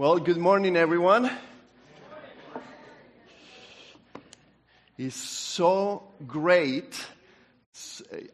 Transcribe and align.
Well, 0.00 0.18
good 0.18 0.38
morning, 0.38 0.78
everyone. 0.78 1.30
It's 4.96 5.14
so 5.14 6.04
great. 6.26 6.98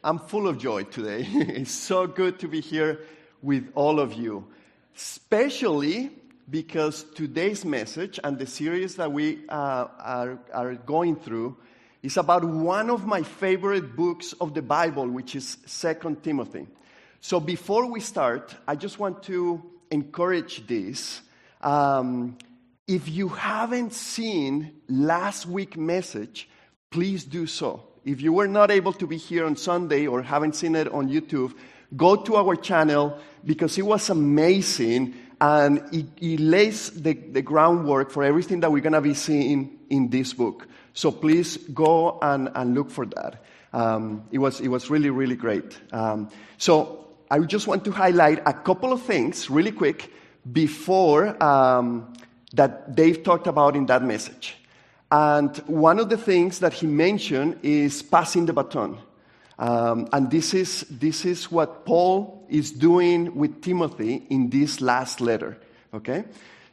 I'm 0.05 0.21
full 0.21 0.47
of 0.47 0.59
joy 0.59 0.85
today. 0.85 1.27
It's 1.33 1.73
so 1.73 2.07
good 2.07 2.39
to 2.39 2.47
be 2.47 2.61
here 2.61 3.01
with 3.43 3.73
all 3.75 3.99
of 3.99 4.13
you, 4.13 4.47
especially 4.97 6.13
because 6.49 7.05
today's 7.17 7.65
message 7.65 8.21
and 8.23 8.39
the 8.39 8.47
series 8.47 8.95
that 8.95 9.11
we 9.11 9.41
uh, 9.49 9.89
are, 9.99 10.39
are 10.55 10.75
going 10.77 11.17
through 11.17 11.57
is 12.01 12.17
about 12.17 12.45
one 12.45 12.91
of 12.91 13.07
my 13.07 13.25
favorite 13.25 13.97
books 13.97 14.35
of 14.35 14.55
the 14.55 14.63
Bible, 14.63 15.09
which 15.09 15.35
is 15.35 15.57
Second 15.67 16.23
Timothy. 16.23 16.69
So 17.21 17.41
before 17.41 17.91
we 17.91 17.99
start, 17.99 18.55
I 18.69 18.77
just 18.77 19.01
want 19.01 19.25
to 19.25 19.61
encourage 19.91 20.65
this 20.69 21.23
um, 21.61 22.37
if 22.87 23.09
you 23.09 23.29
haven't 23.29 23.93
seen 23.93 24.73
last 24.89 25.47
week's 25.47 25.77
message, 25.77 26.49
please 26.91 27.25
do 27.25 27.47
so. 27.47 27.83
If 28.05 28.21
you 28.21 28.33
were 28.33 28.47
not 28.47 28.71
able 28.71 28.93
to 28.95 29.07
be 29.07 29.17
here 29.17 29.45
on 29.45 29.57
Sunday 29.57 30.07
or 30.07 30.23
haven't 30.23 30.55
seen 30.55 30.77
it 30.77 30.89
on 30.89 31.09
YouTube, 31.09 31.55
go 31.97 32.17
to 32.17 32.37
our 32.37 32.55
channel 32.55 33.19
because 33.45 33.77
it 33.79 33.85
was 33.87 34.09
amazing 34.11 35.15
and 35.41 35.79
it, 35.93 36.07
it 36.21 36.41
lays 36.41 36.91
the, 36.91 37.15
the 37.15 37.43
groundwork 37.43 38.11
for 38.11 38.23
everything 38.23 38.61
that 38.61 38.71
we're 38.71 38.83
going 38.83 38.93
to 38.93 39.01
be 39.01 39.15
seeing 39.15 39.79
in 39.91 40.09
this 40.09 40.33
book. 40.33 40.69
So 40.95 41.11
please 41.11 41.57
go 41.57 42.19
and, 42.23 42.49
and 42.55 42.75
look 42.75 42.91
for 42.91 43.07
that. 43.07 43.45
Um, 43.73 44.25
it, 44.31 44.39
was, 44.39 44.61
it 44.61 44.69
was 44.69 44.89
really, 44.89 45.11
really 45.11 45.37
great. 45.37 45.79
Um, 45.93 46.31
so 46.57 47.09
I 47.31 47.39
just 47.41 47.67
want 47.67 47.85
to 47.85 47.91
highlight 47.91 48.41
a 48.47 48.53
couple 48.53 48.93
of 48.93 49.03
things 49.03 49.51
really 49.51 49.73
quick 49.73 50.11
before 50.53 51.43
um, 51.43 52.13
that 52.53 52.95
Dave 52.95 53.23
talked 53.23 53.47
about 53.47 53.77
in 53.77 53.87
that 53.87 54.03
message. 54.03 54.57
And 55.11 55.57
one 55.67 55.99
of 55.99 56.09
the 56.09 56.17
things 56.17 56.59
that 56.61 56.73
he 56.73 56.87
mentioned 56.87 57.61
is 57.63 58.03
passing 58.03 58.47
the 58.47 58.53
baton. 58.53 58.99
Um, 59.59 60.09
and 60.13 60.31
this 60.31 60.53
is, 60.53 60.83
this 60.91 61.25
is 61.25 61.51
what 61.51 61.87
Paul 61.87 62.47
is 62.49 62.71
doing 62.71 63.35
with 63.37 63.63
Timothy 63.63 64.27
in 64.29 64.51
this 64.51 64.81
last 64.81 65.21
letter. 65.21 65.59
Okay? 65.95 66.25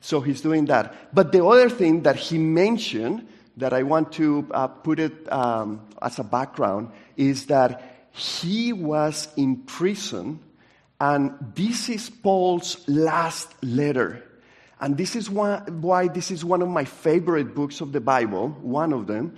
So 0.01 0.19
he's 0.19 0.41
doing 0.41 0.65
that. 0.65 0.93
But 1.13 1.31
the 1.31 1.45
other 1.45 1.69
thing 1.69 2.01
that 2.03 2.17
he 2.17 2.37
mentioned 2.37 3.27
that 3.57 3.71
I 3.71 3.83
want 3.83 4.11
to 4.13 4.47
uh, 4.51 4.67
put 4.67 4.99
it 4.99 5.31
um, 5.31 5.81
as 6.01 6.19
a 6.19 6.23
background 6.23 6.91
is 7.15 7.45
that 7.45 8.07
he 8.11 8.73
was 8.73 9.27
in 9.37 9.57
prison 9.57 10.39
and 11.03 11.35
this 11.53 11.89
is 11.89 12.09
Paul's 12.09 12.87
last 12.87 13.61
letter. 13.61 14.23
And 14.79 14.95
this 14.95 15.17
is 15.17 15.29
why 15.29 16.07
this 16.07 16.31
is 16.31 16.45
one 16.45 16.61
of 16.61 16.69
my 16.69 16.85
favorite 16.85 17.53
books 17.53 17.81
of 17.81 17.91
the 17.91 17.99
Bible, 17.99 18.47
one 18.61 18.93
of 18.93 19.05
them, 19.05 19.35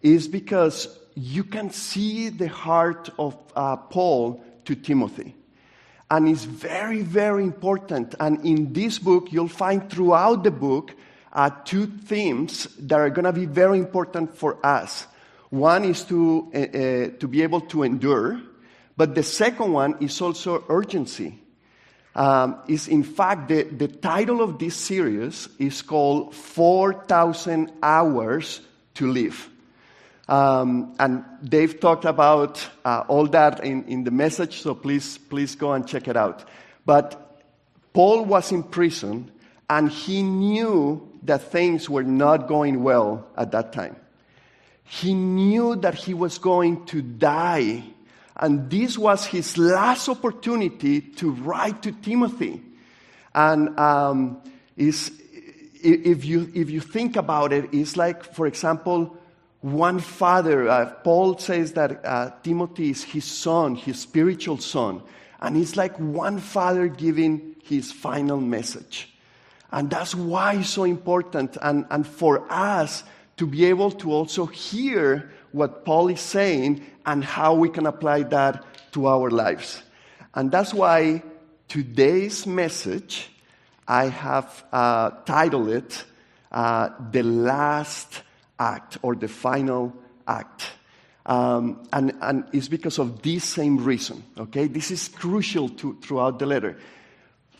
is 0.00 0.28
because 0.28 0.96
you 1.16 1.42
can 1.42 1.70
see 1.70 2.28
the 2.28 2.46
heart 2.46 3.10
of 3.18 3.36
uh, 3.56 3.74
Paul 3.74 4.44
to 4.66 4.76
Timothy. 4.76 5.34
And 6.08 6.28
it's 6.28 6.44
very, 6.44 7.02
very 7.02 7.42
important. 7.42 8.14
And 8.20 8.46
in 8.46 8.72
this 8.72 9.00
book, 9.00 9.32
you'll 9.32 9.48
find 9.48 9.90
throughout 9.90 10.44
the 10.44 10.52
book 10.52 10.94
uh, 11.32 11.50
two 11.64 11.86
themes 11.86 12.68
that 12.78 13.00
are 13.00 13.10
going 13.10 13.24
to 13.24 13.32
be 13.32 13.46
very 13.46 13.78
important 13.78 14.36
for 14.36 14.64
us. 14.64 15.08
One 15.50 15.84
is 15.84 16.04
to, 16.04 16.48
uh, 16.54 16.58
uh, 16.58 17.18
to 17.18 17.26
be 17.26 17.42
able 17.42 17.62
to 17.62 17.82
endure, 17.82 18.40
but 18.98 19.14
the 19.14 19.22
second 19.22 19.72
one 19.72 19.96
is 20.00 20.20
also 20.20 20.64
urgency. 20.68 21.38
Um, 22.16 22.58
is 22.66 22.88
in 22.88 23.04
fact 23.04 23.48
the, 23.48 23.62
the 23.62 23.86
title 23.86 24.42
of 24.42 24.58
this 24.58 24.74
series 24.74 25.48
is 25.60 25.82
called 25.82 26.34
4,000 26.34 27.70
Hours 27.80 28.60
to 28.94 29.06
Live. 29.06 29.48
Um, 30.26 30.96
and 30.98 31.24
Dave 31.44 31.78
talked 31.78 32.06
about 32.06 32.68
uh, 32.84 33.04
all 33.06 33.28
that 33.28 33.62
in, 33.64 33.84
in 33.84 34.02
the 34.02 34.10
message, 34.10 34.60
so 34.62 34.74
please, 34.74 35.16
please 35.16 35.54
go 35.54 35.74
and 35.74 35.86
check 35.86 36.08
it 36.08 36.16
out. 36.16 36.44
But 36.84 37.40
Paul 37.92 38.24
was 38.24 38.50
in 38.50 38.64
prison 38.64 39.30
and 39.70 39.88
he 39.88 40.24
knew 40.24 41.08
that 41.22 41.52
things 41.52 41.88
were 41.88 42.02
not 42.02 42.48
going 42.48 42.82
well 42.82 43.28
at 43.36 43.52
that 43.52 43.72
time. 43.72 43.94
He 44.82 45.14
knew 45.14 45.76
that 45.76 45.94
he 45.94 46.14
was 46.14 46.38
going 46.38 46.84
to 46.86 47.00
die 47.00 47.84
and 48.38 48.70
this 48.70 48.96
was 48.96 49.26
his 49.26 49.58
last 49.58 50.08
opportunity 50.08 51.00
to 51.00 51.30
write 51.32 51.82
to 51.82 51.92
Timothy. 51.92 52.62
And 53.34 53.78
um, 53.78 54.40
is, 54.76 55.10
if, 55.82 56.24
you, 56.24 56.50
if 56.54 56.70
you 56.70 56.80
think 56.80 57.16
about 57.16 57.52
it, 57.52 57.70
it's 57.72 57.96
like, 57.96 58.22
for 58.22 58.46
example, 58.46 59.16
one 59.60 59.98
father. 59.98 60.68
Uh, 60.68 60.86
Paul 61.02 61.38
says 61.38 61.72
that 61.72 62.04
uh, 62.04 62.30
Timothy 62.42 62.90
is 62.90 63.02
his 63.02 63.24
son, 63.24 63.74
his 63.74 63.98
spiritual 63.98 64.58
son. 64.58 65.02
And 65.40 65.56
it's 65.56 65.76
like 65.76 65.96
one 65.98 66.38
father 66.38 66.86
giving 66.88 67.56
his 67.64 67.90
final 67.90 68.40
message. 68.40 69.12
And 69.70 69.90
that's 69.90 70.14
why 70.14 70.54
it's 70.54 70.70
so 70.70 70.84
important. 70.84 71.58
And, 71.60 71.86
and 71.90 72.06
for 72.06 72.50
us 72.50 73.02
to 73.38 73.46
be 73.46 73.64
able 73.64 73.90
to 73.90 74.12
also 74.12 74.46
hear 74.46 75.30
what 75.52 75.84
Paul 75.84 76.08
is 76.08 76.20
saying 76.20 76.84
and 77.06 77.24
how 77.24 77.54
we 77.54 77.70
can 77.70 77.86
apply 77.86 78.24
that 78.24 78.64
to 78.92 79.06
our 79.06 79.30
lives. 79.30 79.82
And 80.34 80.50
that's 80.50 80.74
why 80.74 81.22
today's 81.68 82.46
message, 82.46 83.30
I 83.86 84.08
have 84.08 84.64
uh, 84.72 85.10
titled 85.24 85.70
it 85.70 86.04
uh, 86.52 86.90
The 87.10 87.22
Last 87.22 88.22
Act 88.58 88.98
or 89.02 89.14
The 89.14 89.28
Final 89.28 89.94
Act. 90.26 90.66
Um, 91.24 91.86
and, 91.92 92.14
and 92.20 92.44
it's 92.52 92.68
because 92.68 92.98
of 92.98 93.22
this 93.22 93.44
same 93.44 93.84
reason, 93.84 94.24
okay? 94.38 94.66
This 94.66 94.90
is 94.90 95.08
crucial 95.08 95.68
to, 95.68 95.96
throughout 96.02 96.38
the 96.38 96.46
letter. 96.46 96.78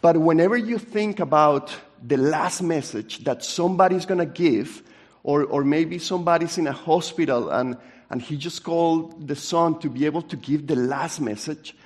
But 0.00 0.17
whenever 0.17 0.56
you 0.56 0.78
think 0.78 1.21
about 1.21 1.75
the 2.03 2.17
last 2.17 2.62
message 2.62 3.25
that 3.25 3.44
somebody's 3.44 4.06
going 4.06 4.21
to 4.21 4.27
give, 4.27 4.83
or, 5.28 5.44
or 5.44 5.62
maybe 5.62 5.99
somebody's 5.99 6.56
in 6.56 6.66
a 6.66 6.72
hospital 6.72 7.50
and, 7.50 7.77
and 8.09 8.22
he 8.22 8.34
just 8.39 8.65
called 8.65 9.28
the 9.28 9.37
son 9.37 9.78
to 9.78 9.91
be 9.91 10.06
able 10.06 10.22
to 10.22 10.37
give 10.37 10.66
the 10.66 10.75
last 10.75 11.21
message, 11.21 11.77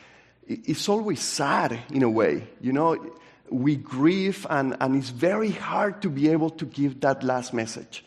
it's 0.47 0.89
always 0.89 1.21
sad 1.21 1.77
in 1.91 2.05
a 2.05 2.09
way. 2.09 2.47
You 2.61 2.73
know, 2.73 3.05
we 3.51 3.75
grieve 3.75 4.47
and, 4.49 4.77
and 4.79 4.95
it's 4.95 5.09
very 5.09 5.51
hard 5.51 6.03
to 6.03 6.09
be 6.09 6.29
able 6.29 6.51
to 6.51 6.65
give 6.65 7.01
that 7.01 7.25
last 7.25 7.53
message. 7.53 8.05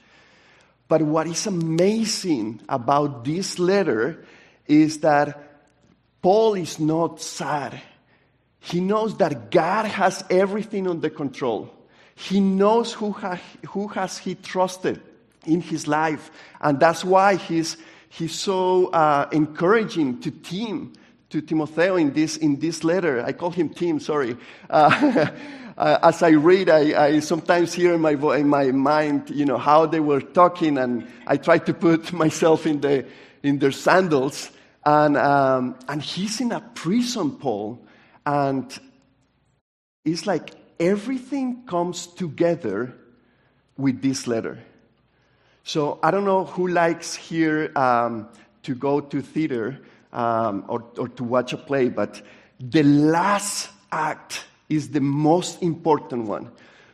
But 0.88 1.02
what 1.02 1.28
is 1.28 1.48
amazing 1.48 2.62
about 2.70 3.26
this 3.26 3.60
letter 3.60 4.24
is 4.68 5.02
that 5.02 5.38
Paul 6.22 6.54
is 6.54 6.80
not 6.80 7.20
sad. 7.20 7.82
He 8.62 8.80
knows 8.80 9.18
that 9.18 9.52
God 9.52 9.86
has 9.86 10.24
everything 10.30 10.88
under 10.88 11.10
control. 11.10 11.74
He 12.16 12.40
knows 12.40 12.94
who, 12.94 13.12
ha- 13.12 13.42
who 13.68 13.90
has 13.90 14.18
he 14.18 14.36
trusted 14.36 15.02
in 15.46 15.62
his 15.62 15.88
life. 15.88 16.32
And 16.62 16.80
that's 16.80 17.04
why 17.04 17.36
he's 17.36 17.78
he's 18.18 18.36
so 18.36 18.88
uh, 18.88 19.28
encouraging 19.32 20.22
to 20.22 20.32
Tim, 20.32 20.94
to 21.30 21.42
Timotheo 21.42 22.00
in 22.00 22.14
this, 22.14 22.38
in 22.38 22.60
this 22.60 22.84
letter. 22.84 23.24
I 23.24 23.34
call 23.34 23.52
him 23.52 23.70
Tim, 23.70 24.00
sorry. 24.00 24.38
Uh, 24.70 25.28
uh, 25.78 26.00
as 26.02 26.24
I 26.24 26.30
read, 26.30 26.70
I, 26.70 27.06
I, 27.06 27.20
sometimes 27.20 27.74
hear 27.74 27.94
in 27.94 28.02
my, 28.02 28.12
in 28.12 28.48
my 28.48 28.72
mind, 28.72 29.30
you 29.30 29.46
know, 29.46 29.58
how 29.58 29.86
they 29.86 30.00
were 30.00 30.22
talking, 30.22 30.78
and 30.78 31.08
I 31.28 31.38
try 31.38 31.58
to 31.58 31.74
put 31.74 32.14
myself 32.26 32.66
in, 32.66 32.80
the, 32.82 33.06
in 33.44 33.60
their 33.60 33.72
sandals. 33.72 34.50
And, 34.86 35.18
um, 35.18 35.78
and 35.90 36.02
he's 36.02 36.40
in 36.40 36.52
a 36.52 36.62
prison, 36.62 37.32
Paul, 37.32 37.86
and 38.26 38.72
it's 40.06 40.28
like 40.28 40.52
everything 40.80 41.66
comes 41.66 42.06
together 42.08 42.96
with 43.78 44.02
this 44.02 44.28
letter. 44.28 44.60
So 45.68 45.98
I 46.04 46.12
don't 46.12 46.26
know 46.26 46.46
who 46.46 46.68
likes 46.68 47.16
here 47.16 47.72
um, 47.76 48.28
to 48.62 48.76
go 48.76 49.02
to 49.02 49.20
theater 49.20 49.80
um, 50.14 50.64
or, 50.68 50.86
or 50.96 51.08
to 51.08 51.24
watch 51.24 51.54
a 51.54 51.58
play, 51.58 51.90
but 51.90 52.22
the 52.60 52.84
last 52.84 53.70
act 53.92 54.46
is 54.70 54.90
the 54.90 55.02
most 55.02 55.64
important 55.64 56.28
one 56.28 56.52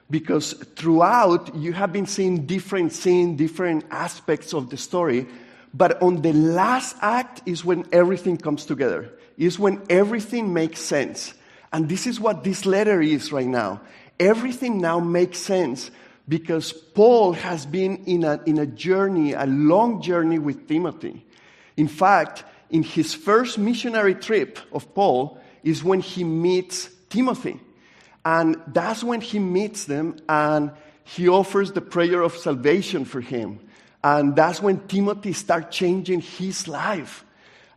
because 0.09 0.53
throughout 0.53 1.53
you 1.53 1.73
have 1.73 1.91
been 1.91 2.05
seeing 2.05 2.45
different 2.45 2.93
scenes, 2.93 3.37
different 3.37 3.83
aspects 3.91 4.53
of 4.53 4.69
the 4.69 4.77
story, 4.77 5.27
but 5.73 6.01
on 6.01 6.21
the 6.21 6.31
last 6.31 6.95
act 7.01 7.41
is 7.45 7.65
when 7.65 7.85
everything 7.91 8.37
comes 8.37 8.65
together, 8.65 9.11
is 9.37 9.59
when 9.59 9.81
everything 9.89 10.53
makes 10.53 10.79
sense. 10.79 11.33
And 11.73 11.89
this 11.89 12.07
is 12.07 12.21
what 12.21 12.45
this 12.45 12.65
letter 12.65 13.01
is 13.01 13.33
right 13.33 13.47
now. 13.47 13.81
Everything 14.17 14.79
now 14.79 15.01
makes 15.01 15.39
sense 15.39 15.91
because 16.31 16.71
Paul 16.71 17.33
has 17.33 17.65
been 17.65 18.05
in 18.05 18.23
a, 18.23 18.41
in 18.45 18.57
a 18.57 18.65
journey, 18.65 19.33
a 19.33 19.45
long 19.45 20.01
journey 20.01 20.39
with 20.39 20.65
Timothy. 20.65 21.25
In 21.75 21.89
fact, 21.89 22.45
in 22.69 22.83
his 22.83 23.13
first 23.13 23.57
missionary 23.57 24.15
trip 24.15 24.57
of 24.71 24.95
Paul 24.95 25.37
is 25.61 25.83
when 25.83 25.99
he 25.99 26.23
meets 26.23 26.89
Timothy. 27.09 27.59
And 28.23 28.55
that's 28.67 29.03
when 29.03 29.19
he 29.19 29.39
meets 29.39 29.83
them 29.83 30.19
and 30.29 30.71
he 31.03 31.27
offers 31.27 31.73
the 31.73 31.81
prayer 31.81 32.21
of 32.21 32.37
salvation 32.37 33.03
for 33.03 33.19
him. 33.19 33.59
And 34.01 34.33
that's 34.33 34.61
when 34.61 34.87
Timothy 34.87 35.33
starts 35.33 35.75
changing 35.75 36.21
his 36.21 36.65
life. 36.65 37.25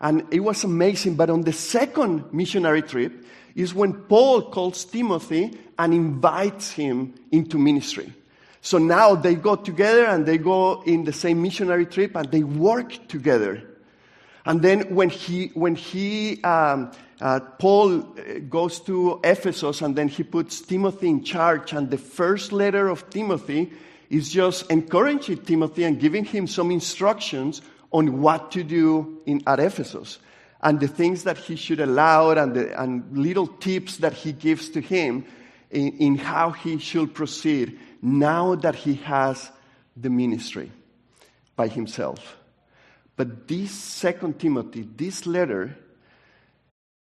And 0.01 0.33
it 0.33 0.39
was 0.39 0.63
amazing. 0.63 1.17
But 1.17 1.29
on 1.29 1.43
the 1.43 1.53
second 1.53 2.33
missionary 2.33 2.83
trip 2.83 3.27
is 3.57 3.75
when 3.75 3.95
Paul 3.95 4.43
calls 4.53 4.85
Timothy 4.85 5.59
and 5.77 5.93
invites 5.93 6.71
him 6.71 7.15
into 7.33 7.59
ministry. 7.59 8.13
So 8.65 8.79
now 8.79 9.15
they 9.15 9.35
go 9.35 9.57
together 9.57 10.07
and 10.07 10.25
they 10.25 10.39
go 10.39 10.83
in 10.85 11.05
the 11.05 11.13
same 11.13 11.43
missionary 11.43 11.85
trip 11.85 12.17
and 12.17 12.31
they 12.31 12.43
work 12.43 13.09
together. 13.09 13.63
And 14.47 14.63
then 14.63 14.95
when 14.95 15.11
he, 15.11 15.49
when 15.49 15.75
he, 15.75 16.43
um, 16.45 16.91
uh, 17.21 17.41
Paul 17.59 18.01
uh, 18.01 18.39
goes 18.49 18.81
to 18.81 19.21
Ephesus 19.23 19.83
and 19.83 19.95
then 19.95 20.09
he 20.09 20.23
puts 20.23 20.63
Timothy 20.63 21.11
in 21.11 21.25
charge, 21.25 21.75
and 21.75 21.91
the 21.91 21.99
first 21.99 22.53
letter 22.53 22.89
of 22.89 23.11
Timothy 23.11 23.71
is 24.09 24.33
just 24.33 24.71
encouraging 24.71 25.43
Timothy 25.43 25.85
and 25.85 26.01
giving 26.01 26.25
him 26.25 26.47
some 26.47 26.71
instructions 26.71 27.61
on 27.93 28.23
what 28.23 28.51
to 28.53 28.65
do 28.65 29.21
in, 29.27 29.43
at 29.47 29.61
Ephesus 29.61 30.19
and 30.63 30.81
the 30.81 30.89
things 30.89 31.25
that 31.25 31.37
he 31.37 31.55
should 31.55 31.81
allow 31.81 32.31
and, 32.31 32.55
the, 32.55 32.83
and 32.83 33.05
little 33.15 33.47
tips 33.47 33.99
that 33.99 34.15
he 34.15 34.33
gives 34.33 34.71
to 34.71 34.81
him 34.81 35.27
in, 35.71 35.89
in 35.99 36.17
how 36.17 36.51
he 36.51 36.79
should 36.79 37.13
proceed 37.13 37.79
now 38.05 38.55
that 38.55 38.75
he 38.75 38.95
has 38.95 39.51
the 39.97 40.11
ministry 40.11 40.71
by 41.57 41.69
himself. 41.69 42.37
But 43.17 43.49
this 43.49 43.71
second 43.71 44.39
Timothy, 44.39 44.87
this 44.97 45.27
letter, 45.27 45.77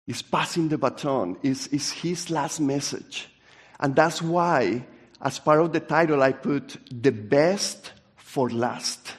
is 0.08 0.22
passing 0.22 0.70
the 0.70 0.78
baton, 0.78 1.38
is, 1.44 1.68
is 1.68 1.92
his 1.92 2.30
last 2.30 2.62
message. 2.62 3.28
And 3.80 3.96
that's 3.96 4.22
why, 4.22 4.86
as 5.22 5.40
part 5.40 5.60
of 5.60 5.74
the 5.74 5.82
title, 5.82 6.24
I 6.24 6.32
put 6.32 6.78
the 6.90 7.12
best 7.12 7.92
for 8.16 8.50
last. 8.50 9.12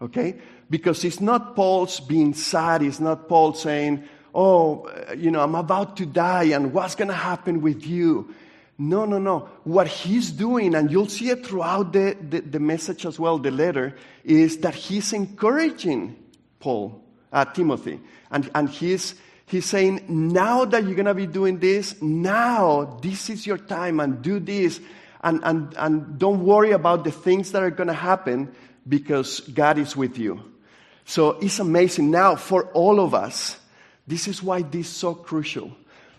Okay? 0.00 0.40
Because 0.70 1.04
it's 1.04 1.20
not 1.20 1.54
Paul's 1.54 2.00
being 2.00 2.32
sad, 2.32 2.82
it's 2.82 3.00
not 3.00 3.28
Paul 3.28 3.52
saying, 3.52 4.04
Oh, 4.34 4.90
you 5.14 5.30
know, 5.30 5.42
I'm 5.42 5.54
about 5.54 5.98
to 5.98 6.06
die, 6.06 6.44
and 6.44 6.72
what's 6.72 6.94
going 6.94 7.08
to 7.08 7.14
happen 7.14 7.60
with 7.60 7.86
you? 7.86 8.34
No, 8.82 9.04
no, 9.04 9.20
no. 9.20 9.48
What 9.62 9.86
he's 9.86 10.32
doing, 10.32 10.74
and 10.74 10.90
you'll 10.90 11.08
see 11.08 11.30
it 11.30 11.46
throughout 11.46 11.92
the, 11.92 12.16
the, 12.20 12.40
the 12.40 12.58
message 12.58 13.06
as 13.06 13.16
well, 13.16 13.38
the 13.38 13.52
letter, 13.52 13.94
is 14.24 14.58
that 14.58 14.74
he's 14.74 15.12
encouraging 15.12 16.16
Paul, 16.58 17.00
uh, 17.32 17.44
Timothy. 17.44 18.00
And, 18.32 18.50
and 18.56 18.68
he's, 18.68 19.14
he's 19.46 19.66
saying, 19.66 20.04
now 20.08 20.64
that 20.64 20.82
you're 20.82 20.96
going 20.96 21.06
to 21.06 21.14
be 21.14 21.28
doing 21.28 21.60
this, 21.60 22.02
now 22.02 22.98
this 23.00 23.30
is 23.30 23.46
your 23.46 23.58
time, 23.58 24.00
and 24.00 24.20
do 24.20 24.40
this. 24.40 24.80
And, 25.22 25.40
and, 25.44 25.72
and 25.78 26.18
don't 26.18 26.44
worry 26.44 26.72
about 26.72 27.04
the 27.04 27.12
things 27.12 27.52
that 27.52 27.62
are 27.62 27.70
going 27.70 27.86
to 27.86 27.94
happen 27.94 28.52
because 28.88 29.38
God 29.42 29.78
is 29.78 29.96
with 29.96 30.18
you. 30.18 30.42
So 31.04 31.38
it's 31.38 31.60
amazing. 31.60 32.10
Now, 32.10 32.34
for 32.34 32.64
all 32.72 32.98
of 32.98 33.14
us, 33.14 33.60
this 34.08 34.26
is 34.26 34.42
why 34.42 34.62
this 34.62 34.88
is 34.88 34.92
so 34.92 35.14
crucial. 35.14 35.70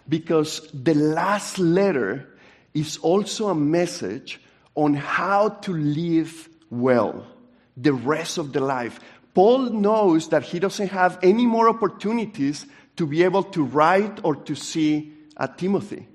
Because 0.07 0.65
the 0.73 0.93
last 0.93 1.59
letter 1.59 2.29
is 2.73 2.97
also 2.97 3.49
a 3.49 3.55
message 3.55 4.39
on 4.75 4.93
how 4.93 5.49
to 5.49 5.73
live 5.73 6.49
well 6.69 7.25
the 7.77 7.93
rest 7.93 8.37
of 8.37 8.53
the 8.53 8.59
life. 8.59 8.99
Paul 9.33 9.69
knows 9.69 10.29
that 10.29 10.43
he 10.43 10.59
doesn't 10.59 10.89
have 10.89 11.19
any 11.23 11.45
more 11.45 11.69
opportunities 11.69 12.65
to 12.97 13.07
be 13.07 13.23
able 13.23 13.43
to 13.43 13.63
write 13.63 14.19
or 14.23 14.35
to 14.35 14.55
see 14.55 15.13
at 15.37 15.57
Timothy. 15.57 16.07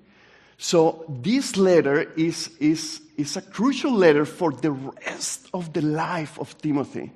So 0.57 1.05
this 1.09 1.57
letter 1.57 2.13
is, 2.15 2.51
is, 2.59 3.01
is 3.17 3.37
a 3.37 3.43
crucial 3.43 3.93
letter 3.93 4.25
for 4.25 4.53
the 4.53 4.73
rest 4.73 5.49
of 5.53 5.73
the 5.73 5.83
life 5.83 6.39
of 6.39 6.57
Timothy. 6.59 7.13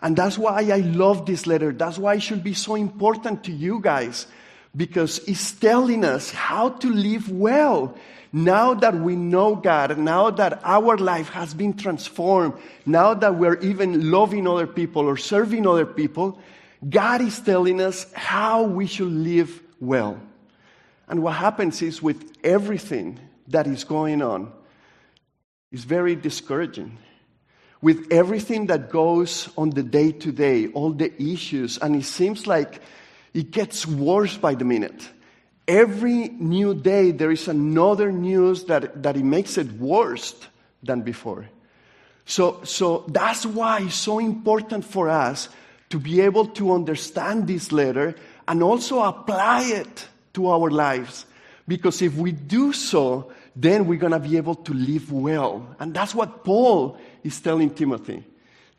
And 0.00 0.16
that's 0.16 0.36
why 0.36 0.62
I 0.62 0.78
love 0.78 1.26
this 1.26 1.46
letter. 1.46 1.72
That's 1.72 1.98
why 1.98 2.14
it 2.14 2.22
should 2.22 2.42
be 2.42 2.54
so 2.54 2.74
important 2.74 3.44
to 3.44 3.52
you 3.52 3.80
guys 3.80 4.26
because 4.74 5.18
it's 5.28 5.52
telling 5.52 6.04
us 6.04 6.30
how 6.30 6.70
to 6.70 6.88
live 6.88 7.30
well. 7.30 7.96
Now 8.32 8.72
that 8.74 8.94
we 8.94 9.14
know 9.14 9.56
God, 9.56 9.98
now 9.98 10.30
that 10.30 10.60
our 10.64 10.96
life 10.96 11.28
has 11.30 11.52
been 11.52 11.74
transformed, 11.74 12.54
now 12.86 13.12
that 13.12 13.34
we're 13.34 13.58
even 13.60 14.10
loving 14.10 14.46
other 14.46 14.66
people 14.66 15.02
or 15.02 15.18
serving 15.18 15.66
other 15.66 15.84
people, 15.84 16.38
God 16.88 17.20
is 17.20 17.38
telling 17.40 17.80
us 17.80 18.10
how 18.14 18.62
we 18.62 18.86
should 18.86 19.12
live 19.12 19.62
well. 19.80 20.18
And 21.08 21.22
what 21.22 21.34
happens 21.34 21.82
is 21.82 22.02
with 22.02 22.38
everything 22.42 23.20
that 23.48 23.66
is 23.66 23.84
going 23.84 24.22
on, 24.22 24.50
it's 25.70 25.84
very 25.84 26.16
discouraging. 26.16 26.96
With 27.82 28.12
everything 28.12 28.66
that 28.66 28.90
goes 28.90 29.50
on 29.58 29.70
the 29.70 29.82
day 29.82 30.12
to 30.12 30.32
day, 30.32 30.68
all 30.68 30.92
the 30.92 31.12
issues, 31.22 31.76
and 31.78 31.96
it 31.96 32.04
seems 32.04 32.46
like 32.46 32.80
it 33.34 33.50
gets 33.50 33.86
worse 33.86 34.36
by 34.36 34.54
the 34.54 34.64
minute. 34.64 35.08
Every 35.66 36.28
new 36.28 36.74
day, 36.74 37.12
there 37.12 37.30
is 37.30 37.48
another 37.48 38.12
news 38.12 38.64
that, 38.64 39.02
that 39.02 39.16
it 39.16 39.24
makes 39.24 39.56
it 39.56 39.72
worse 39.72 40.34
than 40.82 41.02
before. 41.02 41.48
So, 42.24 42.60
so 42.64 43.04
that's 43.08 43.46
why 43.46 43.82
it's 43.82 43.94
so 43.94 44.18
important 44.18 44.84
for 44.84 45.08
us 45.08 45.48
to 45.90 45.98
be 45.98 46.20
able 46.20 46.46
to 46.46 46.72
understand 46.72 47.46
this 47.46 47.72
letter 47.72 48.14
and 48.48 48.62
also 48.62 49.02
apply 49.02 49.64
it 49.64 50.08
to 50.34 50.48
our 50.48 50.70
lives. 50.70 51.26
Because 51.68 52.02
if 52.02 52.14
we 52.16 52.32
do 52.32 52.72
so, 52.72 53.32
then 53.54 53.86
we're 53.86 53.98
going 53.98 54.12
to 54.12 54.18
be 54.18 54.36
able 54.36 54.56
to 54.56 54.74
live 54.74 55.12
well. 55.12 55.76
And 55.78 55.94
that's 55.94 56.14
what 56.14 56.44
Paul 56.44 56.98
is 57.22 57.40
telling 57.40 57.70
Timothy. 57.70 58.24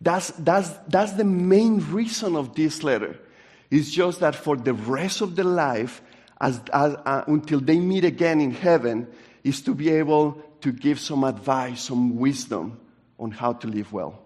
That's, 0.01 0.31
that's, 0.31 0.69
that's 0.87 1.13
the 1.13 1.23
main 1.23 1.79
reason 1.91 2.35
of 2.35 2.55
this 2.55 2.83
letter. 2.83 3.17
It's 3.73 3.89
just 3.89 4.19
that 4.19 4.35
for 4.35 4.55
the 4.55 4.75
rest 4.75 5.21
of 5.21 5.35
their 5.35 5.45
life, 5.45 6.03
as, 6.39 6.61
as, 6.71 6.93
uh, 6.93 7.23
until 7.25 7.59
they 7.59 7.79
meet 7.79 8.05
again 8.05 8.39
in 8.39 8.51
heaven, 8.51 9.07
is 9.43 9.63
to 9.63 9.73
be 9.73 9.89
able 9.89 10.39
to 10.61 10.71
give 10.71 10.99
some 10.99 11.23
advice, 11.23 11.81
some 11.81 12.17
wisdom 12.17 12.79
on 13.17 13.31
how 13.31 13.53
to 13.53 13.67
live 13.67 13.91
well. 13.91 14.19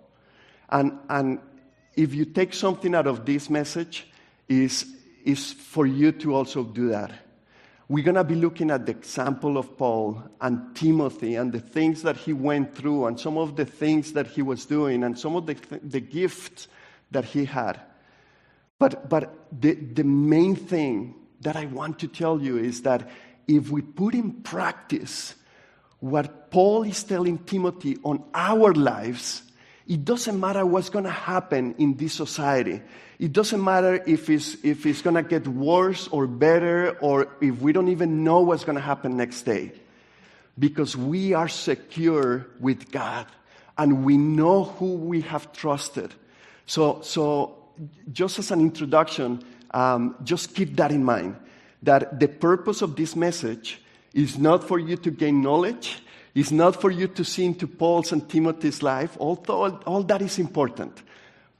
And, 0.68 1.00
and 1.08 1.40
if 1.96 2.14
you 2.14 2.26
take 2.26 2.54
something 2.54 2.94
out 2.94 3.08
of 3.08 3.26
this 3.26 3.50
message, 3.50 4.10
is, 4.50 4.86
is 5.24 5.54
for 5.54 5.86
you 5.86 6.12
to 6.12 6.36
also 6.36 6.66
do 6.66 6.90
that. 6.90 7.14
We're 7.88 8.04
going 8.04 8.16
to 8.16 8.26
be 8.26 8.36
looking 8.36 8.70
at 8.70 8.86
the 8.86 8.92
example 8.92 9.58
of 9.58 9.78
Paul 9.78 10.24
and 10.42 10.76
Timothy 10.76 11.36
and 11.36 11.54
the 11.54 11.62
things 11.62 12.02
that 12.02 12.18
he 12.18 12.34
went 12.34 12.76
through 12.76 13.06
and 13.06 13.18
some 13.18 13.38
of 13.38 13.56
the 13.56 13.64
things 13.64 14.12
that 14.12 14.28
he 14.28 14.42
was 14.42 14.66
doing 14.66 15.06
and 15.06 15.18
some 15.18 15.38
of 15.38 15.46
the, 15.46 15.56
the 15.82 16.02
gifts 16.02 16.68
that 17.12 17.24
he 17.24 17.46
had. 17.46 17.80
But, 18.80 19.10
but 19.10 19.48
the, 19.52 19.74
the 19.74 20.04
main 20.04 20.56
thing 20.56 21.16
that 21.42 21.56
I 21.56 21.66
want 21.66 22.00
to 22.00 22.08
tell 22.08 22.42
you 22.42 22.58
is 22.58 22.84
that 22.84 23.10
if 23.48 23.70
we 23.70 23.82
put 23.82 24.14
in 24.14 24.32
practice 24.42 25.36
what 26.00 26.52
Paul 26.52 26.84
is 26.84 27.04
telling 27.04 27.40
Timothy 27.40 27.98
on 28.04 28.24
our 28.34 28.74
lives, 28.74 29.42
it 29.88 30.06
doesn't 30.06 30.40
matter 30.40 30.66
what's 30.66 30.90
going 30.90 31.06
to 31.06 31.12
happen 31.12 31.74
in 31.78 31.96
this 31.96 32.14
society. 32.14 32.82
It 33.20 33.34
doesn't 33.34 33.64
matter 33.64 34.04
if 34.06 34.30
it's, 34.30 34.58
if 34.64 34.86
it's 34.86 35.02
going 35.02 35.16
to 35.16 35.24
get 35.24 35.48
worse 35.48 36.08
or 36.10 36.28
better 36.28 36.92
or 37.00 37.36
if 37.42 37.60
we 37.62 37.72
don't 37.72 37.88
even 37.88 38.24
know 38.24 38.42
what's 38.42 38.64
going 38.64 38.76
to 38.76 38.82
happen 38.82 39.18
next 39.18 39.44
day. 39.44 39.72
Because 40.60 40.96
we 40.96 41.34
are 41.34 41.48
secure 41.48 42.48
with 42.60 42.92
God 42.92 43.26
and 43.78 44.06
we 44.06 44.18
know 44.18 44.66
who 44.66 44.96
we 44.96 45.22
have 45.22 45.52
trusted. 45.54 46.14
So, 46.66 47.02
so 47.02 47.57
just 48.12 48.40
as 48.40 48.52
an 48.52 48.62
introduction, 48.62 49.44
um, 49.72 50.16
just 50.24 50.56
keep 50.56 50.76
that 50.78 50.92
in 50.92 51.04
mind 51.04 51.36
that 51.84 52.20
the 52.20 52.28
purpose 52.28 52.82
of 52.82 52.96
this 52.96 53.16
message 53.16 53.82
is 54.14 54.38
not 54.38 54.64
for 54.64 54.80
you 54.80 54.98
to 54.98 55.12
gain 55.12 55.42
knowledge, 55.42 56.02
it's 56.34 56.52
not 56.52 56.80
for 56.80 56.92
you 56.92 57.08
to 57.08 57.24
see 57.24 57.46
into 57.46 57.68
Paul's 57.68 58.12
and 58.12 58.28
Timothy's 58.30 58.84
life, 58.84 59.18
although 59.20 59.78
all 59.86 60.04
that 60.04 60.22
is 60.22 60.40
important. 60.40 61.04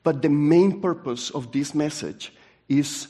But 0.04 0.22
the 0.22 0.30
main 0.30 0.82
purpose 0.82 1.30
of 1.32 1.52
this 1.52 1.74
message 1.74 2.34
is 2.70 3.08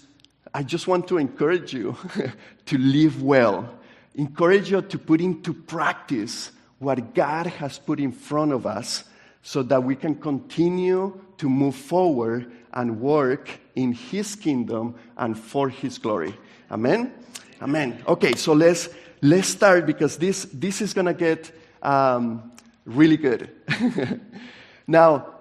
I 0.54 0.64
just 0.64 0.88
want 0.88 1.08
to 1.10 1.18
encourage 1.18 1.74
you 1.74 1.96
to 2.66 2.78
live 2.78 3.22
well, 3.22 3.70
encourage 4.16 4.72
you 4.72 4.82
to 4.82 4.98
put 4.98 5.22
into 5.22 5.54
practice 5.54 6.52
what 6.80 7.14
God 7.14 7.48
has 7.48 7.80
put 7.80 8.00
in 8.00 8.12
front 8.12 8.54
of 8.54 8.66
us 8.66 9.04
so 9.42 9.64
that 9.64 9.84
we 9.84 9.96
can 9.96 10.16
continue 10.16 11.20
to 11.38 11.50
move 11.50 11.76
forward 11.76 12.52
and 12.74 13.00
work 13.00 13.60
in 13.76 13.94
His 13.94 14.36
kingdom 14.36 14.96
and 15.18 15.38
for 15.38 15.70
His 15.70 15.98
glory. 15.98 16.36
Amen? 16.72 17.14
Amen. 17.62 18.04
Okay, 18.08 18.34
so 18.36 18.54
let's, 18.54 18.90
let's 19.22 19.48
start 19.48 19.86
because 19.86 20.18
this, 20.18 20.46
this 20.54 20.82
is 20.82 20.94
going 20.94 21.06
to 21.06 21.14
get 21.14 21.52
um, 21.82 22.52
really 22.86 23.18
good. 23.18 23.50
now, 24.88 25.34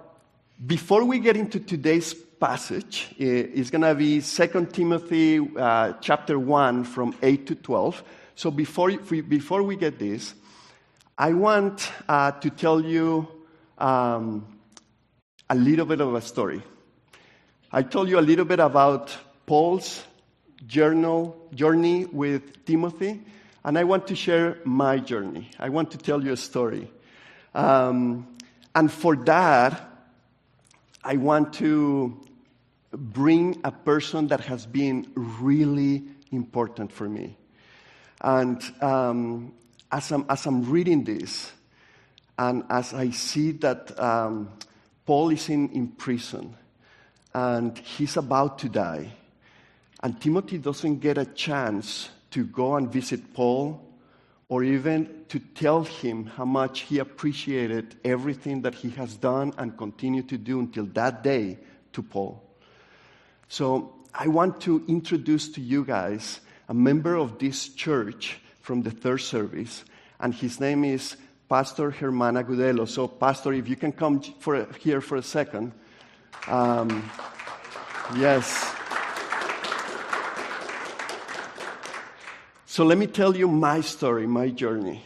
before 0.65 1.05
we 1.05 1.19
get 1.19 1.37
into 1.37 1.61
today's 1.61 2.15
passage, 2.15 3.15
it's 3.19 3.71
going 3.71 3.83
to 3.83 3.95
be 3.95 4.21
2 4.21 4.69
Timothy 4.73 5.41
uh, 5.57 5.95
chapter 6.01 6.39
1 6.39 6.85
from 6.85 7.15
8 7.23 7.47
to 7.47 7.55
12. 7.55 8.05
So 8.35 8.51
before, 8.51 8.91
before 8.93 9.63
we 9.63 9.77
get 9.77 9.99
this, 9.99 10.35
I 11.19 11.33
want 11.33 11.91
uh, 12.09 12.33
to 12.33 12.51
tell 12.51 12.81
you 12.81 13.27
um, 13.79 14.47
a 15.49 15.55
little 15.55 15.87
bit 15.87 16.01
of 16.01 16.15
a 16.15 16.21
story. 16.21 16.63
I 17.73 17.83
told 17.83 18.09
you 18.09 18.19
a 18.19 18.23
little 18.23 18.45
bit 18.45 18.61
about 18.61 19.17
Paul's 19.45 20.05
journal, 20.69 21.37
journey 21.53 22.05
with 22.05 22.65
Timothy, 22.65 23.21
and 23.65 23.77
I 23.77 23.83
want 23.83 24.07
to 24.07 24.15
share 24.15 24.59
my 24.65 24.99
journey. 24.99 25.51
I 25.59 25.71
want 25.71 25.91
to 25.91 25.99
tell 25.99 26.23
you 26.23 26.33
a 26.33 26.37
story. 26.37 26.89
Um, 27.55 28.29
and 28.73 28.91
for 28.91 29.17
that, 29.17 29.91
I 31.03 31.17
want 31.17 31.55
to 31.55 32.25
bring 32.93 33.61
a 33.65 33.73
person 33.73 34.29
that 34.29 34.41
has 34.43 34.65
been 34.65 35.11
really 35.17 36.05
important 36.31 36.93
for 36.93 37.09
me. 37.09 37.37
And 38.21 38.63
um, 38.81 39.55
as, 39.91 40.13
I'm, 40.13 40.25
as 40.29 40.47
I'm 40.47 40.71
reading 40.71 41.03
this, 41.03 41.51
and 42.39 42.63
as 42.71 42.95
I 42.95 43.11
see 43.11 43.51
that 43.53 43.99
um, 43.99 44.53
Paul 45.05 45.31
is 45.31 45.49
in, 45.49 45.71
in 45.71 45.89
prison 45.89 46.55
and 47.37 47.77
he's 47.77 48.17
about 48.17 48.59
to 48.61 48.67
die, 48.67 49.13
and 50.03 50.19
Timothy 50.19 50.57
doesn't 50.57 51.01
get 51.01 51.19
a 51.19 51.27
chance 51.27 52.09
to 52.31 52.47
go 52.47 52.77
and 52.77 52.91
visit 52.91 53.35
Paul 53.35 53.79
or 54.49 54.65
even 54.65 55.27
to 55.29 55.39
tell 55.39 55.83
him 55.83 56.25
how 56.25 56.47
much 56.47 56.81
he 56.81 56.99
appreciated 56.99 57.95
everything 58.05 58.63
that 58.63 58.75
he 58.75 58.89
has 58.91 59.17
done 59.17 59.53
and 59.59 59.77
continue 59.77 60.23
to 60.23 60.39
do 60.39 60.61
until 60.61 60.87
that 60.87 61.23
day 61.23 61.59
to 61.93 62.03
Paul. 62.03 62.43
So 63.49 63.93
I 64.15 64.29
want 64.29 64.63
to 64.63 64.83
introduce 64.89 65.51
to 65.51 65.61
you 65.61 65.85
guys 65.85 66.41
a 66.71 66.75
member 66.75 67.17
of 67.17 67.39
this 67.39 67.69
church 67.69 68.41
from 68.63 68.81
the 68.81 68.91
third 68.91 69.19
service, 69.19 69.85
and 70.21 70.33
his 70.33 70.59
name 70.59 70.85
is 70.85 71.19
Pastor 71.51 71.93
Germán 71.93 72.43
Agudelo. 72.43 72.89
So, 72.89 73.07
Pastor, 73.07 73.53
if 73.53 73.69
you 73.69 73.77
can 73.77 73.93
come 73.93 74.23
for 74.23 74.67
here 74.81 75.03
for 75.03 75.17
a 75.17 75.23
second. 75.23 75.73
Um, 76.49 77.11
yes. 78.17 78.73
So, 82.67 82.85
let 82.85 82.99
me 82.99 83.07
tell 83.07 83.37
you 83.37 83.49
my 83.49 83.81
story, 83.81 84.27
my 84.27 84.51
journey. 84.51 85.03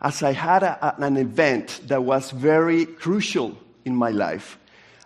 As 0.00 0.22
I 0.24 0.32
had 0.32 0.64
a, 0.64 0.96
an 0.98 1.16
event 1.16 1.82
that 1.86 2.02
was 2.02 2.32
very 2.32 2.86
crucial 2.86 3.56
in 3.84 3.94
my 3.94 4.10
life, 4.10 4.58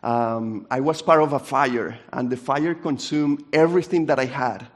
um, 0.02 0.66
I 0.70 0.80
was 0.80 1.02
part 1.02 1.20
of 1.20 1.34
a 1.34 1.38
fire, 1.38 1.98
and 2.12 2.30
the 2.30 2.36
fire 2.36 2.74
consumed 2.74 3.44
everything 3.52 4.06
that 4.06 4.18
I 4.18 4.26
had, 4.26 4.66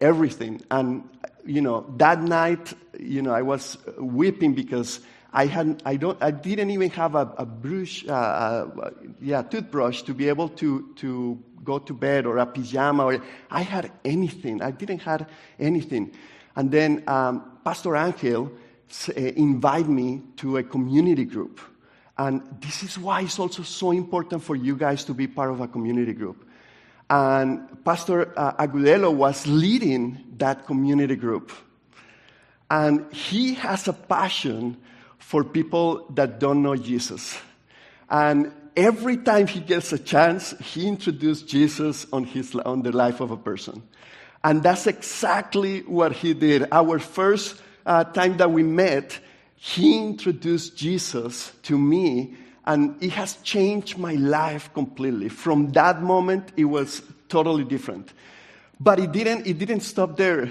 everything. 0.00 0.60
And, 0.70 1.08
you 1.46 1.62
know, 1.62 1.86
that 1.96 2.20
night, 2.22 2.74
you 2.98 3.22
know, 3.22 3.32
I 3.32 3.42
was 3.42 3.78
weeping 3.98 4.52
because 4.52 5.00
I, 5.32 5.46
had, 5.46 5.82
I, 5.84 5.96
don't, 5.96 6.20
I 6.22 6.30
didn't 6.30 6.70
even 6.70 6.90
have 6.90 7.14
a, 7.14 7.32
a 7.38 7.46
brush, 7.46 8.04
uh, 8.06 8.12
uh, 8.12 8.90
yeah, 9.20 9.42
toothbrush 9.42 10.02
to 10.02 10.14
be 10.14 10.28
able 10.28 10.48
to, 10.50 10.92
to 10.96 11.38
go 11.62 11.78
to 11.78 11.94
bed 11.94 12.26
or 12.26 12.38
a 12.38 12.46
pajama. 12.46 13.04
Or, 13.04 13.22
I 13.50 13.62
had 13.62 13.92
anything. 14.04 14.60
I 14.62 14.72
didn't 14.72 15.00
have 15.00 15.28
anything. 15.58 16.12
And 16.56 16.70
then 16.70 17.04
um, 17.06 17.58
Pastor 17.64 17.96
Angel 17.96 18.50
uh, 19.08 19.12
invited 19.14 19.88
me 19.88 20.22
to 20.38 20.56
a 20.56 20.62
community 20.62 21.24
group. 21.24 21.60
And 22.18 22.42
this 22.60 22.82
is 22.82 22.98
why 22.98 23.22
it's 23.22 23.38
also 23.38 23.62
so 23.62 23.92
important 23.92 24.42
for 24.42 24.56
you 24.56 24.76
guys 24.76 25.04
to 25.04 25.14
be 25.14 25.26
part 25.26 25.50
of 25.50 25.60
a 25.60 25.68
community 25.68 26.12
group. 26.12 26.44
And 27.08 27.82
Pastor 27.84 28.38
uh, 28.38 28.52
Agudelo 28.64 29.12
was 29.12 29.46
leading 29.46 30.18
that 30.38 30.66
community 30.66 31.16
group. 31.16 31.52
And 32.70 33.12
he 33.12 33.54
has 33.54 33.88
a 33.88 33.92
passion 33.92 34.76
for 35.20 35.44
people 35.44 36.06
that 36.10 36.40
don't 36.40 36.62
know 36.62 36.74
Jesus. 36.74 37.38
And 38.08 38.52
every 38.76 39.16
time 39.18 39.46
he 39.46 39.60
gets 39.60 39.92
a 39.92 39.98
chance, 39.98 40.54
he 40.58 40.88
introduces 40.88 41.44
Jesus 41.44 42.06
on, 42.12 42.24
his, 42.24 42.54
on 42.56 42.82
the 42.82 42.90
life 42.90 43.20
of 43.20 43.30
a 43.30 43.36
person. 43.36 43.82
And 44.42 44.62
that's 44.62 44.86
exactly 44.86 45.82
what 45.82 46.12
he 46.12 46.34
did. 46.34 46.66
Our 46.72 46.98
first 46.98 47.60
uh, 47.86 48.04
time 48.04 48.38
that 48.38 48.50
we 48.50 48.62
met, 48.62 49.18
he 49.54 49.98
introduced 49.98 50.76
Jesus 50.76 51.52
to 51.64 51.78
me, 51.78 52.34
and 52.64 53.00
it 53.02 53.10
has 53.10 53.36
changed 53.42 53.98
my 53.98 54.14
life 54.14 54.72
completely. 54.72 55.28
From 55.28 55.72
that 55.72 56.02
moment, 56.02 56.52
it 56.56 56.64
was 56.64 57.02
totally 57.28 57.64
different. 57.64 58.12
But 58.80 58.98
it 58.98 59.12
didn't, 59.12 59.46
it 59.46 59.58
didn't 59.58 59.80
stop 59.80 60.16
there. 60.16 60.50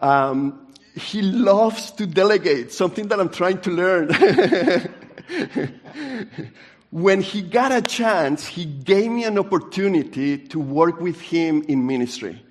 Um, 0.00 0.61
he 0.94 1.22
loves 1.22 1.90
to 1.92 2.06
delegate, 2.06 2.72
something 2.72 3.08
that 3.08 3.18
I'm 3.18 3.30
trying 3.30 3.60
to 3.62 3.70
learn. 3.70 4.08
when 6.90 7.22
he 7.22 7.40
got 7.40 7.72
a 7.72 7.80
chance, 7.80 8.46
he 8.46 8.66
gave 8.66 9.10
me 9.10 9.24
an 9.24 9.38
opportunity 9.38 10.36
to 10.38 10.60
work 10.60 11.00
with 11.00 11.20
him 11.20 11.64
in 11.68 11.86
ministry. 11.86 12.42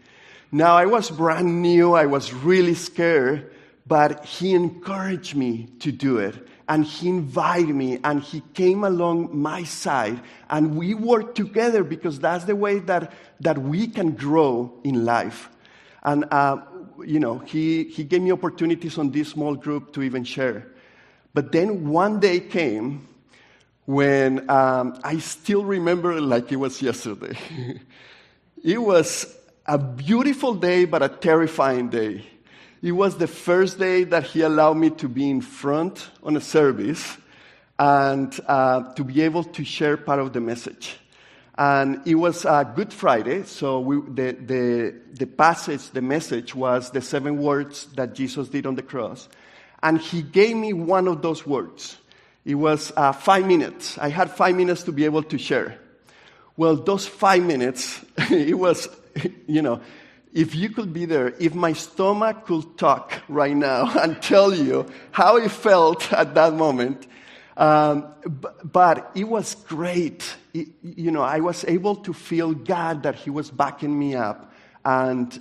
Now, 0.51 0.75
I 0.75 0.85
was 0.85 1.11
brand 1.11 1.61
new, 1.61 1.93
I 1.93 2.07
was 2.07 2.33
really 2.33 2.73
scared, 2.73 3.51
but 3.85 4.25
he 4.25 4.53
encouraged 4.53 5.35
me 5.35 5.69
to 5.79 5.91
do 5.91 6.17
it. 6.17 6.47
And 6.67 6.85
he 6.85 7.09
invited 7.09 7.75
me 7.75 7.99
and 8.03 8.21
he 8.23 8.41
came 8.53 8.83
along 8.83 9.37
my 9.37 9.63
side 9.65 10.21
and 10.49 10.77
we 10.77 10.93
worked 10.93 11.35
together 11.35 11.83
because 11.83 12.17
that's 12.19 12.45
the 12.45 12.55
way 12.55 12.79
that, 12.79 13.11
that 13.41 13.57
we 13.57 13.87
can 13.87 14.11
grow 14.11 14.73
in 14.83 15.03
life. 15.03 15.49
And, 16.03 16.25
uh, 16.31 16.61
you 17.05 17.19
know, 17.19 17.39
he, 17.39 17.85
he 17.85 18.03
gave 18.03 18.21
me 18.21 18.31
opportunities 18.31 18.97
on 18.97 19.11
this 19.11 19.29
small 19.29 19.55
group 19.55 19.93
to 19.93 20.01
even 20.01 20.23
share. 20.23 20.67
But 21.33 21.51
then 21.51 21.89
one 21.89 22.19
day 22.19 22.39
came 22.39 23.07
when 23.85 24.49
um, 24.49 24.99
I 25.03 25.19
still 25.19 25.63
remember 25.63 26.19
like 26.21 26.51
it 26.51 26.57
was 26.57 26.81
yesterday. 26.81 27.37
it 28.63 28.81
was 28.81 29.35
a 29.65 29.77
beautiful 29.77 30.53
day, 30.53 30.85
but 30.85 31.01
a 31.01 31.09
terrifying 31.09 31.89
day. 31.89 32.25
It 32.81 32.93
was 32.93 33.17
the 33.17 33.27
first 33.27 33.77
day 33.77 34.03
that 34.05 34.23
he 34.23 34.41
allowed 34.41 34.77
me 34.77 34.89
to 34.91 35.07
be 35.07 35.29
in 35.29 35.41
front 35.41 36.09
on 36.23 36.35
a 36.35 36.41
service 36.41 37.17
and 37.77 38.39
uh, 38.47 38.93
to 38.93 39.03
be 39.03 39.21
able 39.21 39.43
to 39.43 39.63
share 39.63 39.97
part 39.97 40.19
of 40.19 40.33
the 40.33 40.41
message. 40.41 41.00
And 41.61 42.01
it 42.07 42.15
was 42.15 42.43
a 42.43 42.67
Good 42.75 42.91
Friday, 42.91 43.43
so 43.43 43.81
we, 43.81 43.97
the, 43.97 44.31
the, 44.31 44.95
the 45.13 45.27
passage, 45.27 45.91
the 45.91 46.01
message 46.01 46.55
was 46.55 46.89
the 46.89 47.01
seven 47.01 47.37
words 47.37 47.85
that 47.97 48.15
Jesus 48.15 48.49
did 48.49 48.65
on 48.65 48.73
the 48.73 48.81
cross. 48.81 49.29
And 49.83 50.01
he 50.01 50.23
gave 50.23 50.57
me 50.57 50.73
one 50.73 51.07
of 51.07 51.21
those 51.21 51.45
words. 51.45 51.97
It 52.45 52.55
was 52.55 52.91
uh, 52.97 53.11
five 53.11 53.45
minutes. 53.45 53.99
I 53.99 54.09
had 54.09 54.31
five 54.31 54.55
minutes 54.55 54.81
to 54.85 54.91
be 54.91 55.05
able 55.05 55.21
to 55.21 55.37
share. 55.37 55.77
Well, 56.57 56.77
those 56.77 57.05
five 57.05 57.43
minutes, 57.43 58.03
it 58.31 58.57
was, 58.57 58.89
you 59.47 59.61
know, 59.61 59.81
if 60.33 60.55
you 60.55 60.71
could 60.71 60.91
be 60.91 61.05
there, 61.05 61.35
if 61.39 61.53
my 61.53 61.73
stomach 61.73 62.47
could 62.47 62.75
talk 62.75 63.21
right 63.27 63.55
now 63.55 63.99
and 64.01 64.19
tell 64.19 64.51
you 64.51 64.87
how 65.11 65.37
it 65.37 65.51
felt 65.51 66.11
at 66.11 66.33
that 66.33 66.55
moment, 66.55 67.05
um, 67.57 68.13
but, 68.25 68.71
but, 68.71 69.11
it 69.15 69.25
was 69.25 69.55
great. 69.55 70.35
It, 70.53 70.69
you 70.81 71.11
know, 71.11 71.21
I 71.21 71.39
was 71.39 71.65
able 71.65 71.95
to 71.97 72.13
feel 72.13 72.53
God 72.53 73.03
that 73.03 73.15
He 73.15 73.29
was 73.29 73.51
backing 73.51 73.97
me 73.97 74.15
up. 74.15 74.53
And 74.85 75.37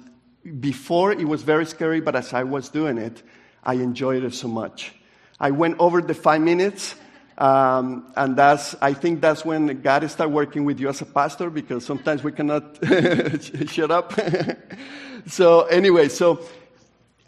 before 0.61 1.13
it 1.13 1.27
was 1.27 1.43
very 1.43 1.67
scary, 1.67 2.01
but 2.01 2.17
as 2.17 2.33
I 2.33 2.45
was 2.45 2.69
doing 2.69 2.99
it, 2.99 3.23
I 3.63 3.75
enjoyed 3.75 4.25
it 4.25 4.35
so 4.35 4.49
much. 4.49 4.93
I 5.39 5.51
went 5.53 5.79
over 5.79 6.03
the 6.03 6.15
five 6.15 6.41
minutes. 6.41 6.95
Um, 7.39 8.13
and 8.17 8.37
that's, 8.37 8.75
I 8.83 8.93
think 8.93 9.23
that's 9.23 9.47
when 9.47 9.81
God 9.81 10.09
started 10.11 10.35
working 10.35 10.67
with 10.67 10.79
you 10.79 10.91
as 10.91 11.01
a 11.01 11.07
pastor 11.07 11.49
because 11.49 11.87
sometimes 11.87 12.23
we 12.23 12.33
cannot 12.33 12.79
shut 13.67 13.91
up. 13.91 14.13
so, 15.27 15.63
anyway, 15.63 16.11
so 16.11 16.45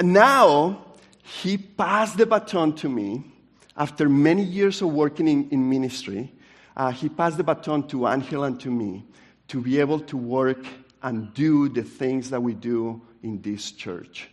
now 0.02 0.84
he 1.22 1.56
passed 1.56 2.18
the 2.18 2.26
baton 2.26 2.74
to 2.74 2.90
me 2.90 3.31
after 3.76 4.08
many 4.08 4.42
years 4.42 4.82
of 4.82 4.92
working 4.92 5.28
in, 5.28 5.48
in 5.50 5.68
ministry. 5.68 6.32
Uh, 6.76 6.90
he 6.90 7.08
passed 7.08 7.36
the 7.36 7.44
baton 7.44 7.86
to 7.88 8.08
Angel 8.08 8.44
and 8.44 8.58
to 8.60 8.70
me 8.70 9.04
to 9.48 9.60
be 9.60 9.78
able 9.78 10.00
to 10.00 10.16
work 10.16 10.64
and 11.02 11.32
do 11.34 11.68
the 11.68 11.82
things 11.82 12.30
that 12.30 12.42
we 12.42 12.54
do 12.54 13.00
in 13.22 13.42
this 13.42 13.72
church. 13.72 14.30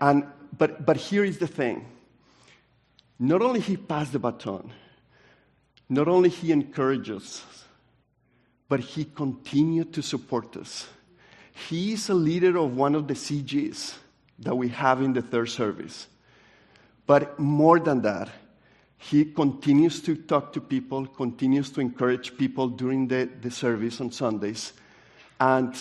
And, 0.00 0.24
but, 0.56 0.84
but 0.84 0.96
here 0.96 1.24
is 1.24 1.38
the 1.38 1.46
thing 1.46 1.86
not 3.20 3.42
only 3.42 3.60
he 3.60 3.76
passed 3.76 4.12
the 4.12 4.18
baton, 4.18 4.72
not 5.88 6.08
only 6.08 6.28
he 6.28 6.52
encourages 6.52 7.44
but 8.68 8.80
he 8.80 9.04
continued 9.04 9.92
to 9.94 10.02
support 10.02 10.56
us. 10.56 10.86
He 11.68 11.92
is 11.92 12.08
a 12.08 12.14
leader 12.14 12.56
of 12.58 12.76
one 12.76 12.94
of 12.94 13.08
the 13.08 13.14
CGs 13.14 13.94
that 14.40 14.54
we 14.54 14.68
have 14.68 15.02
in 15.02 15.14
the 15.14 15.22
third 15.22 15.48
service. 15.48 16.06
But 17.08 17.38
more 17.38 17.80
than 17.80 18.02
that, 18.02 18.28
he 18.98 19.24
continues 19.24 20.02
to 20.02 20.14
talk 20.14 20.52
to 20.52 20.60
people, 20.60 21.06
continues 21.06 21.70
to 21.70 21.80
encourage 21.80 22.36
people 22.36 22.68
during 22.68 23.08
the, 23.08 23.30
the 23.40 23.50
service 23.50 23.98
on 24.02 24.12
Sundays. 24.12 24.74
And 25.40 25.74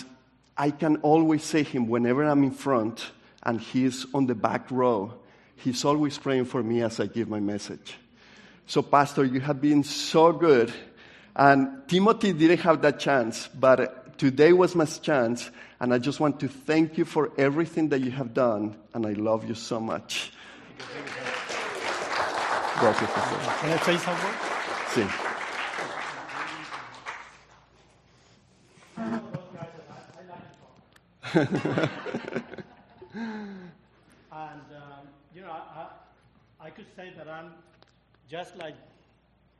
I 0.58 0.72
can 0.72 0.96
always 0.98 1.44
say 1.44 1.64
him 1.64 1.90
whenever 1.90 2.24
I'm 2.24 2.46
in 2.46 2.52
front 2.52 3.12
and 3.44 3.60
he's 3.60 4.06
on 4.14 4.26
the 4.28 4.36
back 4.36 4.72
row. 4.72 5.16
He's 5.58 5.84
always 5.84 6.18
praying 6.18 6.46
for 6.46 6.64
me 6.64 6.82
as 6.82 7.02
I 7.02 7.08
give 7.08 7.28
my 7.28 7.42
message. 7.42 7.98
So, 8.66 8.82
Pastor, 8.82 9.26
you 9.26 9.42
have 9.42 9.60
been 9.60 9.84
so 9.84 10.32
good. 10.32 10.72
And 11.36 11.90
Timothy 11.90 12.32
didn't 12.32 12.62
have 12.62 12.82
that 12.84 13.02
chance, 13.02 13.50
but 13.50 14.18
today 14.18 14.54
was 14.54 14.76
my 14.76 14.86
chance. 14.86 15.50
And 15.82 15.94
I 15.94 15.98
just 15.98 16.22
want 16.22 16.40
to 16.40 16.48
thank 16.48 16.98
you 16.98 17.04
for 17.04 17.34
everything 17.38 17.90
that 17.90 18.00
you 18.00 18.12
have 18.12 18.34
done. 18.34 18.78
And 18.94 19.06
I 19.06 19.12
love 19.12 19.46
you 19.46 19.56
so 19.56 19.82
much. 19.82 20.32
Gracias, 22.80 23.10
Pastor. 23.10 23.38
Can 23.60 23.70
I 23.72 23.78
say 23.78 23.98
something? 23.98 24.34
Sí. 24.94 25.04
and, 31.34 31.50
um, 34.32 35.08
you 35.34 35.42
know, 35.42 35.52
I, 35.52 35.88
I 36.60 36.70
could 36.70 36.86
say 36.96 37.12
that 37.18 37.28
I'm 37.28 37.54
just 38.30 38.56
like 38.58 38.76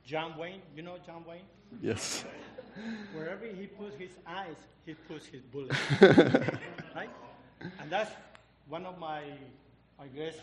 John 0.04 0.38
Wayne. 0.38 0.62
You 0.76 0.82
know 0.82 0.98
John 1.04 1.24
Wayne? 1.28 1.42
Yes. 1.82 2.24
Wherever 3.12 3.46
he 3.46 3.66
puts 3.66 3.96
his 3.96 4.10
eyes, 4.26 4.56
he 4.86 4.94
puts 4.94 5.26
his 5.26 5.42
bullet. 5.42 5.72
right? 6.94 7.10
And 7.80 7.90
that's 7.90 8.12
one 8.68 8.86
of 8.86 8.98
my, 8.98 9.22
I 10.00 10.06
guess, 10.14 10.34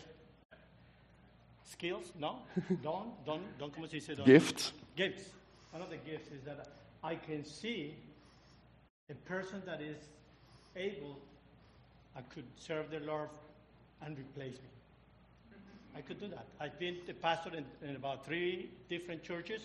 skills. 1.66 2.12
No? 2.18 2.38
Don't, 2.82 3.24
don't, 3.24 3.58
don't, 3.58 3.74
¿cómo 3.74 3.88
se 3.88 3.98
dice? 3.98 4.16
Gifts? 4.24 4.72
Gifts. 4.96 5.30
One 5.72 5.82
of 5.82 5.90
the 5.90 5.96
gifts 5.96 6.30
is 6.30 6.42
that 6.44 6.68
I 7.02 7.16
can 7.16 7.44
see 7.44 7.94
a 9.10 9.14
person 9.28 9.62
that 9.66 9.80
is 9.80 9.96
able, 10.74 11.18
I 12.16 12.22
could 12.22 12.44
serve 12.56 12.90
the 12.90 13.00
Lord 13.00 13.28
and 14.02 14.16
replace 14.18 14.54
me. 14.54 15.58
I 15.96 16.00
could 16.00 16.20
do 16.20 16.28
that. 16.28 16.46
I've 16.60 16.78
been 16.78 16.98
the 17.06 17.14
pastor 17.14 17.50
in, 17.56 17.64
in, 17.88 17.96
about 17.96 18.26
three 18.26 18.70
different 18.88 19.22
churches, 19.22 19.62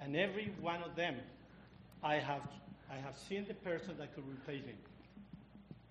and 0.00 0.16
every 0.16 0.52
one 0.60 0.82
of 0.82 0.96
them, 0.96 1.16
I 2.02 2.16
have, 2.16 2.42
I 2.90 2.96
have 2.96 3.16
seen 3.16 3.44
the 3.46 3.54
person 3.54 3.94
that 3.98 4.14
could 4.14 4.24
replace 4.28 4.64
me. 4.66 4.74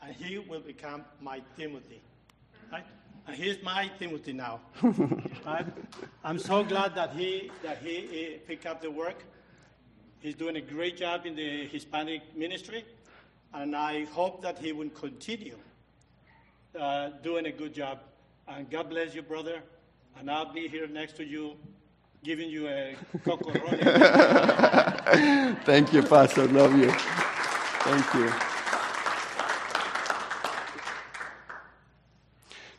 And 0.01 0.13
he 0.15 0.37
will 0.37 0.59
become 0.59 1.05
my 1.21 1.41
Timothy. 1.57 2.01
Right? 2.71 2.85
And 3.27 3.35
he's 3.35 3.61
my 3.63 3.89
Timothy 3.99 4.33
now. 4.33 4.59
right? 5.45 5.65
I'm 6.23 6.39
so 6.39 6.63
glad 6.63 6.95
that 6.95 7.13
he, 7.13 7.51
that 7.63 7.77
he, 7.79 8.07
he 8.07 8.37
picked 8.45 8.65
up 8.65 8.81
the 8.81 8.91
work. 8.91 9.23
He's 10.19 10.35
doing 10.35 10.55
a 10.55 10.61
great 10.61 10.97
job 10.97 11.25
in 11.25 11.35
the 11.35 11.65
Hispanic 11.67 12.35
ministry, 12.35 12.85
and 13.53 13.75
I 13.75 14.05
hope 14.05 14.41
that 14.41 14.57
he 14.57 14.71
will 14.71 14.89
continue 14.89 15.57
uh, 16.79 17.09
doing 17.21 17.45
a 17.45 17.51
good 17.51 17.73
job 17.73 17.99
and 18.47 18.69
God 18.69 18.89
bless 18.89 19.15
you, 19.15 19.21
brother. 19.21 19.61
And 20.19 20.29
I'll 20.29 20.51
be 20.51 20.67
here 20.67 20.87
next 20.87 21.15
to 21.17 21.25
you, 21.25 21.55
giving 22.23 22.49
you 22.49 22.67
a 22.67 22.95
cocorone. 23.19 23.79
Thank 25.65 25.93
you, 25.93 26.03
Pastor. 26.03 26.47
Love 26.47 26.77
you. 26.77 26.91
Thank 26.91 28.13
you. 28.13 28.52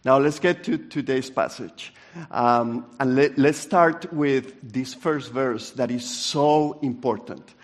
Now 0.04 0.18
let's 0.18 0.38
get 0.38 0.64
to 0.64 0.76
today's 0.76 1.30
passage. 1.30 1.94
Um, 2.30 2.86
and 3.00 3.16
let, 3.16 3.38
us 3.38 3.56
start 3.56 4.12
with 4.12 4.54
this 4.62 4.92
first 4.92 5.32
verse 5.32 5.70
that 5.72 5.90
is 5.90 6.08
so 6.08 6.78
important. 6.82 7.54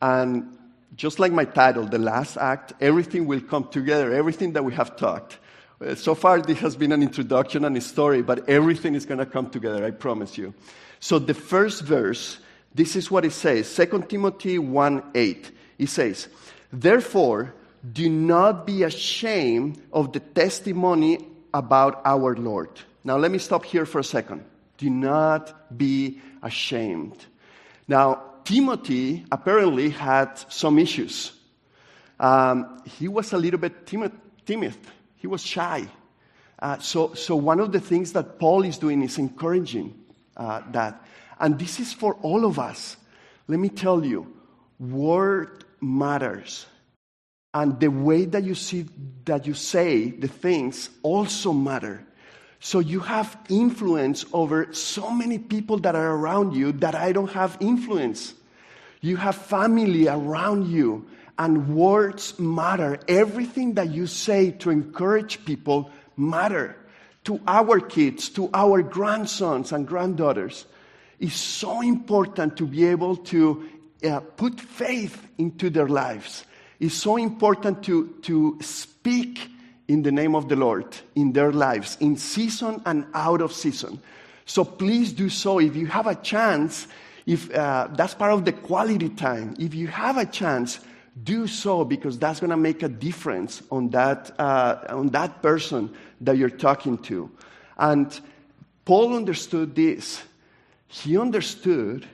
And 0.00 0.56
just 0.94 1.18
like 1.18 1.32
my 1.32 1.44
title, 1.44 1.84
The 1.84 1.98
Last 1.98 2.36
Act, 2.36 2.74
everything 2.80 3.26
will 3.26 3.40
come 3.40 3.68
together, 3.68 4.14
everything 4.14 4.52
that 4.52 4.64
we 4.64 4.72
have 4.74 4.96
talked. 4.96 5.38
Uh, 5.84 5.96
so 5.96 6.14
far, 6.14 6.40
this 6.40 6.58
has 6.60 6.76
been 6.76 6.92
an 6.92 7.02
introduction 7.02 7.64
and 7.64 7.76
a 7.76 7.80
story, 7.80 8.22
but 8.22 8.48
everything 8.48 8.94
is 8.94 9.04
going 9.04 9.18
to 9.18 9.26
come 9.26 9.50
together, 9.50 9.84
I 9.84 9.90
promise 9.90 10.38
you. 10.38 10.54
So, 11.00 11.18
the 11.18 11.34
first 11.34 11.82
verse, 11.82 12.38
this 12.74 12.94
is 12.94 13.10
what 13.10 13.24
it 13.24 13.32
says 13.32 13.74
2 13.74 14.04
Timothy 14.08 14.58
1 14.58 15.02
8. 15.14 15.50
It 15.78 15.88
says, 15.88 16.28
Therefore, 16.72 17.54
do 17.92 18.08
not 18.08 18.66
be 18.66 18.82
ashamed 18.82 19.82
of 19.92 20.12
the 20.12 20.20
testimony 20.20 21.26
about 21.52 22.02
our 22.04 22.36
Lord. 22.36 22.70
Now, 23.04 23.16
let 23.16 23.30
me 23.30 23.38
stop 23.38 23.64
here 23.64 23.86
for 23.86 23.98
a 23.98 24.04
second. 24.04 24.44
Do 24.78 24.90
not 24.90 25.76
be 25.76 26.20
ashamed. 26.42 27.24
Now, 27.88 28.22
Timothy 28.44 29.24
apparently 29.30 29.90
had 29.90 30.36
some 30.48 30.78
issues. 30.78 31.32
Um, 32.18 32.82
he 32.84 33.08
was 33.08 33.32
a 33.32 33.38
little 33.38 33.60
bit 33.60 33.86
timid. 33.86 34.12
timid 34.44 34.74
he 35.16 35.26
was 35.26 35.42
shy. 35.42 35.86
Uh, 36.58 36.78
so, 36.78 37.14
so 37.14 37.36
one 37.36 37.60
of 37.60 37.72
the 37.72 37.80
things 37.80 38.12
that 38.12 38.38
Paul 38.38 38.64
is 38.64 38.78
doing 38.78 39.02
is 39.02 39.18
encouraging 39.18 39.94
uh, 40.36 40.62
that. 40.72 41.02
And 41.38 41.58
this 41.58 41.80
is 41.80 41.92
for 41.92 42.14
all 42.22 42.44
of 42.44 42.58
us. 42.58 42.96
Let 43.48 43.58
me 43.58 43.68
tell 43.68 44.04
you, 44.04 44.32
word 44.78 45.64
matters. 45.80 46.66
And 47.52 47.80
the 47.80 47.88
way 47.88 48.26
that 48.26 48.44
you 48.44 48.54
see 48.54 48.86
that 49.24 49.46
you 49.46 49.54
say 49.54 50.10
the 50.10 50.28
things 50.28 50.88
also 51.02 51.52
matter. 51.52 52.06
So 52.60 52.78
you 52.78 53.00
have 53.00 53.36
influence 53.48 54.24
over 54.32 54.72
so 54.72 55.10
many 55.10 55.38
people 55.38 55.78
that 55.78 55.94
are 55.94 56.14
around 56.14 56.54
you 56.54 56.72
that 56.72 56.94
I 56.94 57.12
don't 57.12 57.32
have 57.32 57.56
influence. 57.60 58.34
You 59.00 59.16
have 59.16 59.34
family 59.34 60.08
around 60.08 60.70
you 60.70 61.06
and 61.38 61.74
words 61.74 62.38
matter. 62.38 63.00
Everything 63.08 63.74
that 63.74 63.90
you 63.90 64.06
say 64.06 64.50
to 64.52 64.70
encourage 64.70 65.44
people 65.46 65.90
matter. 66.16 66.76
To 67.24 67.40
our 67.46 67.80
kids, 67.80 68.28
to 68.30 68.50
our 68.52 68.82
grandsons 68.82 69.72
and 69.72 69.86
granddaughters. 69.86 70.66
It's 71.18 71.34
so 71.34 71.80
important 71.80 72.56
to 72.58 72.66
be 72.66 72.86
able 72.86 73.16
to 73.16 73.68
uh, 74.04 74.20
put 74.20 74.60
faith 74.60 75.28
into 75.38 75.70
their 75.70 75.88
lives. 75.88 76.44
It's 76.80 76.94
so 76.94 77.18
important 77.18 77.82
to, 77.84 78.08
to 78.22 78.58
speak 78.62 79.50
in 79.86 80.02
the 80.02 80.10
name 80.10 80.34
of 80.34 80.48
the 80.48 80.56
Lord 80.56 80.96
in 81.14 81.32
their 81.32 81.52
lives, 81.52 81.98
in 82.00 82.16
season 82.16 82.80
and 82.86 83.04
out 83.12 83.42
of 83.42 83.52
season. 83.52 84.00
So 84.46 84.64
please 84.64 85.12
do 85.12 85.28
so. 85.28 85.60
If 85.60 85.76
you 85.76 85.86
have 85.86 86.06
a 86.06 86.14
chance, 86.14 86.88
if 87.26 87.54
uh, 87.54 87.88
that's 87.92 88.14
part 88.14 88.32
of 88.32 88.44
the 88.44 88.52
quality 88.52 89.10
time, 89.10 89.54
if 89.58 89.74
you 89.74 89.88
have 89.88 90.16
a 90.16 90.24
chance, 90.24 90.80
do 91.22 91.46
so 91.46 91.84
because 91.84 92.18
that's 92.18 92.40
going 92.40 92.50
to 92.50 92.56
make 92.56 92.82
a 92.82 92.88
difference 92.88 93.62
on 93.70 93.90
that, 93.90 94.30
uh, 94.38 94.78
on 94.88 95.08
that 95.08 95.42
person 95.42 95.94
that 96.22 96.38
you're 96.38 96.48
talking 96.48 96.96
to. 96.98 97.30
And 97.76 98.18
Paul 98.84 99.14
understood 99.14 99.74
this. 99.74 100.22
He 100.88 101.18
understood 101.18 102.06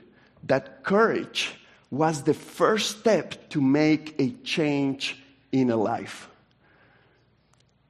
that 0.43 0.83
courage 0.83 1.55
was 1.89 2.23
the 2.23 2.33
first 2.33 2.99
step 2.99 3.49
to 3.49 3.61
make 3.61 4.15
a 4.19 4.31
change 4.43 5.21
in 5.51 5.69
a 5.69 5.77
life. 5.77 6.29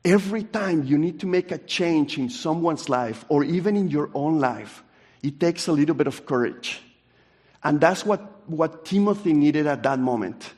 Every 0.05 0.43
time 0.43 0.83
you 0.83 0.97
need 0.97 1.19
to 1.21 1.25
make 1.25 1.51
a 1.51 1.57
change 1.57 2.17
in 2.17 2.29
someone's 2.29 2.87
life 2.87 3.25
or 3.27 3.43
even 3.43 3.75
in 3.75 3.89
your 3.89 4.09
own 4.13 4.39
life, 4.39 4.83
it 5.23 5.39
takes 5.39 5.67
a 5.67 5.71
little 5.71 5.95
bit 5.95 6.07
of 6.07 6.25
courage. 6.25 6.81
And 7.63 7.81
that's 7.81 8.05
what, 8.05 8.47
what 8.49 8.85
Timothy 8.85 9.33
needed 9.33 9.67
at 9.67 9.83
that 9.83 9.99
moment 9.99 10.53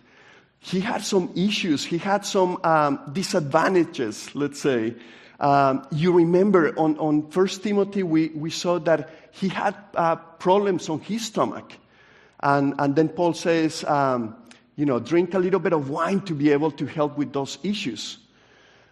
he 0.59 0.81
had 0.81 1.03
some 1.03 1.31
issues, 1.35 1.85
he 1.85 1.97
had 1.97 2.25
some 2.25 2.59
um, 2.63 2.99
disadvantages, 3.11 4.33
let's 4.35 4.59
say. 4.59 4.95
Um, 5.39 5.87
you 5.91 6.11
remember 6.11 6.77
on, 6.77 6.97
on 6.97 7.21
1 7.31 7.47
Timothy, 7.47 8.03
we, 8.03 8.27
we 8.29 8.49
saw 8.49 8.77
that 8.79 9.09
he 9.31 9.47
had 9.47 9.75
uh, 9.95 10.17
problems 10.17 10.89
on 10.89 10.99
his 10.99 11.25
stomach. 11.25 11.73
And, 12.41 12.73
and 12.79 12.95
then 12.95 13.09
Paul 13.09 13.33
says, 13.33 13.83
um, 13.83 14.35
you 14.75 14.85
know, 14.85 14.99
drink 14.99 15.33
a 15.33 15.39
little 15.39 15.59
bit 15.59 15.73
of 15.73 15.89
wine 15.89 16.21
to 16.21 16.33
be 16.33 16.51
able 16.51 16.71
to 16.71 16.85
help 16.85 17.17
with 17.17 17.33
those 17.33 17.57
issues. 17.63 18.17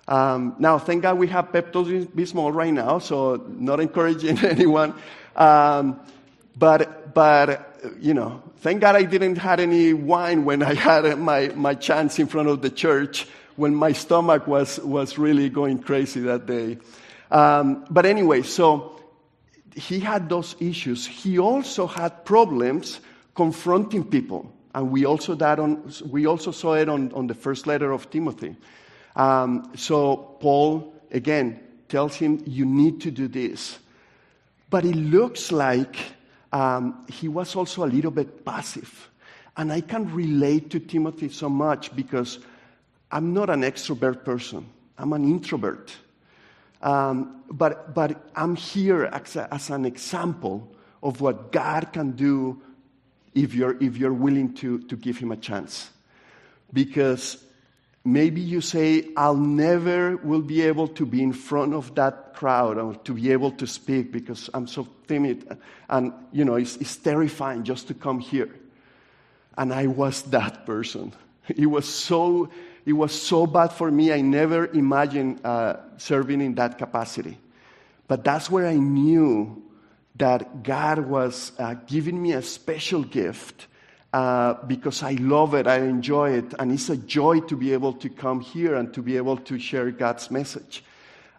Um, 0.08 0.56
now, 0.60 0.78
thank 0.78 1.04
God 1.04 1.18
we 1.18 1.28
have 1.28 1.52
Pepto 1.52 2.06
Bismol 2.08 2.54
right 2.54 2.74
now, 2.74 3.00
so 3.00 3.46
not 3.48 3.80
encouraging 3.80 4.38
anyone. 4.44 4.94
Um, 5.36 6.00
but, 6.58 7.14
but, 7.14 7.80
you 8.00 8.14
know, 8.14 8.42
thank 8.58 8.82
God 8.82 8.96
I 8.96 9.04
didn't 9.04 9.38
have 9.38 9.60
any 9.60 9.94
wine 9.94 10.46
when 10.46 10.64
I 10.64 10.74
had 10.74 11.18
my, 11.20 11.50
my 11.50 11.74
chance 11.74 12.20
in 12.20 12.28
front 12.28 12.50
of 12.50 12.62
the 12.62 12.70
church 12.70 13.28
when 13.56 13.76
my 13.76 13.92
stomach 13.92 14.48
was, 14.48 14.80
was 14.80 15.18
really 15.18 15.50
going 15.50 15.80
crazy 15.80 16.22
that 16.22 16.46
day. 16.46 16.78
Um, 17.32 17.86
but 17.90 18.06
anyway, 18.06 18.42
so 18.44 19.00
he 19.76 20.00
had 20.00 20.30
those 20.30 20.56
issues. 20.60 21.06
He 21.06 21.38
also 21.38 21.86
had 21.86 22.24
problems 22.26 23.00
confronting 23.38 24.04
people. 24.04 24.52
And 24.73 24.91
we 24.91 25.06
also, 25.06 25.36
that 25.36 25.60
on, 25.60 25.93
we 26.10 26.26
also 26.26 26.52
saw 26.52 26.73
it 26.73 26.89
on, 26.89 27.13
on 27.13 27.28
the 27.28 27.36
first 27.36 27.67
letter 27.67 27.91
of 27.91 28.10
Timothy. 28.10 28.56
Um, 29.15 29.71
so 29.76 30.17
Paul, 30.39 30.93
again, 31.12 31.60
tells 31.88 32.15
him, 32.15 32.43
You 32.45 32.65
need 32.65 33.00
to 33.02 33.12
do 33.12 33.28
this. 33.28 33.78
But 34.69 34.86
it 34.86 34.95
looks 34.95 35.52
like 35.52 35.95
um, 36.52 37.06
he 37.08 37.28
was 37.28 37.56
also 37.56 37.86
a 37.86 37.89
little 37.89 38.12
bit 38.12 38.43
passive. 38.43 39.10
And 39.56 39.71
I 39.71 39.82
can 39.82 40.13
relate 40.13 40.69
to 40.71 40.80
Timothy 40.80 41.30
so 41.30 41.47
much 41.47 41.95
because 41.95 42.39
I'm 43.12 43.34
not 43.34 43.50
an 43.50 43.62
extrovert 43.62 44.26
person, 44.26 44.67
I'm 44.97 45.13
an 45.13 45.23
introvert. 45.23 45.95
Um, 46.82 47.43
but, 47.50 47.93
but 47.95 48.30
I'm 48.36 48.56
here 48.56 49.06
as, 49.06 49.36
a, 49.36 49.52
as 49.54 49.69
an 49.69 49.86
example 49.86 50.76
of 51.02 51.21
what 51.21 51.52
God 51.52 51.93
can 51.93 52.12
do 52.12 52.62
if 53.38 53.54
you're, 53.54 53.78
if 53.82 53.97
you're 53.97 54.13
willing 54.13 54.54
to, 54.56 54.80
to 54.80 54.95
give 54.95 55.17
Him 55.17 55.32
a 55.32 55.38
chance. 55.38 55.89
Because 56.73 57.43
maybe 58.04 58.41
you 58.41 58.62
say, 58.62 59.10
I'll 59.15 59.36
never 59.36 60.17
will 60.17 60.41
be 60.41 60.62
able 60.63 60.88
to 60.89 61.06
be 61.06 61.21
in 61.21 61.34
front 61.34 61.73
of 61.73 61.93
that 61.95 62.34
crowd 62.34 62.78
or 62.78 62.95
to 62.95 63.13
be 63.13 63.32
able 63.32 63.52
to 63.52 63.67
speak 63.67 64.12
because 64.12 64.50
I'm 64.54 64.67
so 64.67 64.88
timid. 65.08 65.58
And, 65.89 66.13
you 66.32 66.45
know, 66.45 66.56
it's, 66.56 66.78
it's 66.78 66.97
terrifying 66.97 67.63
just 67.63 67.88
to 67.89 67.93
come 67.93 68.19
here. 68.19 68.50
And 69.58 69.73
I 69.73 69.88
was 69.88 70.23
that 70.23 70.65
person. 70.65 71.13
It 71.56 71.67
was 71.67 71.88
so, 71.88 72.50
it 72.86 72.91
was 72.91 73.13
so 73.13 73.47
bad 73.47 73.71
for 73.71 73.89
me. 73.89 74.12
I 74.12 74.19
never 74.19 74.67
imagined 74.67 75.45
uh, 75.45 75.78
serving 75.97 76.41
in 76.41 76.56
that 76.56 76.78
capacity. 76.78 77.38
But 78.10 78.26
that's 78.26 78.52
where 78.52 78.67
I 78.67 78.76
knew 78.76 79.63
that 80.18 80.64
God 80.64 81.00
was 81.00 81.52
uh, 81.60 81.76
giving 81.86 82.22
me 82.22 82.34
a 82.34 82.42
special 82.42 83.04
gift 83.04 83.68
uh, 84.14 84.56
because 84.66 85.04
I 85.04 85.12
love 85.14 85.54
it, 85.54 85.68
I 85.68 85.80
enjoy 85.80 86.32
it, 86.32 86.54
and 86.60 86.72
it's 86.72 86.90
a 86.90 86.98
joy 86.98 87.42
to 87.42 87.56
be 87.56 87.74
able 87.74 87.94
to 87.94 88.10
come 88.10 88.40
here 88.40 88.76
and 88.76 88.94
to 88.94 89.02
be 89.02 89.18
able 89.18 89.38
to 89.38 89.60
share 89.60 89.92
God's 89.92 90.32
message. 90.32 90.84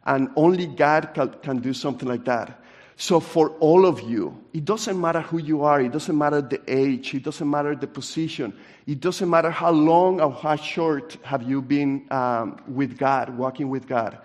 And 0.04 0.30
only 0.36 0.66
God 0.66 1.12
can, 1.14 1.30
can 1.42 1.58
do 1.58 1.72
something 1.72 2.08
like 2.08 2.24
that. 2.26 2.60
So, 3.00 3.20
for 3.20 3.50
all 3.60 3.86
of 3.86 4.00
you, 4.00 4.36
it 4.52 4.64
doesn't 4.64 5.00
matter 5.00 5.20
who 5.20 5.38
you 5.38 5.62
are, 5.62 5.80
it 5.80 5.92
doesn't 5.92 6.18
matter 6.18 6.40
the 6.42 6.60
age, 6.66 7.14
it 7.14 7.22
doesn't 7.22 7.48
matter 7.48 7.76
the 7.76 7.86
position, 7.86 8.52
it 8.86 9.00
doesn't 9.00 9.30
matter 9.30 9.50
how 9.50 9.70
long 9.70 10.20
or 10.20 10.32
how 10.32 10.56
short 10.56 11.16
have 11.22 11.42
you 11.42 11.62
been 11.62 12.06
um, 12.10 12.60
with 12.66 12.98
God, 12.98 13.36
walking 13.38 13.70
with 13.70 13.86
God. 13.86 14.18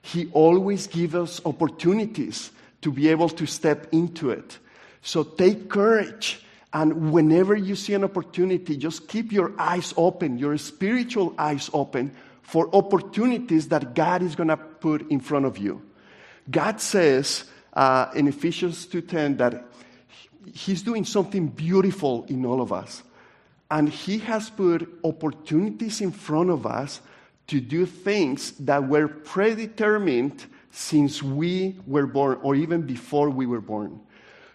He 0.00 0.30
always 0.32 0.86
gives 0.86 1.14
us 1.14 1.40
opportunities 1.44 2.50
to 2.84 2.92
be 2.92 3.08
able 3.08 3.30
to 3.30 3.46
step 3.46 3.88
into 3.92 4.28
it. 4.28 4.58
So, 5.00 5.24
take 5.24 5.70
courage. 5.70 6.44
And 6.70 7.12
whenever 7.12 7.56
you 7.56 7.76
see 7.76 7.94
an 7.94 8.04
opportunity, 8.04 8.76
just 8.76 9.08
keep 9.08 9.32
your 9.32 9.52
eyes 9.58 9.94
open, 9.96 10.36
your 10.36 10.58
spiritual 10.58 11.34
eyes 11.38 11.70
open 11.72 12.14
for 12.42 12.68
opportunities 12.74 13.68
that 13.68 13.94
God 13.94 14.22
is 14.22 14.34
going 14.34 14.48
to 14.48 14.58
put 14.58 15.10
in 15.10 15.20
front 15.20 15.46
of 15.46 15.56
you. 15.56 15.80
God 16.50 16.78
says, 16.78 17.44
uh, 17.72 18.10
in 18.14 18.28
Ephesians 18.28 18.86
2:10 18.86 19.38
that 19.38 19.64
He's 20.52 20.82
doing 20.82 21.06
something 21.06 21.46
beautiful 21.46 22.26
in 22.28 22.44
all 22.44 22.60
of 22.60 22.70
us. 22.70 23.02
And 23.70 23.88
He 23.88 24.18
has 24.18 24.50
put 24.50 24.86
opportunities 25.02 26.02
in 26.02 26.12
front 26.12 26.50
of 26.50 26.66
us 26.66 27.00
to 27.46 27.60
do 27.60 27.86
things 27.86 28.52
that 28.60 28.86
were 28.86 29.08
predetermined 29.08 30.44
since 30.74 31.22
we 31.22 31.76
were 31.86 32.04
born, 32.06 32.36
or 32.42 32.56
even 32.56 32.82
before 32.82 33.30
we 33.30 33.46
were 33.46 33.60
born. 33.60 34.00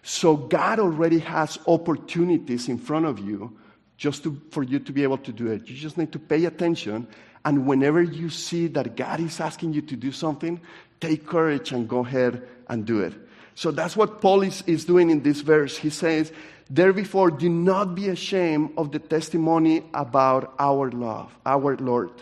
So 0.02 0.36
God 0.36 0.78
already 0.78 1.18
has 1.20 1.58
opportunities 1.66 2.68
in 2.68 2.76
front 2.76 3.06
of 3.06 3.18
you 3.18 3.56
just 3.96 4.22
to, 4.24 4.38
for 4.50 4.62
you 4.62 4.78
to 4.80 4.92
be 4.92 5.02
able 5.02 5.16
to 5.16 5.32
do 5.32 5.46
it. 5.46 5.66
You 5.66 5.74
just 5.74 5.96
need 5.96 6.12
to 6.12 6.18
pay 6.18 6.44
attention. 6.44 7.08
And 7.46 7.66
whenever 7.66 8.02
you 8.02 8.28
see 8.28 8.66
that 8.68 8.96
God 8.96 9.20
is 9.20 9.40
asking 9.40 9.72
you 9.72 9.80
to 9.80 9.96
do 9.96 10.12
something, 10.12 10.60
take 11.00 11.26
courage 11.26 11.72
and 11.72 11.88
go 11.88 12.00
ahead 12.00 12.46
and 12.68 12.84
do 12.84 13.00
it. 13.00 13.14
So 13.54 13.70
that's 13.70 13.96
what 13.96 14.20
Paul 14.20 14.42
is, 14.42 14.62
is 14.66 14.84
doing 14.84 15.08
in 15.08 15.22
this 15.22 15.40
verse. 15.40 15.78
He 15.78 15.88
says, 15.88 16.32
Therefore, 16.68 17.30
do 17.30 17.48
not 17.48 17.94
be 17.94 18.10
ashamed 18.10 18.74
of 18.76 18.92
the 18.92 18.98
testimony 18.98 19.84
about 19.94 20.54
our 20.58 20.90
love, 20.90 21.34
our 21.46 21.78
Lord. 21.78 22.12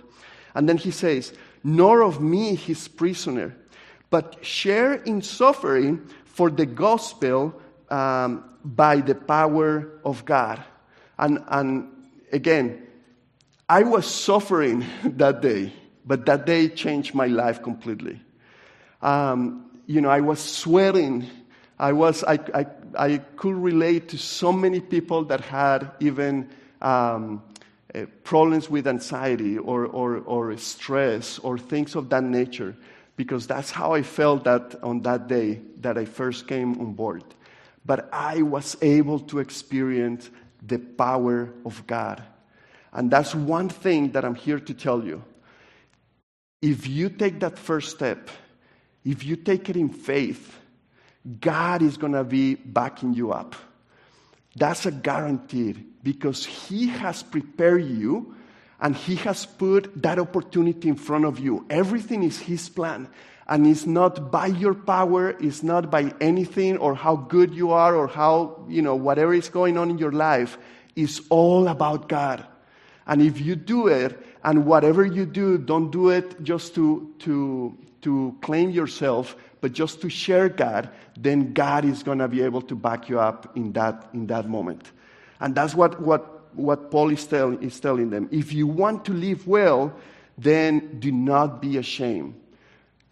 And 0.55 0.69
then 0.69 0.77
he 0.77 0.93
says, 0.93 1.33
Nor 1.65 2.03
of 2.03 2.21
me, 2.21 2.55
his 2.55 2.87
prisoner, 2.87 3.57
but 4.11 4.45
share 4.45 4.95
in 4.95 5.23
suffering 5.23 6.09
for 6.25 6.51
the 6.51 6.67
gospel 6.67 7.55
um, 7.91 8.45
by 8.65 9.01
the 9.01 9.15
power 9.15 9.89
of 10.05 10.25
God. 10.25 10.63
And, 11.19 11.43
and 11.49 11.89
again, 12.33 12.87
I 13.69 13.83
was 13.83 14.07
suffering 14.07 14.85
that 15.05 15.43
day, 15.43 15.73
but 16.05 16.27
that 16.27 16.47
day 16.47 16.69
changed 16.69 17.15
my 17.15 17.27
life 17.27 17.63
completely. 17.63 18.21
Um, 19.03 19.71
you 19.87 20.01
know, 20.01 20.11
I 20.11 20.21
was 20.21 20.41
sweating. 20.41 21.29
I, 21.79 21.93
was, 21.93 22.25
I, 22.25 22.39
I, 22.55 22.67
I 22.99 23.19
could 23.37 23.55
relate 23.55 24.09
to 24.11 24.19
so 24.19 24.53
many 24.53 24.81
people 24.81 25.25
that 25.25 25.41
had 25.41 25.91
even 26.01 26.49
um, 26.81 27.43
uh, 27.95 28.07
problems 28.23 28.69
with 28.69 28.87
anxiety 28.87 29.59
or, 29.59 29.87
or, 29.87 30.19
or 30.19 30.57
stress 30.57 31.39
or 31.41 31.59
things 31.59 31.95
of 31.95 32.09
that 32.11 32.25
nature 32.25 32.77
because 33.19 33.49
that's 33.49 33.73
how 33.73 33.95
I 33.95 34.03
felt 34.03 34.45
that 34.45 34.77
on 34.81 35.01
that 35.03 35.27
day 35.27 35.61
that 35.81 35.99
I 35.99 36.05
first 36.05 36.47
came 36.47 36.81
on 36.81 36.93
board. 36.93 37.25
But 37.85 38.09
I 38.13 38.43
was 38.43 38.77
able 38.81 39.19
to 39.31 39.41
experience 39.41 40.31
the 40.65 40.79
power 40.79 41.53
of 41.67 41.85
God. 41.89 42.23
And 42.93 43.11
that's 43.11 43.35
one 43.35 43.71
thing 43.71 44.13
that 44.13 44.25
I'm 44.25 44.37
here 44.37 44.61
to 44.61 44.73
tell 44.73 45.05
you. 45.05 45.25
If 46.63 46.87
you 46.87 47.11
take 47.11 47.41
that 47.41 47.59
first 47.59 47.91
step, 47.91 48.31
if 49.05 49.25
you 49.25 49.35
take 49.35 49.69
it 49.69 49.77
in 49.77 49.89
faith, 49.89 50.57
God 51.41 51.83
is 51.83 51.97
going 51.97 52.13
to 52.13 52.25
be 52.25 52.55
backing 52.55 53.15
you 53.15 53.33
up. 53.33 53.57
That's 54.55 54.87
a 54.87 54.93
guarantee 54.93 55.73
because 56.05 56.47
He 56.47 56.87
has 56.87 57.25
prepared 57.25 57.85
you 57.85 58.37
and 58.81 58.97
He 58.97 59.17
has 59.17 59.47
put 59.47 60.03
that 60.03 60.19
opportunity 60.19 60.89
in 60.89 60.97
front 60.97 61.25
of 61.25 61.39
you. 61.39 61.67
Everything 61.71 62.23
is 62.23 62.39
His 62.39 62.69
plan. 62.69 63.09
And 63.47 63.67
it's 63.67 63.87
not 63.87 64.31
by 64.31 64.49
your 64.49 64.75
power, 64.75 65.31
it's 65.31 65.63
not 65.63 65.91
by 65.91 66.13
anything 66.21 66.77
or 66.77 66.95
how 66.95 67.17
good 67.17 67.55
you 67.55 67.71
are 67.71 67.97
or 67.97 68.07
how, 68.07 68.65
you 68.69 68.83
know, 68.83 68.95
whatever 68.95 69.33
is 69.33 69.49
going 69.49 69.79
on 69.79 69.89
in 69.89 69.97
your 69.97 70.13
life. 70.13 70.59
It's 70.95 71.23
all 71.31 71.67
about 71.69 72.11
God. 72.11 72.47
And 73.07 73.23
if 73.23 73.41
you 73.41 73.57
do 73.57 73.87
it, 73.87 74.23
and 74.45 74.67
whatever 74.67 75.05
you 75.05 75.27
do, 75.27 75.59
don't 75.59 75.91
do 75.91 76.11
it 76.11 76.43
just 76.43 76.75
to, 76.75 77.13
to, 77.21 77.77
to 78.03 78.37
claim 78.41 78.71
yourself, 78.71 79.37
but 79.61 79.73
just 79.73 80.01
to 80.03 80.09
share 80.09 80.49
God, 80.49 80.91
then 81.19 81.53
God 81.53 81.85
is 81.85 82.03
going 82.03 82.19
to 82.19 82.29
be 82.29 82.43
able 82.43 82.63
to 82.63 82.75
back 82.75 83.09
you 83.09 83.19
up 83.19 83.57
in 83.57 83.73
that, 83.73 84.09
in 84.13 84.27
that 84.29 84.49
moment. 84.49 84.93
And 85.41 85.55
that's 85.55 85.75
what, 85.75 86.01
what, 86.01 86.38
what 86.59 86.91
Paul 86.91 87.11
is, 87.11 87.25
tell, 87.27 87.53
is 87.53 87.79
telling 87.81 88.11
them. 88.11 88.29
If 88.31 88.53
you 88.53 88.67
want 88.67 89.05
to 89.07 89.13
live 89.13 89.47
well, 89.47 89.95
then 90.37 90.99
do 91.01 91.11
not 91.13 91.63
be 91.63 91.79
ashamed. 91.79 92.35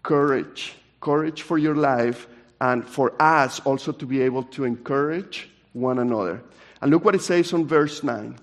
Courage. 0.02 0.74
Courage 1.00 1.42
for 1.42 1.58
your 1.58 1.74
life 1.74 2.26
and 2.60 2.86
for 2.86 3.20
us 3.20 3.60
also 3.60 3.92
to 3.92 4.06
be 4.06 4.22
able 4.22 4.42
to 4.44 4.64
encourage 4.64 5.48
one 5.72 5.98
another. 5.98 6.42
And 6.80 6.90
look 6.90 7.04
what 7.04 7.14
it 7.14 7.22
says 7.22 7.52
on 7.52 7.66
verse 7.66 8.02
9. 8.02 8.36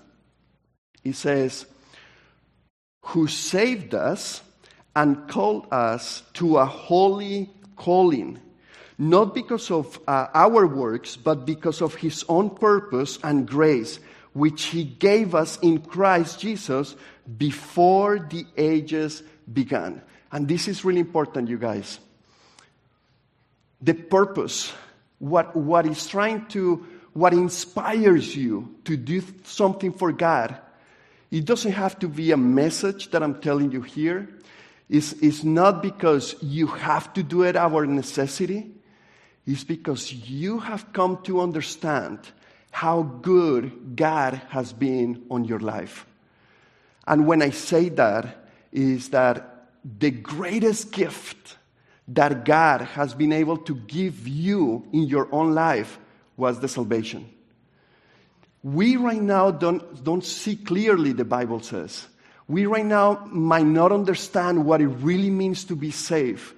It 1.04 1.16
says, 1.16 1.66
Who 3.02 3.26
saved 3.26 3.94
us 3.94 4.42
and 4.96 5.28
called 5.28 5.66
us 5.72 6.22
to 6.34 6.58
a 6.58 6.64
holy 6.64 7.50
calling, 7.76 8.40
not 8.98 9.34
because 9.34 9.70
of 9.70 9.98
uh, 10.06 10.28
our 10.32 10.66
works, 10.66 11.16
but 11.16 11.44
because 11.44 11.82
of 11.82 11.94
his 11.96 12.24
own 12.28 12.50
purpose 12.50 13.18
and 13.22 13.46
grace, 13.48 13.98
which 14.34 14.64
he 14.64 14.84
gave 14.84 15.34
us 15.34 15.58
in 15.62 15.80
Christ 15.80 16.40
Jesus 16.40 16.94
before 17.38 18.18
the 18.18 18.44
ages 18.56 19.22
began. 19.50 20.02
And 20.30 20.46
this 20.46 20.68
is 20.68 20.84
really 20.84 21.00
important, 21.00 21.48
you 21.48 21.56
guys. 21.56 21.98
The 23.80 23.94
purpose, 23.94 24.72
what, 25.18 25.54
what 25.56 25.86
is 25.86 26.06
trying 26.06 26.46
to, 26.48 26.84
what 27.12 27.32
inspires 27.32 28.34
you 28.34 28.74
to 28.84 28.96
do 28.96 29.22
something 29.44 29.92
for 29.92 30.12
God, 30.12 30.56
it 31.30 31.44
doesn't 31.44 31.72
have 31.72 31.98
to 32.00 32.08
be 32.08 32.32
a 32.32 32.36
message 32.36 33.10
that 33.12 33.22
I'm 33.22 33.40
telling 33.40 33.70
you 33.70 33.82
here 33.82 34.28
is, 34.88 35.12
is 35.14 35.44
not 35.44 35.80
because 35.80 36.34
you 36.42 36.66
have 36.66 37.12
to 37.14 37.22
do 37.22 37.44
it 37.44 37.56
out 37.56 37.72
of 37.72 37.88
necessity, 37.88 38.70
it's 39.46 39.64
because 39.64 40.12
you 40.12 40.58
have 40.58 40.92
come 40.92 41.22
to 41.24 41.40
understand 41.40 42.18
how 42.74 43.02
good 43.02 43.94
God 43.94 44.34
has 44.48 44.72
been 44.72 45.22
on 45.30 45.44
your 45.44 45.60
life. 45.60 46.04
And 47.06 47.24
when 47.24 47.40
I 47.40 47.50
say 47.50 47.88
that, 47.90 48.48
is 48.72 49.10
that 49.10 49.68
the 50.00 50.10
greatest 50.10 50.90
gift 50.90 51.56
that 52.08 52.44
God 52.44 52.80
has 52.80 53.14
been 53.14 53.32
able 53.32 53.58
to 53.58 53.76
give 53.76 54.26
you 54.26 54.88
in 54.92 55.04
your 55.04 55.32
own 55.32 55.54
life 55.54 56.00
was 56.36 56.58
the 56.58 56.66
salvation. 56.66 57.32
We 58.64 58.96
right 58.96 59.22
now 59.22 59.52
don't, 59.52 60.02
don't 60.02 60.24
see 60.24 60.56
clearly, 60.56 61.12
the 61.12 61.24
Bible 61.24 61.60
says. 61.60 62.08
We 62.48 62.66
right 62.66 62.84
now 62.84 63.24
might 63.30 63.66
not 63.66 63.92
understand 63.92 64.64
what 64.64 64.80
it 64.80 64.88
really 64.88 65.30
means 65.30 65.62
to 65.66 65.76
be 65.76 65.92
saved. 65.92 66.52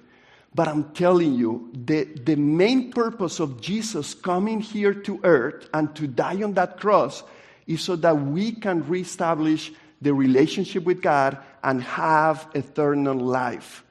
But 0.57 0.67
I'm 0.67 0.85
telling 0.95 1.35
you, 1.35 1.69
the, 1.71 2.05
the 2.05 2.35
main 2.35 2.89
purpose 2.91 3.39
of 3.39 3.61
Jesus 3.61 4.15
coming 4.15 4.59
here 4.59 4.91
to 4.91 5.19
earth 5.23 5.69
and 5.71 5.95
to 5.95 6.07
die 6.07 6.41
on 6.41 6.55
that 6.55 6.79
cross 6.79 7.21
is 7.67 7.81
so 7.81 7.95
that 7.97 8.19
we 8.19 8.53
can 8.53 8.83
reestablish 8.89 9.71
the 10.01 10.15
relationship 10.15 10.83
with 10.83 10.99
God 10.99 11.37
and 11.63 11.83
have 11.83 12.47
eternal 12.55 13.15
life. 13.15 13.83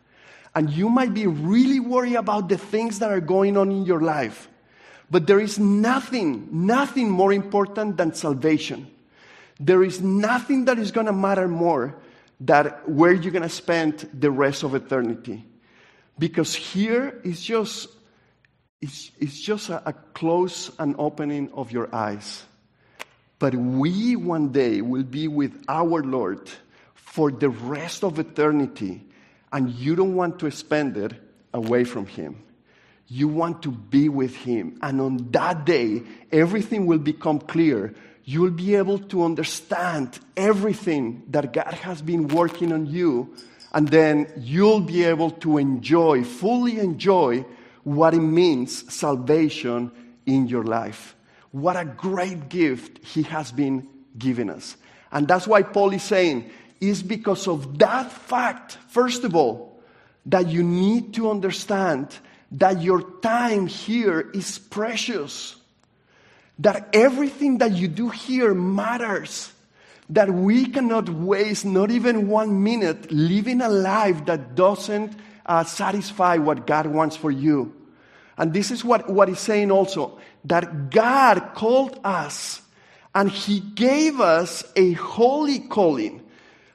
And 0.57 0.69
you 0.69 0.89
might 0.89 1.15
be 1.15 1.29
really 1.29 1.79
worried 1.79 2.17
about 2.17 2.49
the 2.49 2.59
things 2.59 2.99
that 2.99 3.13
are 3.13 3.21
going 3.21 3.57
on 3.57 3.71
in 3.71 3.87
your 3.87 4.01
life. 4.01 4.49
But 5.09 5.29
there 5.29 5.39
is 5.39 5.61
nothing, 5.61 6.49
nothing 6.51 7.09
more 7.09 7.33
important 7.33 7.97
than 7.97 8.13
salvation. 8.13 8.91
There 9.61 9.85
is 9.85 10.01
nothing 10.01 10.65
that 10.65 10.81
is 10.81 10.91
going 10.91 11.07
to 11.07 11.13
matter 11.13 11.47
more 11.47 11.95
than 12.41 12.67
where 12.87 13.13
you're 13.13 13.31
going 13.31 13.45
to 13.45 13.49
spend 13.49 14.11
the 14.13 14.33
rest 14.33 14.65
of 14.65 14.75
eternity. 14.75 15.45
Because 16.19 16.55
here 16.55 17.21
is 17.25 17.43
just, 17.43 17.89
it's, 18.81 19.11
it's 19.19 19.41
just 19.41 19.69
a, 19.69 19.89
a 19.89 19.93
close 19.93 20.71
and 20.79 20.95
opening 20.99 21.53
of 21.53 21.73
your 21.73 21.95
eyes. 21.95 22.45
But 23.39 23.55
we 23.55 24.17
one 24.17 24.51
day 24.51 24.81
will 24.81 25.03
be 25.03 25.29
with 25.29 25.65
our 25.69 26.03
Lord 26.03 26.51
for 26.95 27.31
the 27.31 27.49
rest 27.49 28.05
of 28.05 28.19
eternity, 28.19 29.03
and 29.53 29.71
you 29.71 29.95
don't 29.95 30.15
want 30.15 30.39
to 30.41 30.51
spend 30.51 30.97
it 30.97 31.13
away 31.53 31.85
from 31.85 32.07
Him. 32.07 32.43
You 33.09 33.29
want 33.29 33.63
to 33.63 33.71
be 33.71 34.09
with 34.09 34.35
Him. 34.35 34.79
And 34.83 35.01
on 35.01 35.31
that 35.31 35.65
day, 35.65 36.03
everything 36.33 36.87
will 36.87 36.99
become 36.99 37.39
clear. 37.39 37.95
You'll 38.25 38.51
be 38.51 38.75
able 38.75 38.99
to 38.99 39.25
understand 39.25 40.19
everything 40.37 41.23
that 41.29 41.53
God 41.53 41.73
has 41.73 42.03
been 42.03 42.29
working 42.29 42.73
on 42.73 42.87
you. 42.87 43.35
And 43.77 43.89
then 43.89 44.33
you'll 44.39 44.81
be 44.81 45.05
able 45.05 45.33
to 45.33 45.59
enjoy, 45.59 46.25
fully 46.25 46.79
enjoy 46.79 47.45
what 47.85 48.15
it 48.15 48.21
means 48.21 48.91
salvation 48.91 49.93
in 50.25 50.49
your 50.49 50.65
life. 50.65 51.15
What 51.51 51.77
a 51.77 51.85
great 51.85 52.49
gift 52.49 53.05
He 53.05 53.25
has 53.25 53.53
been 53.53 53.87
giving 54.17 54.49
us. 54.49 54.79
And 55.13 55.29
that's 55.29 55.47
why 55.47 55.61
Paul 55.61 55.93
is 55.93 56.03
saying, 56.03 56.51
is 56.81 57.03
because 57.03 57.47
of 57.47 57.77
that 57.77 58.11
fact, 58.11 58.79
first 58.89 59.25
of 59.25 59.37
all, 59.37 59.79
that 60.25 60.49
you 60.49 60.63
need 60.63 61.13
to 61.17 61.31
understand 61.31 62.17
that 62.53 62.81
your 62.81 63.03
time 63.21 63.67
here 63.67 64.31
is 64.33 64.59
precious, 64.59 65.55
that 66.61 66.89
everything 66.95 67.59
that 67.59 67.73
you 67.73 67.89
do 67.89 68.09
here 68.09 68.55
matters, 68.55 69.53
that 70.11 70.31
we 70.31 70.67
cannot 70.67 71.09
waste 71.09 71.65
not 71.65 71.91
even 71.91 72.29
one 72.29 72.63
minute 72.63 73.11
living 73.11 73.61
a 73.61 73.69
life 73.69 74.25
that 74.27 74.55
doesn't 74.55 75.13
uh, 75.45 75.65
satisfy 75.65 76.37
what 76.37 76.67
God 76.67 76.87
wants 76.87 77.17
for 77.17 77.31
you. 77.31 77.75
And 78.39 78.53
this 78.53 78.71
is 78.71 78.85
what, 78.85 79.09
what 79.09 79.29
he's 79.29 79.41
saying 79.41 79.71
also 79.71 80.19
that 80.45 80.91
God 80.91 81.55
called 81.55 81.99
us 82.05 82.63
and 83.15 83.31
he 83.31 83.61
gave 83.61 84.21
us 84.21 84.63
a 84.77 84.93
holy 84.93 85.59
calling. 85.61 86.23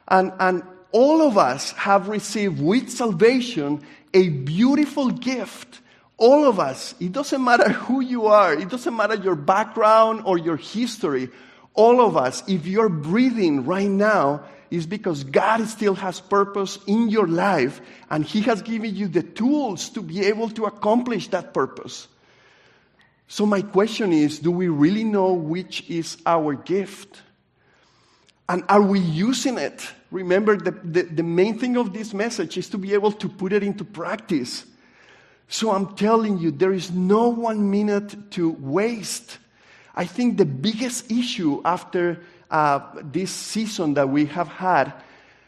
And, 0.07 0.33
and 0.39 0.63
all 0.91 1.21
of 1.21 1.37
us 1.37 1.71
have 1.73 2.09
received 2.09 2.59
with 2.59 2.89
salvation 2.89 3.81
a 4.13 4.29
beautiful 4.29 5.09
gift. 5.11 5.79
All 6.17 6.45
of 6.45 6.59
us, 6.59 6.95
it 6.99 7.11
doesn't 7.11 7.43
matter 7.43 7.69
who 7.69 8.01
you 8.01 8.25
are, 8.27 8.53
it 8.53 8.69
doesn't 8.69 8.95
matter 8.95 9.15
your 9.15 9.35
background 9.35 10.23
or 10.25 10.37
your 10.37 10.57
history. 10.57 11.29
All 11.73 12.01
of 12.01 12.17
us, 12.17 12.43
if 12.47 12.65
you're 12.67 12.89
breathing 12.89 13.65
right 13.65 13.89
now, 13.89 14.43
is 14.69 14.85
because 14.85 15.23
God 15.23 15.67
still 15.67 15.95
has 15.95 16.19
purpose 16.19 16.79
in 16.87 17.09
your 17.09 17.27
life 17.27 17.81
and 18.09 18.25
He 18.25 18.41
has 18.41 18.61
given 18.61 18.95
you 18.95 19.07
the 19.07 19.23
tools 19.23 19.89
to 19.89 20.01
be 20.01 20.25
able 20.25 20.49
to 20.51 20.65
accomplish 20.65 21.27
that 21.29 21.53
purpose. 21.53 22.07
So, 23.27 23.45
my 23.45 23.61
question 23.61 24.11
is 24.11 24.39
do 24.39 24.51
we 24.51 24.67
really 24.67 25.03
know 25.03 25.33
which 25.33 25.89
is 25.89 26.17
our 26.25 26.53
gift? 26.53 27.21
And 28.49 28.63
are 28.67 28.81
we 28.81 28.99
using 28.99 29.57
it? 29.57 29.87
Remember, 30.11 30.57
the, 30.57 30.71
the, 30.71 31.03
the, 31.03 31.23
main 31.23 31.57
thing 31.57 31.77
of 31.77 31.93
this 31.93 32.13
message 32.13 32.57
is 32.57 32.67
to 32.69 32.77
be 32.77 32.93
able 32.93 33.13
to 33.13 33.29
put 33.29 33.53
it 33.53 33.63
into 33.63 33.85
practice. 33.85 34.65
So 35.47 35.71
I'm 35.71 35.95
telling 35.95 36.37
you, 36.37 36.51
there 36.51 36.73
is 36.73 36.91
no 36.91 37.29
one 37.29 37.71
minute 37.71 38.31
to 38.31 38.49
waste. 38.51 39.37
I 39.95 40.05
think 40.05 40.37
the 40.37 40.45
biggest 40.45 41.11
issue 41.11 41.61
after 41.65 42.21
uh, 42.49 42.79
this 43.03 43.31
season 43.31 43.95
that 43.95 44.09
we 44.09 44.25
have 44.27 44.47
had 44.47 44.93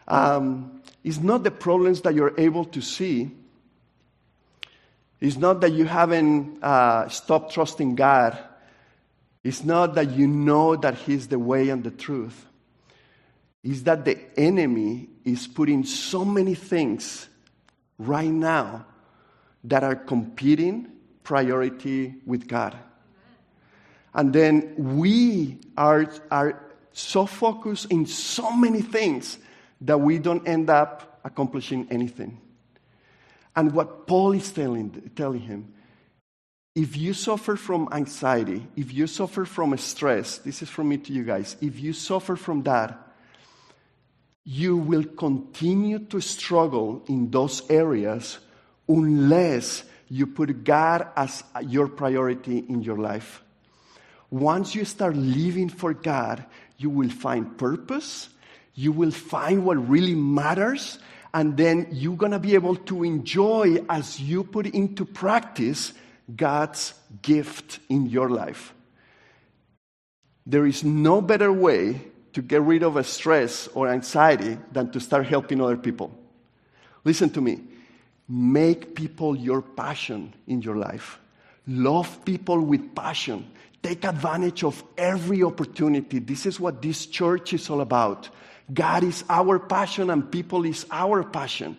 um, 0.08 0.82
is 1.03 1.19
not 1.19 1.43
the 1.43 1.51
problems 1.51 2.01
that 2.01 2.13
you're 2.13 2.34
able 2.38 2.65
to 2.65 2.82
see. 2.82 3.32
It's 5.21 5.38
not 5.38 5.62
that 5.62 5.71
you 5.71 5.86
haven't 5.86 6.62
uh, 6.63 7.08
stopped 7.10 7.53
trusting 7.53 7.95
God. 7.95 8.38
It's 9.43 9.63
not 9.63 9.95
that 9.95 10.12
you 10.12 10.27
know 10.27 10.75
that 10.75 10.95
He's 10.95 11.27
the 11.27 11.39
way 11.39 11.69
and 11.69 11.84
the 11.84 11.91
truth 11.91 12.45
is 13.63 13.84
that 13.84 14.03
the 14.06 14.19
enemy 14.38 15.08
is 15.23 15.47
putting 15.47 15.86
so 15.86 16.25
many 16.25 16.53
things 16.53 17.27
right 17.97 18.29
now 18.29 18.86
that 19.63 19.84
are 19.84 19.95
competing 19.95 20.91
priority 21.23 22.15
with 22.25 22.47
God. 22.47 22.77
And 24.13 24.34
then 24.34 24.76
we 24.78 25.58
are, 25.76 26.12
are 26.30 26.63
so 26.91 27.26
focused 27.26 27.91
in 27.91 28.06
so 28.06 28.52
many 28.52 28.82
things 28.82 29.38
that 29.82 29.99
we 29.99 30.19
don't 30.19 30.47
end 30.47 30.69
up 30.69 31.19
accomplishing 31.23 31.88
anything. 31.89 32.39
And 33.56 33.71
what 33.71 34.08
Paul 34.08 34.34
is 34.34 34.52
telling, 34.52 35.12
telling 35.15 35.41
him 35.41 35.73
if 36.76 36.97
you 36.97 37.13
suffer 37.13 37.56
from 37.56 37.88
anxiety, 37.91 38.65
if 38.76 38.91
you 38.93 39.06
suffer 39.06 39.45
from 39.45 39.78
stress, 39.78 40.39
this 40.39 40.63
is 40.63 40.69
from 40.69 40.89
me 40.89 40.97
to 40.97 41.13
you 41.13 41.23
guys, 41.23 41.56
if 41.62 41.80
you 41.80 41.93
suffer 41.93 42.36
from 42.36 42.63
that, 42.63 42.99
you 44.43 44.76
will 44.76 45.04
continue 45.04 45.99
to 45.99 46.19
struggle 46.19 47.04
in 47.08 47.30
those 47.30 47.62
areas 47.69 48.39
unless 48.88 49.84
you 50.10 50.28
put 50.28 50.63
God 50.63 51.08
as 51.15 51.43
your 51.62 51.88
priority 51.88 52.58
in 52.58 52.82
your 52.82 52.97
life. 52.97 53.43
Once 54.34 54.74
you 54.74 54.84
start 54.84 55.15
living 55.15 55.69
for 55.69 55.93
God, 55.93 56.43
you 56.80 56.89
will 56.89 57.10
find 57.10 57.56
purpose, 57.56 58.30
you 58.74 58.91
will 58.91 59.12
find 59.12 59.63
what 59.63 59.88
really 59.88 60.15
matters, 60.15 60.98
and 61.36 61.56
then 61.56 61.86
you're 61.91 62.17
going 62.17 62.32
to 62.32 62.39
be 62.39 62.56
able 62.56 62.76
to 62.76 63.04
enjoy 63.04 63.78
as 63.88 64.19
you 64.19 64.43
put 64.43 64.65
into 64.65 65.06
practice 65.06 65.93
God's 66.36 66.96
gift 67.22 67.78
in 67.89 68.08
your 68.08 68.32
life. 68.32 68.74
There 70.48 70.65
is 70.65 70.84
no 70.84 71.22
better 71.22 71.54
way 71.54 72.02
to 72.34 72.41
get 72.41 72.63
rid 72.63 72.82
of 72.82 73.06
stress 73.06 73.67
or 73.76 73.88
anxiety 73.88 74.58
than 74.72 74.89
to 74.93 75.00
start 75.00 75.28
helping 75.28 75.62
other 75.62 75.78
people. 75.78 76.10
Listen 77.04 77.30
to 77.30 77.39
me. 77.39 77.62
Make 78.28 78.96
people 78.96 79.36
your 79.36 79.62
passion 79.62 80.34
in 80.48 80.63
your 80.63 80.78
life. 80.78 81.19
Love 81.67 82.26
people 82.26 82.60
with 82.60 82.96
passion. 82.96 83.46
Take 83.84 84.06
advantage 84.06 84.63
of 84.63 84.82
every 84.98 85.43
opportunity. 85.43 86.19
This 86.19 86.46
is 86.46 86.60
what 86.60 86.82
this 86.82 87.06
church 87.06 87.54
is 87.54 87.69
all 87.69 87.82
about. 87.82 88.30
God 88.74 89.04
is 89.04 89.26
our 89.30 89.60
passion 89.60 90.10
and 90.10 90.32
people 90.32 90.65
is 90.65 90.86
our 90.89 91.24
passion. 91.24 91.78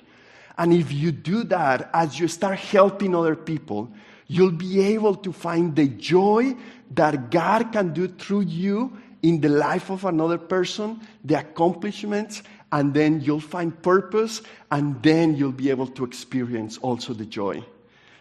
And 0.58 0.72
if 0.72 0.92
you 0.92 1.10
do 1.10 1.44
that, 1.44 1.90
as 1.94 2.20
you 2.20 2.28
start 2.28 2.58
helping 2.58 3.14
other 3.14 3.34
people, 3.34 3.90
you'll 4.28 4.52
be 4.52 4.80
able 4.80 5.14
to 5.16 5.32
find 5.32 5.74
the 5.74 5.88
joy 5.88 6.54
that 6.92 7.30
God 7.30 7.72
can 7.72 7.92
do 7.92 8.06
through 8.06 8.42
you 8.42 8.96
in 9.22 9.40
the 9.40 9.48
life 9.48 9.90
of 9.90 10.04
another 10.04 10.38
person, 10.38 11.00
the 11.24 11.38
accomplishments, 11.40 12.42
and 12.70 12.92
then 12.92 13.20
you'll 13.22 13.40
find 13.40 13.82
purpose, 13.82 14.42
and 14.70 15.02
then 15.02 15.36
you'll 15.36 15.52
be 15.52 15.70
able 15.70 15.86
to 15.86 16.04
experience 16.04 16.76
also 16.78 17.14
the 17.14 17.24
joy. 17.24 17.64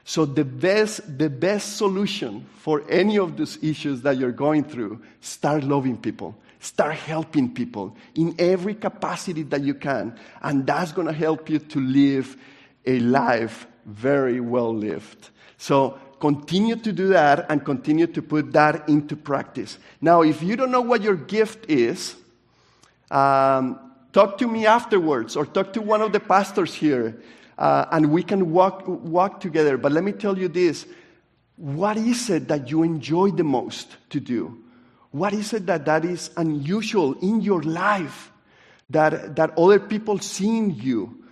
So 0.06 0.26
the 0.26 0.44
best, 0.44 1.18
the 1.18 1.30
best 1.30 1.78
solution 1.78 2.46
for 2.58 2.84
any 2.89 3.18
of 3.18 3.38
these 3.38 3.58
issues 3.63 4.02
that 4.02 4.18
you're 4.18 4.32
going 4.32 4.66
through, 4.66 5.02
start 5.22 5.63
loving 5.63 5.98
people. 5.98 6.36
Start 6.60 6.96
helping 6.96 7.54
people 7.54 7.96
in 8.16 8.36
every 8.39 8.76
capacity 8.76 9.44
that 9.44 9.63
you 9.63 9.74
can. 9.74 10.18
And 10.42 10.66
that's 10.66 10.92
going 10.92 11.08
to 11.08 11.13
help 11.13 11.50
you 11.50 11.60
to 11.60 11.80
live 11.80 12.38
a 12.86 13.00
life 13.00 13.68
very 13.86 14.39
well 14.39 14.74
lived. 14.74 15.30
So 15.58 16.00
Continue 16.24 16.78
to 16.78 16.94
do 16.94 17.10
that 17.10 17.48
and 17.50 17.66
continue 17.66 18.08
to 18.08 18.22
put 18.22 18.54
that 18.54 18.88
into 18.88 19.13
practice. 19.13 19.78
Now, 20.00 20.22
if 20.22 20.42
you 20.42 20.56
don't 20.56 20.72
know 20.72 20.80
what 20.80 21.02
your 21.02 21.18
gift 21.18 21.70
is, 21.70 22.16
um, 23.12 23.78
talk 24.13 24.38
to 24.38 24.48
me 24.48 24.66
afterwards 24.66 25.36
or 25.36 25.46
talk 25.46 25.74
to 25.74 25.82
one 25.82 26.02
of 26.02 26.13
the 26.13 26.22
pastors 26.22 26.74
here 26.74 27.22
uh, 27.58 27.86
and 27.92 28.12
we 28.12 28.24
can 28.24 28.52
walk, 28.52 28.84
walk 28.88 29.39
together. 29.39 29.78
But 29.78 29.92
let 29.92 30.04
me 30.04 30.12
tell 30.12 30.38
you 30.38 30.48
this 30.48 30.86
what 31.56 31.98
is 31.98 32.30
it 32.30 32.48
that 32.48 32.70
you 32.70 32.84
enjoy 32.84 33.32
the 33.32 33.44
most 33.44 33.96
to 34.10 34.20
do? 34.20 34.58
What 35.12 35.34
is 35.34 35.54
it 35.54 35.68
that, 35.68 35.86
that 35.86 36.04
is 36.06 36.32
unusual 36.38 37.13
in 37.20 37.42
your 37.42 37.62
life 37.62 38.32
that, 38.89 39.36
that 39.36 39.58
other 39.58 39.80
people 39.80 40.18
see 40.18 40.58
in 40.58 40.76
you? 40.76 41.24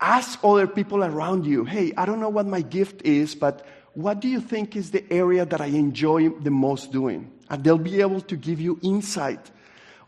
Ask 0.00 0.40
other 0.42 0.66
people 0.66 1.04
around 1.04 1.46
you, 1.46 1.64
hey, 1.64 1.92
I 1.96 2.06
don't 2.06 2.20
know 2.20 2.28
what 2.28 2.46
my 2.46 2.62
gift 2.62 3.02
is, 3.02 3.34
but 3.34 3.64
what 3.94 4.20
do 4.20 4.28
you 4.28 4.40
think 4.40 4.74
is 4.74 4.90
the 4.90 5.04
area 5.12 5.44
that 5.44 5.60
I 5.60 5.66
enjoy 5.66 6.30
the 6.30 6.50
most 6.50 6.90
doing? 6.90 7.30
And 7.48 7.62
they'll 7.62 7.78
be 7.78 8.00
able 8.00 8.20
to 8.22 8.36
give 8.36 8.60
you 8.60 8.80
insight. 8.82 9.50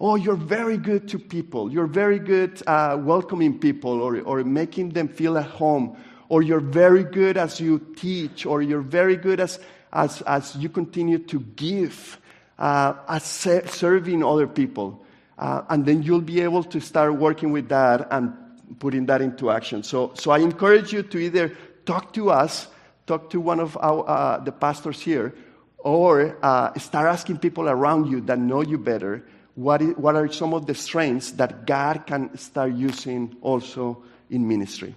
Oh, 0.04 0.16
you're 0.16 0.34
very 0.34 0.78
good 0.78 1.06
to 1.10 1.18
people. 1.18 1.72
You're 1.72 1.86
very 1.86 2.18
good 2.18 2.60
uh, 2.66 2.98
welcoming 3.00 3.60
people 3.60 4.02
or, 4.02 4.20
or 4.22 4.42
making 4.42 4.90
them 4.90 5.06
feel 5.06 5.38
at 5.38 5.46
home. 5.46 5.96
or 6.32 6.40
you're 6.40 6.60
very 6.60 7.04
good 7.04 7.36
as 7.36 7.60
you 7.60 7.78
teach, 7.94 8.46
or 8.46 8.62
you're 8.62 8.80
very 8.80 9.16
good 9.16 9.38
as, 9.38 9.60
as, 9.92 10.22
as 10.22 10.56
you 10.56 10.70
continue 10.70 11.18
to 11.18 11.40
give, 11.56 12.18
uh, 12.58 12.94
as 13.06 13.22
ser- 13.22 13.66
serving 13.66 14.24
other 14.24 14.46
people. 14.46 15.04
Uh, 15.36 15.60
and 15.68 15.84
then 15.84 16.02
you'll 16.02 16.22
be 16.22 16.40
able 16.40 16.64
to 16.64 16.80
start 16.80 17.14
working 17.14 17.52
with 17.52 17.68
that 17.68 18.08
and 18.10 18.32
putting 18.78 19.04
that 19.04 19.20
into 19.20 19.50
action. 19.50 19.82
So, 19.82 20.12
so 20.14 20.30
I 20.30 20.38
encourage 20.38 20.90
you 20.90 21.02
to 21.02 21.18
either 21.18 21.54
talk 21.84 22.14
to 22.14 22.30
us, 22.30 22.66
talk 23.06 23.28
to 23.28 23.38
one 23.38 23.60
of 23.60 23.76
our, 23.76 24.08
uh, 24.08 24.38
the 24.38 24.52
pastors 24.52 25.02
here, 25.02 25.34
or 25.76 26.38
uh, 26.42 26.72
start 26.78 27.08
asking 27.08 27.40
people 27.40 27.68
around 27.68 28.06
you 28.10 28.22
that 28.22 28.38
know 28.38 28.62
you 28.62 28.78
better 28.78 29.22
what, 29.54 29.82
is, 29.82 29.96
what 29.96 30.16
are 30.16 30.30
some 30.32 30.54
of 30.54 30.66
the 30.66 30.74
strengths 30.74 31.32
that 31.32 31.66
God 31.66 32.06
can 32.06 32.36
start 32.36 32.72
using 32.72 33.36
also 33.40 34.02
in 34.30 34.48
ministry. 34.48 34.94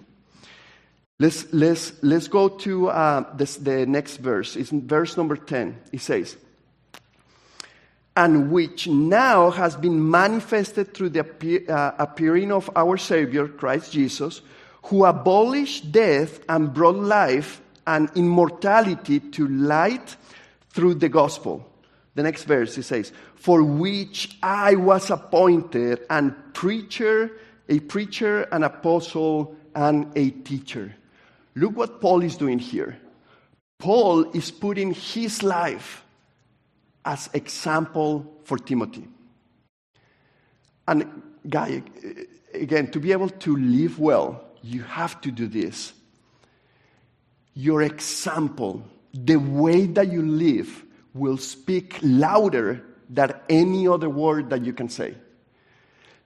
Let's, 1.18 1.52
let's, 1.52 1.92
let's 2.02 2.28
go 2.28 2.48
to 2.48 2.88
uh, 2.88 3.36
this, 3.36 3.56
the 3.56 3.86
next 3.86 4.18
verse. 4.18 4.56
It's 4.56 4.70
verse 4.70 5.16
number 5.16 5.36
10. 5.36 5.78
It 5.92 6.00
says, 6.00 6.36
and 8.16 8.50
which 8.50 8.88
now 8.88 9.50
has 9.50 9.76
been 9.76 10.10
manifested 10.10 10.94
through 10.94 11.10
the 11.10 11.20
appear, 11.20 11.70
uh, 11.70 11.92
appearing 11.98 12.50
of 12.50 12.70
our 12.74 12.96
Savior, 12.96 13.46
Christ 13.46 13.92
Jesus, 13.92 14.40
who 14.84 15.04
abolished 15.04 15.92
death 15.92 16.40
and 16.48 16.72
brought 16.72 16.96
life 16.96 17.60
and 17.86 18.10
immortality 18.14 19.20
to 19.20 19.46
light 19.48 20.16
through 20.70 20.94
the 20.94 21.08
gospel. 21.08 21.70
The 22.16 22.22
next 22.22 22.44
verse 22.44 22.76
it 22.78 22.84
says, 22.84 23.12
For 23.34 23.62
which 23.62 24.38
I 24.42 24.74
was 24.74 25.10
appointed 25.10 26.00
and 26.08 26.34
preacher, 26.54 27.30
a 27.68 27.78
preacher, 27.80 28.42
an 28.52 28.64
apostle, 28.64 29.54
and 29.74 30.10
a 30.16 30.30
teacher. 30.30 30.94
Look 31.54 31.76
what 31.76 32.00
Paul 32.00 32.22
is 32.22 32.36
doing 32.36 32.58
here. 32.58 32.98
Paul 33.78 34.30
is 34.32 34.50
putting 34.50 34.94
his 34.94 35.42
life 35.42 36.04
as 37.04 37.28
example 37.34 38.40
for 38.44 38.56
Timothy. 38.56 39.06
And 40.88 41.22
guy, 41.46 41.82
again, 42.54 42.90
to 42.92 43.00
be 43.00 43.12
able 43.12 43.28
to 43.28 43.56
live 43.56 43.98
well, 43.98 44.42
you 44.62 44.82
have 44.84 45.20
to 45.20 45.30
do 45.30 45.46
this. 45.46 45.92
Your 47.52 47.82
example, 47.82 48.82
the 49.12 49.36
way 49.36 49.84
that 49.84 50.10
you 50.10 50.22
live, 50.22 50.85
will 51.16 51.38
speak 51.38 51.98
louder 52.02 52.82
than 53.08 53.32
any 53.48 53.88
other 53.88 54.08
word 54.08 54.50
that 54.50 54.64
you 54.64 54.72
can 54.72 54.88
say. 54.88 55.14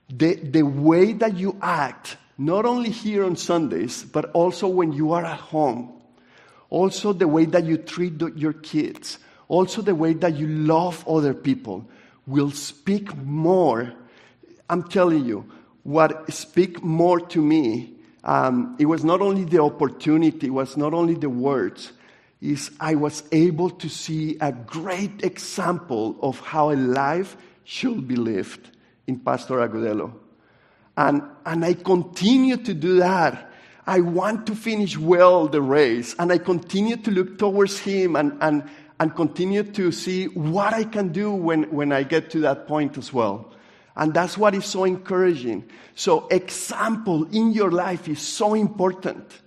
The, 0.09 0.35
the 0.35 0.63
way 0.63 1.13
that 1.13 1.37
you 1.37 1.57
act, 1.61 2.17
not 2.37 2.65
only 2.65 2.89
here 2.89 3.23
on 3.23 3.35
Sundays, 3.35 4.03
but 4.03 4.31
also 4.31 4.67
when 4.67 4.91
you 4.91 5.13
are 5.13 5.23
at 5.23 5.39
home, 5.39 6.01
also 6.69 7.13
the 7.13 7.27
way 7.27 7.45
that 7.45 7.65
you 7.65 7.77
treat 7.77 8.19
your 8.35 8.53
kids, 8.53 9.19
also 9.47 9.81
the 9.81 9.95
way 9.95 10.13
that 10.13 10.35
you 10.35 10.47
love 10.47 11.07
other 11.07 11.33
people 11.33 11.89
will 12.27 12.51
speak 12.51 13.15
more. 13.17 13.93
I'm 14.69 14.83
telling 14.83 15.25
you, 15.25 15.49
what 15.83 16.31
speak 16.31 16.83
more 16.83 17.19
to 17.19 17.41
me, 17.41 17.93
um, 18.23 18.75
it 18.79 18.85
was 18.85 19.03
not 19.03 19.21
only 19.21 19.43
the 19.43 19.61
opportunity, 19.61 20.47
it 20.47 20.51
was 20.51 20.77
not 20.77 20.93
only 20.93 21.15
the 21.15 21.29
words, 21.29 21.91
is 22.41 22.71
I 22.79 22.95
was 22.95 23.23
able 23.31 23.69
to 23.69 23.87
see 23.87 24.37
a 24.41 24.51
great 24.51 25.23
example 25.23 26.17
of 26.21 26.39
how 26.39 26.71
a 26.71 26.75
life 26.75 27.37
should 27.63 28.07
be 28.07 28.15
lived 28.15 28.71
in 29.07 29.19
Pastor 29.19 29.57
Agudelo. 29.57 30.13
And, 30.97 31.21
and 31.45 31.63
I 31.63 31.73
continue 31.73 32.57
to 32.57 32.73
do 32.73 32.97
that. 32.97 33.49
I 33.85 33.99
want 34.01 34.47
to 34.47 34.55
finish 34.55 34.97
well 34.97 35.47
the 35.47 35.61
race, 35.61 36.15
and 36.19 36.31
I 36.31 36.37
continue 36.37 36.97
to 36.97 37.11
look 37.11 37.37
towards 37.37 37.79
him 37.79 38.15
and, 38.15 38.37
and, 38.41 38.63
and 38.99 39.15
continue 39.15 39.63
to 39.63 39.91
see 39.91 40.25
what 40.27 40.73
I 40.73 40.83
can 40.83 41.09
do 41.09 41.31
when, 41.31 41.63
when 41.71 41.91
I 41.91 42.03
get 42.03 42.29
to 42.31 42.39
that 42.41 42.67
point 42.67 42.97
as 42.97 43.13
well. 43.13 43.51
And 43.95 44.13
that's 44.13 44.37
what 44.37 44.55
is 44.55 44.65
so 44.65 44.83
encouraging. 44.83 45.69
So, 45.95 46.27
example 46.29 47.25
in 47.31 47.51
your 47.51 47.71
life 47.71 48.07
is 48.07 48.21
so 48.21 48.53
important. 48.53 49.41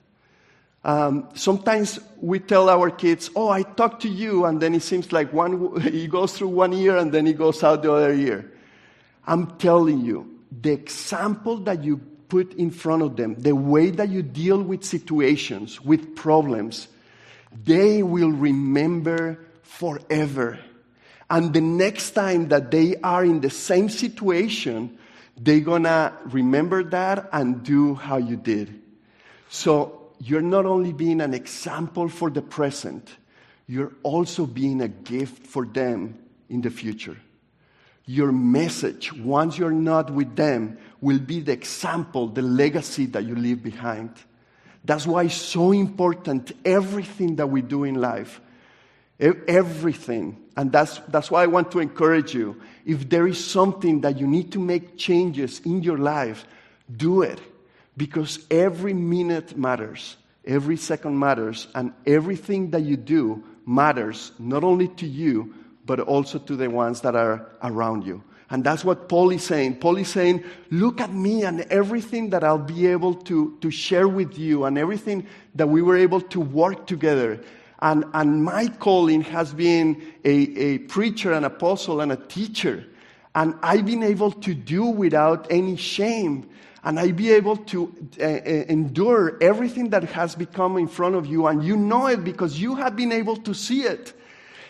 Um, 0.85 1.29
sometimes 1.33 1.99
we 2.20 2.38
tell 2.40 2.68
our 2.68 2.90
kids, 2.90 3.31
"Oh, 3.35 3.49
I 3.49 3.62
talk 3.62 4.01
to 4.01 4.09
you," 4.09 4.44
and 4.44 4.61
then 4.61 4.75
it 4.75 4.83
seems 4.83 5.12
like 5.12 5.33
one 5.33 5.81
he 5.81 6.07
goes 6.07 6.37
through 6.37 6.49
one 6.49 6.73
ear 6.75 6.97
and 6.97 7.11
then 7.11 7.25
he 7.25 7.33
goes 7.33 7.64
out 7.64 7.83
the 7.83 7.92
other 7.92 8.12
ear. 8.12 8.53
I'm 9.27 9.57
telling 9.57 10.05
you, 10.05 10.38
the 10.53 10.73
example 10.73 11.57
that 11.64 11.83
you 11.83 11.97
put 12.29 12.53
in 12.55 12.70
front 12.70 13.03
of 13.03 13.16
them, 13.16 13.35
the 13.37 13.53
way 13.55 13.90
that 13.90 14.11
you 14.11 14.23
deal 14.23 14.61
with 14.61 14.85
situations, 14.85 15.81
with 15.81 16.14
problems, 16.14 16.88
they 17.64 18.03
will 18.03 18.33
remember 18.33 19.47
forever. 19.62 20.59
And 21.31 21.55
the 21.55 21.62
next 21.62 22.11
time 22.11 22.49
that 22.49 22.70
they 22.70 22.97
are 23.03 23.25
in 23.25 23.40
the 23.40 23.51
same 23.51 23.88
situation, 23.88 24.99
they're 25.40 25.61
gonna 25.61 26.12
remember 26.27 26.85
that 26.85 27.31
and 27.33 27.62
do 27.62 27.94
how 27.94 28.18
you 28.18 28.37
did. 28.37 28.83
So 29.49 30.04
you're 30.25 30.41
not 30.41 30.65
only 30.65 30.95
being 30.95 31.21
an 31.21 31.35
example 31.35 32.09
for 32.09 32.31
the 32.31 32.41
present, 32.41 33.15
you're 33.67 33.93
also 34.03 34.47
being 34.47 34.81
a 34.81 34.89
gift 34.89 35.47
for 35.47 35.67
them 35.67 36.19
in 36.49 36.63
the 36.63 36.71
future. 36.71 37.19
Your 38.07 38.33
message, 38.33 39.13
once 39.13 39.59
you're 39.59 39.71
not 39.71 40.11
with 40.11 40.35
them, 40.35 40.79
will 41.03 41.19
be 41.19 41.41
the 41.41 41.53
example, 41.53 42.29
the 42.29 42.41
legacy 42.41 43.05
that 43.07 43.25
you 43.25 43.35
leave 43.35 43.63
behind. 43.63 44.15
That's 44.83 45.07
why 45.07 45.25
it's 45.25 45.35
so 45.35 45.73
important, 45.73 46.53
everything 46.65 47.37
that 47.37 47.49
we 47.49 47.61
do 47.61 47.85
in 47.85 47.97
life. 47.97 48.41
Everything. 49.21 50.43
And 50.57 50.73
that's, 50.73 51.01
that's 51.09 51.31
why 51.31 51.43
I 51.43 51.49
want 51.49 51.71
to 51.73 51.81
encourage 51.81 52.35
you. 52.35 52.61
If 52.87 53.11
there 53.11 53.27
is 53.27 53.45
something 53.45 54.01
that 54.01 54.19
you 54.19 54.27
need 54.27 54.53
to 54.53 54.59
make 54.59 54.97
changes 54.97 55.61
in 55.61 55.83
your 55.83 55.99
life, 55.99 56.47
do 56.97 57.21
it. 57.21 57.41
Because 57.97 58.45
every 58.51 58.95
minute 58.95 59.57
matters, 59.57 60.17
every 60.45 60.77
second 60.77 61.19
matters, 61.19 61.69
and 61.75 61.93
everything 62.07 62.71
that 62.71 62.83
you 62.83 62.97
do 62.97 63.43
matters, 63.67 64.33
not 64.39 64.65
only 64.65 64.89
to 64.89 65.07
you, 65.07 65.55
but 65.87 66.01
also 66.01 66.39
to 66.39 66.57
the 66.57 66.69
ones 66.71 67.03
that 67.03 67.15
are 67.15 67.51
around 67.63 68.07
you. 68.07 68.23
And 68.51 68.63
that's 68.63 68.85
what 68.85 69.09
Paul 69.09 69.31
is 69.31 69.43
saying. 69.43 69.77
Paul 69.77 69.97
is 69.97 70.09
saying, 70.09 70.45
Look 70.71 71.01
at 71.01 71.13
me 71.13 71.45
and 71.45 71.63
everything 71.63 72.31
that 72.31 72.45
I'll 72.45 72.59
be 72.59 72.87
able 72.87 73.15
to, 73.15 73.57
to 73.61 73.71
share 73.71 74.07
with 74.07 74.39
you 74.39 74.65
and 74.65 74.77
everything 74.77 75.27
that 75.55 75.69
we 75.69 75.83
were 75.83 75.97
able 75.97 76.21
to 76.21 76.41
work 76.41 76.87
together. 76.87 77.41
And, 77.81 78.05
and 78.15 78.45
my 78.45 78.69
calling 78.69 79.23
has 79.23 79.53
been 79.53 80.01
a, 80.25 80.31
a 80.31 80.79
preacher, 80.79 81.33
an 81.33 81.45
apostle, 81.45 82.01
and 82.01 82.13
a 82.13 82.17
teacher. 82.17 82.87
And 83.35 83.55
I've 83.63 83.87
been 83.87 84.03
able 84.03 84.31
to 84.31 84.55
do 84.55 84.85
without 84.85 85.47
any 85.51 85.77
shame. 85.77 86.49
And 86.85 87.01
I 87.01 87.12
be 87.12 87.33
able 87.33 87.57
to 87.57 87.92
uh, 88.20 88.25
endure 88.25 89.38
everything 89.40 89.90
that 89.90 90.05
has 90.05 90.35
become 90.35 90.77
in 90.77 90.87
front 90.87 91.14
of 91.14 91.27
you. 91.27 91.47
And 91.47 91.64
you 91.64 91.77
know 91.77 92.07
it 92.09 92.23
because 92.23 92.61
you 92.61 92.77
have 92.77 92.94
been 92.94 93.11
able 93.11 93.37
to 93.38 93.55
see 93.55 93.83
it. 93.83 94.12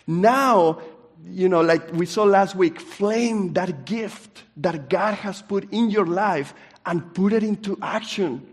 Now, 0.07 0.81
you 1.27 1.49
know, 1.49 1.61
like 1.61 1.93
we 1.93 2.07
saw 2.07 2.25
last 2.25 2.55
week, 2.55 2.81
flame 2.81 3.55
that 3.55 3.85
gift 3.85 4.45
that 4.59 4.89
God 4.89 5.15
has 5.15 5.43
put 5.43 5.73
in 5.73 5.91
your 5.91 6.07
life 6.07 6.55
and 6.87 7.15
put 7.15 7.33
it 7.33 7.43
into 7.43 7.79
action. 7.83 8.47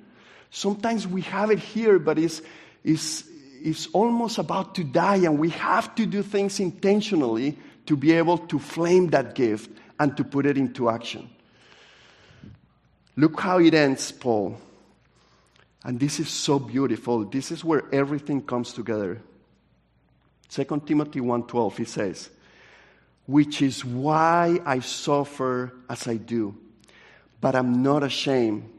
Sometimes 0.49 1.07
we 1.07 1.21
have 1.21 1.51
it 1.51 1.59
here, 1.59 1.99
but 1.99 2.17
it's, 2.17 2.41
it's, 2.83 3.23
it's 3.61 3.87
almost 3.93 4.37
about 4.37 4.75
to 4.75 4.83
die, 4.83 5.17
and 5.17 5.37
we 5.37 5.49
have 5.49 5.93
to 5.95 6.05
do 6.05 6.23
things 6.23 6.59
intentionally 6.59 7.57
to 7.85 7.95
be 7.95 8.13
able 8.13 8.37
to 8.37 8.59
flame 8.59 9.09
that 9.09 9.35
gift 9.35 9.69
and 9.99 10.17
to 10.17 10.23
put 10.23 10.45
it 10.45 10.57
into 10.57 10.89
action. 10.89 11.29
Look 13.15 13.39
how 13.39 13.59
it 13.59 13.73
ends, 13.73 14.11
Paul. 14.11 14.57
And 15.83 15.99
this 15.99 16.19
is 16.19 16.29
so 16.29 16.59
beautiful. 16.59 17.25
This 17.25 17.51
is 17.51 17.63
where 17.63 17.83
everything 17.91 18.41
comes 18.41 18.73
together. 18.73 19.21
2 20.49 20.85
Timothy 20.85 21.19
1:12 21.19 21.77
he 21.77 21.85
says, 21.85 22.29
which 23.25 23.61
is 23.61 23.85
why 23.85 24.59
I 24.65 24.79
suffer 24.79 25.73
as 25.89 26.07
I 26.07 26.17
do. 26.17 26.55
But 27.39 27.55
I'm 27.55 27.81
not 27.81 28.03
ashamed, 28.03 28.69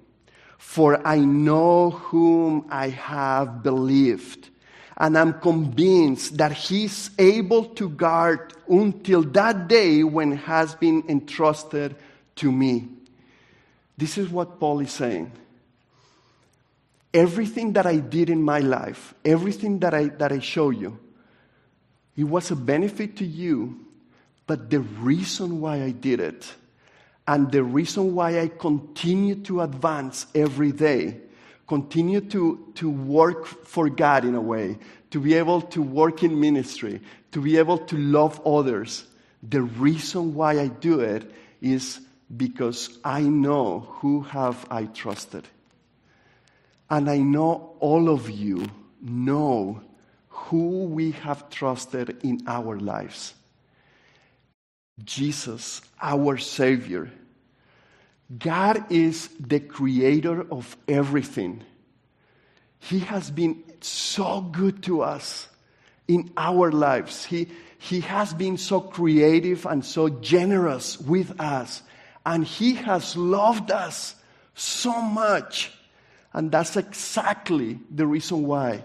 for 0.58 1.04
I 1.06 1.18
know 1.18 1.90
whom 1.90 2.66
I 2.70 2.90
have 2.90 3.62
believed, 3.62 4.50
and 4.96 5.16
I'm 5.16 5.40
convinced 5.40 6.36
that 6.36 6.52
He's 6.52 7.10
able 7.18 7.64
to 7.76 7.88
guard 7.88 8.52
until 8.68 9.22
that 9.22 9.68
day 9.68 10.04
when 10.04 10.32
has 10.32 10.74
been 10.74 11.02
entrusted 11.08 11.96
to 12.36 12.52
me. 12.52 12.88
This 13.96 14.18
is 14.18 14.28
what 14.28 14.58
Paul 14.58 14.80
is 14.80 14.92
saying. 14.92 15.30
Everything 17.12 17.74
that 17.74 17.86
I 17.86 17.96
did 17.96 18.30
in 18.30 18.42
my 18.42 18.60
life, 18.60 19.14
everything 19.24 19.78
that 19.80 19.92
I, 19.92 20.06
that 20.06 20.32
I 20.32 20.38
show 20.38 20.70
you, 20.70 20.98
it 22.16 22.24
was 22.24 22.50
a 22.50 22.56
benefit 22.56 23.16
to 23.18 23.24
you 23.24 23.82
but 24.46 24.70
the 24.70 24.80
reason 24.80 25.60
why 25.60 25.82
I 25.82 25.90
did 25.90 26.20
it 26.20 26.52
and 27.26 27.50
the 27.50 27.62
reason 27.62 28.14
why 28.14 28.40
I 28.40 28.48
continue 28.48 29.36
to 29.44 29.62
advance 29.62 30.26
every 30.34 30.72
day 30.72 31.18
continue 31.66 32.20
to, 32.20 32.72
to 32.74 32.90
work 32.90 33.46
for 33.46 33.88
God 33.88 34.26
in 34.26 34.34
a 34.34 34.40
way, 34.40 34.76
to 35.10 35.20
be 35.20 35.34
able 35.34 35.62
to 35.62 35.80
work 35.80 36.22
in 36.22 36.38
ministry, 36.38 37.00
to 37.30 37.40
be 37.40 37.56
able 37.56 37.78
to 37.78 37.96
love 37.96 38.46
others. 38.46 39.04
The 39.42 39.62
reason 39.62 40.34
why 40.34 40.60
I 40.60 40.66
do 40.66 41.00
it 41.00 41.30
is 41.62 42.00
because 42.34 42.98
I 43.04 43.22
know 43.22 43.80
who 44.00 44.22
have 44.22 44.66
I 44.70 44.84
trusted. 44.86 45.46
And 46.88 47.08
I 47.08 47.18
know 47.18 47.76
all 47.80 48.08
of 48.08 48.30
you 48.30 48.66
know 49.00 49.80
who 50.28 50.84
we 50.84 51.12
have 51.12 51.50
trusted 51.50 52.18
in 52.22 52.42
our 52.46 52.78
lives. 52.78 53.34
Jesus, 55.04 55.80
our 56.00 56.38
Savior. 56.38 57.10
God 58.38 58.90
is 58.90 59.28
the 59.40 59.60
creator 59.60 60.46
of 60.50 60.76
everything. 60.88 61.62
He 62.78 63.00
has 63.00 63.30
been 63.30 63.62
so 63.80 64.40
good 64.40 64.82
to 64.84 65.02
us 65.02 65.48
in 66.08 66.30
our 66.36 66.72
lives. 66.72 67.24
He, 67.24 67.48
he 67.78 68.00
has 68.00 68.32
been 68.34 68.58
so 68.58 68.80
creative 68.80 69.66
and 69.66 69.84
so 69.84 70.08
generous 70.08 71.00
with 71.00 71.40
us. 71.40 71.82
And 72.24 72.44
He 72.44 72.74
has 72.74 73.16
loved 73.16 73.70
us 73.70 74.16
so 74.54 75.00
much. 75.00 75.72
And 76.32 76.50
that's 76.50 76.76
exactly 76.76 77.78
the 77.90 78.06
reason 78.06 78.46
why 78.46 78.84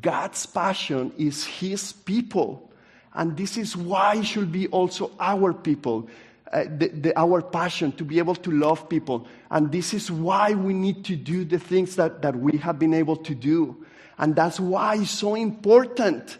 God's 0.00 0.46
passion 0.46 1.12
is 1.16 1.44
His 1.44 1.92
people. 1.92 2.70
And 3.14 3.36
this 3.36 3.56
is 3.56 3.76
why 3.76 4.16
it 4.16 4.24
should 4.24 4.50
be 4.52 4.68
also 4.68 5.10
our 5.20 5.52
people, 5.52 6.08
uh, 6.52 6.64
the, 6.64 6.88
the, 6.88 7.18
our 7.18 7.42
passion 7.42 7.92
to 7.92 8.04
be 8.04 8.18
able 8.18 8.34
to 8.36 8.50
love 8.50 8.88
people. 8.88 9.26
And 9.50 9.70
this 9.70 9.92
is 9.92 10.10
why 10.10 10.54
we 10.54 10.72
need 10.72 11.04
to 11.06 11.16
do 11.16 11.44
the 11.44 11.58
things 11.58 11.96
that, 11.96 12.22
that 12.22 12.36
we 12.36 12.56
have 12.58 12.78
been 12.78 12.94
able 12.94 13.16
to 13.16 13.34
do. 13.34 13.84
And 14.18 14.34
that's 14.34 14.58
why 14.58 14.96
it's 14.96 15.10
so 15.10 15.34
important 15.34 16.38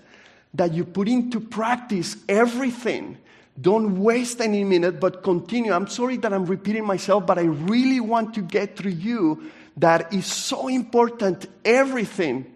that 0.54 0.72
you 0.72 0.84
put 0.84 1.08
into 1.08 1.40
practice 1.40 2.16
everything. 2.28 3.18
Don't 3.60 4.00
waste 4.00 4.40
any 4.40 4.64
minute, 4.64 4.98
but 4.98 5.22
continue. 5.22 5.72
I'm 5.72 5.86
sorry 5.86 6.16
that 6.18 6.32
I'm 6.32 6.46
repeating 6.46 6.86
myself, 6.86 7.26
but 7.26 7.38
I 7.38 7.42
really 7.42 8.00
want 8.00 8.34
to 8.34 8.42
get 8.42 8.76
through 8.76 8.92
you 8.92 9.50
that 9.76 10.12
is 10.12 10.26
so 10.26 10.68
important, 10.68 11.46
everything 11.64 12.54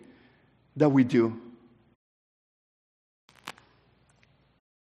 that 0.76 0.88
we 0.88 1.04
do. 1.04 1.40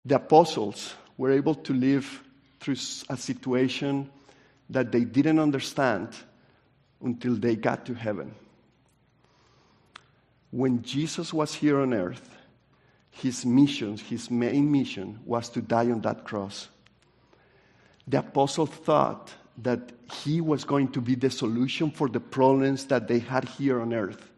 The 0.06 0.16
apostles 0.16 0.94
were 1.18 1.32
able 1.32 1.56
to 1.56 1.74
live 1.74 2.22
through 2.60 2.76
a 3.10 3.18
situation 3.18 4.10
that 4.70 4.92
they 4.92 5.06
didn't 5.06 5.40
understand 5.40 6.10
until 7.02 7.36
they 7.36 7.56
got 7.56 7.86
to 7.86 7.94
heaven. 7.94 8.34
When 10.52 10.82
Jesus 10.84 11.34
was 11.34 11.54
here 11.54 11.82
on 11.82 11.94
earth, 11.94 12.30
his 13.14 13.46
mission, 13.46 13.98
his 13.98 14.30
main 14.30 14.72
mission, 14.72 15.20
was 15.26 15.50
to 15.50 15.62
die 15.62 15.92
on 15.92 16.02
that 16.02 16.26
cross. 16.26 16.68
The 18.08 18.20
apostle 18.20 18.66
thought 18.66 19.32
that 19.62 19.92
he 20.26 20.42
was 20.42 20.64
going 20.64 20.90
to 20.90 21.02
be 21.02 21.16
the 21.16 21.30
solution 21.30 21.92
for 21.92 22.10
the 22.10 22.20
problems 22.20 22.86
that 22.86 23.08
they 23.08 23.20
had 23.20 23.48
here 23.48 23.80
on 23.80 23.94
earth. 23.94 24.30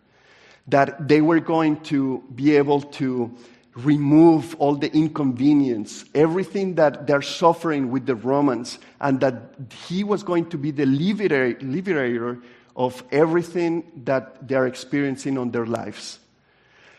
That 0.67 1.07
they 1.07 1.21
were 1.21 1.39
going 1.39 1.79
to 1.83 2.23
be 2.35 2.55
able 2.57 2.81
to 2.81 3.33
remove 3.75 4.55
all 4.55 4.75
the 4.75 4.93
inconvenience, 4.93 6.05
everything 6.13 6.75
that 6.75 7.07
they're 7.07 7.21
suffering 7.21 7.91
with 7.91 8.05
the 8.05 8.15
Romans, 8.15 8.79
and 8.99 9.19
that 9.21 9.55
he 9.87 10.03
was 10.03 10.23
going 10.23 10.49
to 10.49 10.57
be 10.57 10.71
the 10.71 10.85
liberator 10.85 12.39
of 12.75 13.03
everything 13.11 13.89
that 14.03 14.47
they're 14.47 14.67
experiencing 14.67 15.37
on 15.37 15.51
their 15.51 15.65
lives. 15.65 16.19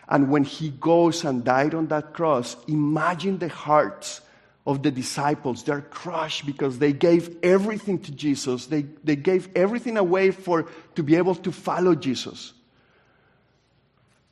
And 0.08 0.30
when 0.30 0.44
he 0.44 0.70
goes 0.70 1.24
and 1.24 1.44
died 1.44 1.74
on 1.74 1.88
that 1.88 2.12
cross, 2.12 2.56
imagine 2.68 3.38
the 3.38 3.48
hearts 3.48 4.20
of 4.66 4.82
the 4.82 4.90
disciples. 4.90 5.62
They're 5.62 5.80
crushed 5.80 6.46
because 6.46 6.78
they 6.78 6.92
gave 6.92 7.36
everything 7.42 8.00
to 8.00 8.12
Jesus. 8.12 8.66
They, 8.66 8.82
they 9.04 9.16
gave 9.16 9.48
everything 9.54 9.96
away 9.96 10.32
for, 10.32 10.68
to 10.94 11.02
be 11.02 11.16
able 11.16 11.34
to 11.36 11.52
follow 11.52 11.94
Jesus. 11.94 12.52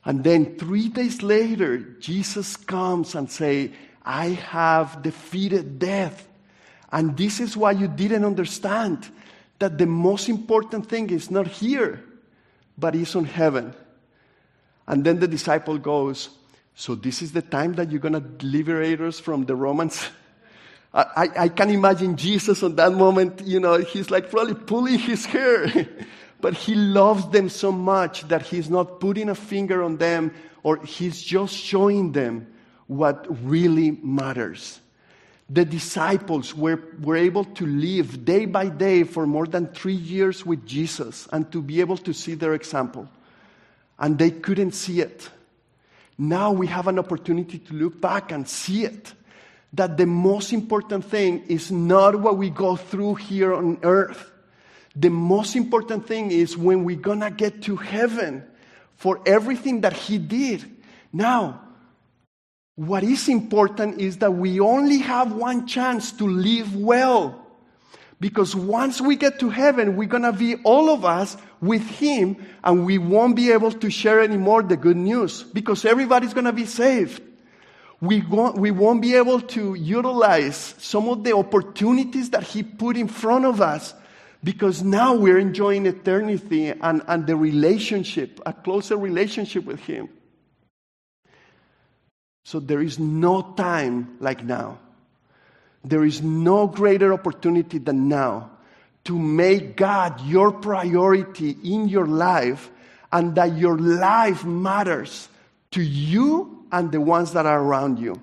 And 0.03 0.23
then 0.23 0.57
three 0.57 0.89
days 0.89 1.23
later, 1.23 1.77
Jesus 1.77 2.55
comes 2.55 3.15
and 3.15 3.29
say, 3.29 3.71
I 4.03 4.27
have 4.27 5.01
defeated 5.01 5.79
death. 5.79 6.27
And 6.91 7.17
this 7.17 7.39
is 7.39 7.57
why 7.57 7.71
you 7.71 7.87
didn't 7.87 8.23
understand 8.23 9.09
that 9.59 9.77
the 9.77 9.87
most 9.87 10.29
important 10.29 10.87
thing 10.87 11.09
is 11.09 11.31
not 11.31 11.47
here, 11.47 12.03
but 12.77 12.95
is 12.95 13.15
on 13.15 13.25
heaven. 13.25 13.73
And 14.87 15.03
then 15.03 15.19
the 15.19 15.27
disciple 15.27 15.77
goes, 15.77 16.29
So 16.75 16.95
this 16.95 17.21
is 17.21 17.31
the 17.31 17.41
time 17.41 17.73
that 17.73 17.91
you're 17.91 17.99
going 17.99 18.13
to 18.13 18.45
liberate 18.45 19.01
us 19.01 19.19
from 19.19 19.45
the 19.45 19.55
Romans? 19.55 20.07
I, 20.93 21.29
I 21.37 21.47
can 21.49 21.71
imagine 21.71 22.15
Jesus 22.15 22.63
on 22.63 22.75
that 22.75 22.93
moment, 22.93 23.41
you 23.41 23.59
know, 23.59 23.79
he's 23.79 24.09
like 24.09 24.29
probably 24.29 24.53
pulling 24.53 24.97
his 24.97 25.25
hair. 25.25 25.67
but 26.41 26.53
he 26.53 26.73
loves 26.73 27.27
them 27.29 27.49
so 27.49 27.71
much 27.71 28.27
that 28.29 28.43
he's 28.43 28.69
not 28.69 29.01
putting 29.01 29.27
a 29.27 29.35
finger 29.35 29.83
on 29.83 29.97
them 29.97 30.33
or 30.63 30.77
he's 30.85 31.21
just 31.21 31.53
showing 31.53 32.13
them 32.13 32.47
what 32.87 33.25
really 33.45 33.91
matters. 33.91 34.79
The 35.49 35.65
disciples 35.65 36.55
were, 36.55 36.81
were 37.01 37.17
able 37.17 37.43
to 37.45 37.65
live 37.65 38.25
day 38.25 38.45
by 38.45 38.69
day 38.69 39.03
for 39.03 39.27
more 39.27 39.45
than 39.45 39.67
three 39.67 39.95
years 39.95 40.45
with 40.45 40.65
Jesus 40.65 41.27
and 41.31 41.51
to 41.51 41.61
be 41.61 41.81
able 41.81 41.97
to 41.97 42.13
see 42.13 42.35
their 42.35 42.53
example. 42.53 43.09
And 43.97 44.17
they 44.17 44.31
couldn't 44.31 44.71
see 44.71 45.01
it. 45.01 45.29
Now 46.17 46.51
we 46.51 46.67
have 46.67 46.87
an 46.87 46.99
opportunity 46.99 47.59
to 47.59 47.73
look 47.73 47.99
back 47.99 48.31
and 48.31 48.47
see 48.47 48.85
it 48.85 49.13
that 49.73 49.97
the 49.97 50.05
most 50.05 50.53
important 50.53 51.03
thing 51.05 51.43
is 51.47 51.71
not 51.71 52.15
what 52.19 52.37
we 52.37 52.49
go 52.49 52.77
through 52.77 53.15
here 53.15 53.53
on 53.53 53.77
earth. 53.83 54.31
The 54.95 55.09
most 55.09 55.55
important 55.55 56.07
thing 56.07 56.31
is 56.31 56.55
when 56.55 56.85
we're 56.85 56.95
gonna 56.95 57.31
get 57.31 57.61
to 57.63 57.75
heaven 57.75 58.43
for 58.95 59.19
everything 59.25 59.81
that 59.81 59.93
He 59.93 60.17
did. 60.17 60.63
Now, 61.11 61.61
what 62.75 63.03
is 63.03 63.27
important 63.27 63.99
is 63.99 64.17
that 64.17 64.33
we 64.33 64.59
only 64.61 64.99
have 64.99 65.33
one 65.33 65.67
chance 65.67 66.13
to 66.13 66.27
live 66.27 66.75
well. 66.75 67.44
Because 68.19 68.55
once 68.55 69.01
we 69.01 69.15
get 69.15 69.39
to 69.39 69.49
heaven, 69.49 69.97
we're 69.97 70.07
gonna 70.07 70.33
be 70.33 70.55
all 70.63 70.89
of 70.89 71.03
us 71.03 71.35
with 71.61 71.85
Him 71.87 72.37
and 72.63 72.85
we 72.85 72.97
won't 72.97 73.35
be 73.35 73.51
able 73.51 73.71
to 73.71 73.89
share 73.89 74.21
anymore 74.21 74.63
the 74.63 74.77
good 74.77 74.97
news 74.97 75.43
because 75.43 75.85
everybody's 75.85 76.33
gonna 76.33 76.53
be 76.53 76.65
saved 76.65 77.21
we 78.01 78.21
won't, 78.21 78.57
we 78.57 78.71
won't 78.71 79.01
be 79.01 79.15
able 79.15 79.41
to 79.41 79.73
utilize 79.73 80.75
some 80.77 81.07
of 81.07 81.23
the 81.23 81.35
opportunities 81.35 82.29
that 82.31 82.43
He 82.43 82.63
put 82.63 82.97
in 82.97 83.07
front 83.07 83.45
of 83.45 83.61
us 83.61 83.93
because 84.43 84.83
now 84.83 85.15
we're 85.15 85.39
enjoying 85.39 85.85
eternity 85.85 86.69
and, 86.69 87.01
and 87.07 87.25
the 87.25 87.35
relationship, 87.35 88.39
a 88.45 88.53
closer 88.53 88.97
relationship 88.97 89.65
with 89.65 89.79
Him. 89.79 90.09
So 92.43 92.59
there 92.59 92.81
is 92.81 92.99
no 92.99 93.41
time 93.41 94.17
like 94.19 94.43
now. 94.43 94.79
There 95.85 96.03
is 96.03 96.21
no 96.23 96.65
greater 96.65 97.13
opportunity 97.13 97.77
than 97.77 98.07
now 98.07 98.49
to 99.03 99.17
make 99.17 99.77
God 99.77 100.19
your 100.21 100.51
priority 100.51 101.55
in 101.63 101.87
your 101.87 102.07
life 102.07 102.71
and 103.11 103.35
that 103.35 103.55
your 103.55 103.77
life 103.77 104.43
matters 104.43 105.29
to 105.71 105.83
you 105.83 106.65
and 106.71 106.91
the 106.91 106.99
ones 106.99 107.33
that 107.33 107.45
are 107.45 107.61
around 107.61 107.99
you. 107.99 108.19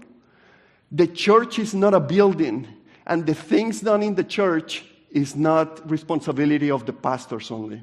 The 0.91 1.07
church 1.07 1.61
is 1.61 1.73
not 1.73 1.95
a 1.95 2.01
building, 2.01 2.67
and 3.07 3.25
the 3.25 3.35
things 3.35 3.81
done 3.81 4.03
in 4.03 4.17
the 4.17 4.25
church 4.25 4.85
is 5.11 5.37
not 5.37 5.89
responsibility 5.89 6.71
of 6.71 6.85
the 6.85 6.93
pastors 6.93 7.51
only. 7.51 7.83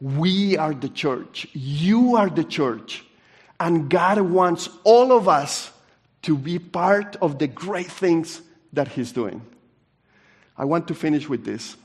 We 0.00 0.56
are 0.56 0.72
the 0.72 0.88
church. 0.88 1.46
You 1.52 2.16
are 2.16 2.30
the 2.30 2.44
church. 2.44 3.04
And 3.60 3.90
God 3.90 4.20
wants 4.22 4.70
all 4.84 5.12
of 5.12 5.28
us 5.28 5.70
to 6.22 6.36
be 6.36 6.58
part 6.58 7.16
of 7.20 7.38
the 7.38 7.46
great 7.46 7.90
things 7.90 8.40
that 8.72 8.88
He's 8.88 9.12
doing. 9.12 9.42
I 10.56 10.64
want 10.64 10.88
to 10.88 10.94
finish 10.94 11.28
with 11.28 11.44
this. 11.44 11.76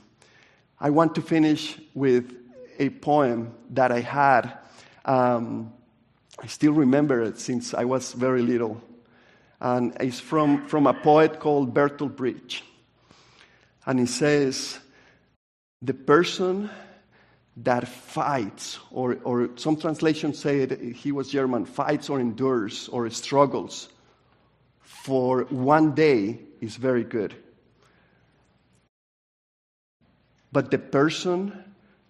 I 0.78 0.90
want 0.90 1.14
to 1.14 1.22
finish 1.22 1.78
with 1.94 2.34
a 2.78 2.90
poem 2.90 3.54
that 3.70 3.90
I 3.90 4.00
had 4.00 4.58
um, 5.06 5.72
I 6.38 6.46
still 6.48 6.72
remember 6.72 7.22
it 7.22 7.38
since 7.38 7.72
I 7.72 7.84
was 7.84 8.12
very 8.12 8.42
little. 8.42 8.82
And 9.60 9.96
it's 10.00 10.20
from, 10.20 10.66
from 10.66 10.86
a 10.86 10.92
poet 10.92 11.40
called 11.40 11.72
Bertolt 11.72 12.14
Brecht. 12.14 12.62
And 13.86 13.98
he 13.98 14.06
says, 14.06 14.78
The 15.80 15.94
person 15.94 16.68
that 17.58 17.88
fights, 17.88 18.78
or, 18.90 19.16
or 19.24 19.48
some 19.56 19.76
translations 19.76 20.38
say 20.38 20.60
it, 20.60 20.94
he 20.94 21.10
was 21.10 21.30
German, 21.30 21.64
fights 21.64 22.10
or 22.10 22.20
endures 22.20 22.88
or 22.88 23.08
struggles 23.08 23.88
for 24.80 25.44
one 25.44 25.94
day 25.94 26.40
is 26.60 26.76
very 26.76 27.04
good. 27.04 27.34
But 30.52 30.70
the 30.70 30.78
person 30.78 31.52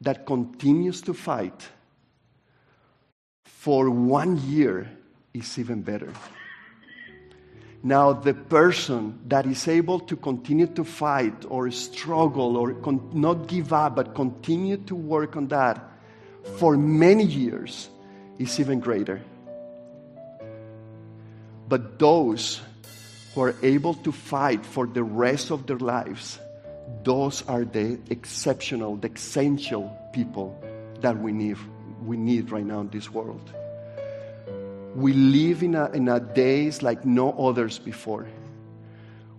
that 0.01 0.27
continues 0.27 1.01
to 1.03 1.15
fight 1.15 1.69
for 3.45 3.91
one 3.91 4.37
year 4.49 4.91
is 5.33 5.59
even 5.59 5.83
better. 5.83 6.13
Now, 7.83 8.13
the 8.13 8.35
person 8.35 9.21
that 9.29 9.47
is 9.47 9.69
able 9.69 10.01
to 10.01 10.17
continue 10.17 10.67
to 10.69 10.85
fight 10.85 11.45
or 11.49 11.71
struggle 11.71 12.57
or 12.57 12.75
con- 12.75 13.11
not 13.13 13.47
give 13.47 13.73
up, 13.73 13.97
but 13.97 14.15
continue 14.15 14.77
to 14.79 14.95
work 14.95 15.37
on 15.37 15.49
that 15.49 15.81
for 16.59 16.77
many 16.77 17.25
years 17.25 17.89
is 18.39 18.59
even 18.59 18.81
greater. 18.81 19.23
But 21.69 21.99
those 21.99 22.61
who 23.37 23.43
are 23.43 23.55
able 23.63 23.93
to 23.93 24.11
fight 24.11 24.65
for 24.65 24.87
the 24.87 25.05
rest 25.05 25.51
of 25.51 25.67
their 25.67 25.77
lives, 25.77 26.39
those 27.05 27.47
are 27.47 27.67
the 27.67 27.99
exceptional, 28.09 28.97
the 28.97 29.13
essential 29.13 29.95
people 30.15 30.59
that 31.03 31.19
we 31.19 31.33
need, 31.33 31.59
we 32.03 32.17
need 32.17 32.51
right 32.51 32.65
now 32.65 32.81
in 32.81 32.89
this 32.89 33.11
world. 33.11 33.53
We 34.95 35.13
live 35.13 35.63
in 35.63 35.75
a, 35.75 35.91
in 35.91 36.09
a 36.09 36.19
days 36.19 36.83
like 36.83 37.05
no 37.05 37.31
others 37.33 37.79
before. 37.79 38.27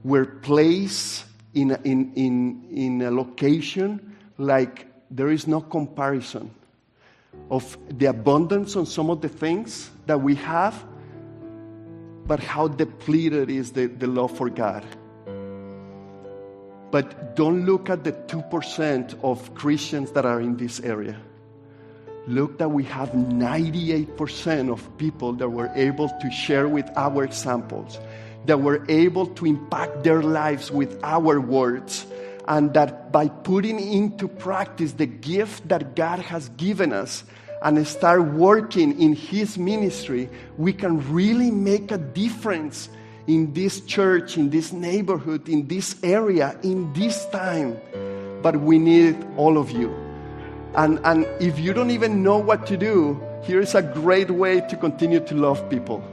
We're 0.03 0.27
placed 0.27 1.25
in 1.55 1.71
a, 1.71 1.79
in, 1.83 2.13
in, 2.13 2.67
in 2.69 3.01
a 3.01 3.09
location 3.09 4.15
like 4.37 4.85
there 5.09 5.31
is 5.31 5.47
no 5.47 5.59
comparison 5.59 6.51
of 7.49 7.75
the 7.89 8.05
abundance 8.05 8.75
on 8.75 8.85
some 8.85 9.09
of 9.09 9.21
the 9.21 9.29
things 9.29 9.89
that 10.05 10.21
we 10.21 10.35
have, 10.35 10.85
but 12.27 12.41
how 12.41 12.67
depleted 12.67 13.49
is 13.49 13.71
the, 13.71 13.85
the 13.87 14.07
love 14.07 14.35
for 14.35 14.49
God. 14.49 14.85
But 16.91 17.35
don't 17.35 17.65
look 17.65 17.89
at 17.89 18.03
the 18.03 18.11
2% 18.11 19.23
of 19.23 19.55
Christians 19.55 20.11
that 20.11 20.25
are 20.25 20.41
in 20.41 20.57
this 20.57 20.79
area. 20.81 21.17
Look 22.27 22.57
that 22.59 22.69
we 22.69 22.83
have 22.85 23.11
98% 23.11 24.71
of 24.71 24.97
people 24.97 25.33
that 25.33 25.49
were 25.49 25.71
able 25.75 26.09
to 26.09 26.31
share 26.31 26.67
with 26.67 26.89
our 26.97 27.23
examples, 27.23 27.99
that 28.45 28.61
were 28.61 28.85
able 28.89 29.27
to 29.27 29.45
impact 29.45 30.03
their 30.03 30.21
lives 30.21 30.69
with 30.69 30.99
our 31.03 31.39
words, 31.39 32.05
and 32.47 32.73
that 32.73 33.11
by 33.11 33.27
putting 33.29 33.79
into 33.79 34.27
practice 34.27 34.93
the 34.93 35.05
gift 35.05 35.67
that 35.69 35.95
God 35.95 36.19
has 36.19 36.49
given 36.49 36.91
us 36.91 37.23
and 37.61 37.85
start 37.87 38.23
working 38.23 38.99
in 38.99 39.13
His 39.13 39.57
ministry, 39.57 40.29
we 40.57 40.73
can 40.73 40.99
really 41.11 41.51
make 41.51 41.91
a 41.91 41.97
difference 41.97 42.89
in 43.27 43.53
this 43.53 43.81
church, 43.81 44.37
in 44.37 44.49
this 44.49 44.71
neighborhood, 44.71 45.49
in 45.49 45.67
this 45.67 45.95
area, 46.03 46.57
in 46.63 46.91
this 46.93 47.25
time. 47.27 47.77
But 48.41 48.61
we 48.61 48.79
need 48.79 49.17
all 49.35 49.57
of 49.57 49.71
you. 49.71 49.93
And, 50.75 50.99
and 51.03 51.25
if 51.41 51.59
you 51.59 51.73
don't 51.73 51.91
even 51.91 52.23
know 52.23 52.37
what 52.37 52.67
to 52.67 52.77
do, 52.77 53.21
here 53.43 53.59
is 53.59 53.75
a 53.75 53.81
great 53.81 54.29
way 54.29 54.61
to 54.61 54.77
continue 54.77 55.19
to 55.21 55.35
love 55.35 55.69
people. 55.69 56.03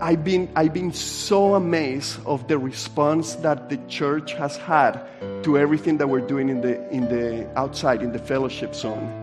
I've 0.00 0.24
been, 0.24 0.48
I've 0.56 0.72
been 0.72 0.94
so 0.94 1.54
amazed 1.56 2.20
of 2.24 2.48
the 2.48 2.56
response 2.56 3.34
that 3.36 3.68
the 3.68 3.76
church 3.88 4.32
has 4.32 4.56
had 4.56 5.02
to 5.42 5.58
everything 5.58 5.98
that 5.98 6.08
we're 6.08 6.26
doing 6.26 6.48
in 6.48 6.62
the, 6.62 6.88
in 6.90 7.08
the 7.08 7.46
outside, 7.58 8.02
in 8.02 8.12
the 8.12 8.18
fellowship 8.18 8.74
zone. 8.74 9.19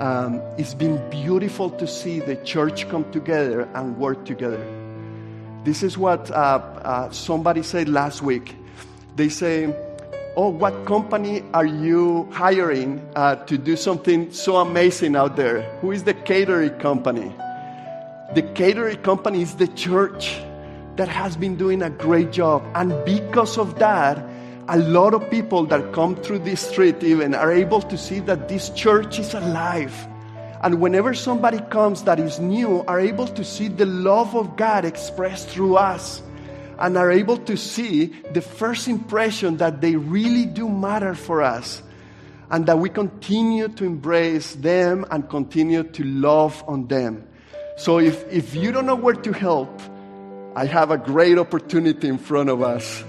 Um, 0.00 0.42
it's 0.58 0.74
been 0.74 0.98
beautiful 1.10 1.70
to 1.70 1.86
see 1.86 2.18
the 2.20 2.36
church 2.36 2.88
come 2.88 3.10
together 3.12 3.68
and 3.74 3.96
work 3.96 4.24
together. 4.24 4.62
This 5.64 5.82
is 5.82 5.96
what 5.96 6.30
uh, 6.30 6.34
uh, 6.34 7.10
somebody 7.10 7.62
said 7.62 7.88
last 7.88 8.20
week. 8.20 8.56
They 9.16 9.28
say, 9.28 9.74
Oh, 10.36 10.48
what 10.48 10.84
company 10.84 11.44
are 11.54 11.64
you 11.64 12.28
hiring 12.32 13.00
uh, 13.14 13.36
to 13.46 13.56
do 13.56 13.76
something 13.76 14.32
so 14.32 14.56
amazing 14.56 15.14
out 15.14 15.36
there? 15.36 15.62
Who 15.80 15.92
is 15.92 16.02
the 16.02 16.14
catering 16.14 16.76
company? 16.80 17.32
The 18.34 18.42
catering 18.42 19.00
company 19.02 19.42
is 19.42 19.54
the 19.54 19.68
church 19.68 20.40
that 20.96 21.06
has 21.06 21.36
been 21.36 21.54
doing 21.56 21.82
a 21.82 21.90
great 21.90 22.32
job. 22.32 22.64
And 22.74 22.92
because 23.04 23.58
of 23.58 23.78
that, 23.78 24.18
a 24.68 24.78
lot 24.78 25.12
of 25.12 25.28
people 25.30 25.66
that 25.66 25.92
come 25.92 26.16
through 26.16 26.38
this 26.38 26.60
street 26.60 27.02
even 27.02 27.34
are 27.34 27.52
able 27.52 27.82
to 27.82 27.98
see 27.98 28.20
that 28.20 28.48
this 28.48 28.70
church 28.70 29.18
is 29.18 29.34
alive. 29.34 29.94
And 30.62 30.80
whenever 30.80 31.12
somebody 31.12 31.60
comes 31.68 32.04
that 32.04 32.18
is 32.18 32.40
new, 32.40 32.82
are 32.88 32.98
able 32.98 33.26
to 33.26 33.44
see 33.44 33.68
the 33.68 33.84
love 33.84 34.34
of 34.34 34.56
God 34.56 34.86
expressed 34.86 35.48
through 35.48 35.76
us 35.76 36.22
and 36.78 36.96
are 36.96 37.10
able 37.10 37.36
to 37.36 37.56
see 37.56 38.06
the 38.32 38.40
first 38.40 38.88
impression 38.88 39.58
that 39.58 39.82
they 39.82 39.96
really 39.96 40.46
do 40.46 40.68
matter 40.68 41.14
for 41.14 41.42
us 41.42 41.82
and 42.50 42.64
that 42.66 42.78
we 42.78 42.88
continue 42.88 43.68
to 43.68 43.84
embrace 43.84 44.54
them 44.54 45.04
and 45.10 45.28
continue 45.28 45.82
to 45.82 46.04
love 46.04 46.64
on 46.66 46.86
them. 46.86 47.26
So 47.76 47.98
if, 47.98 48.24
if 48.32 48.54
you 48.54 48.72
don't 48.72 48.86
know 48.86 48.94
where 48.94 49.14
to 49.14 49.32
help, 49.32 49.80
I 50.56 50.64
have 50.64 50.90
a 50.90 50.96
great 50.96 51.36
opportunity 51.36 52.08
in 52.08 52.16
front 52.16 52.48
of 52.48 52.62
us. 52.62 53.04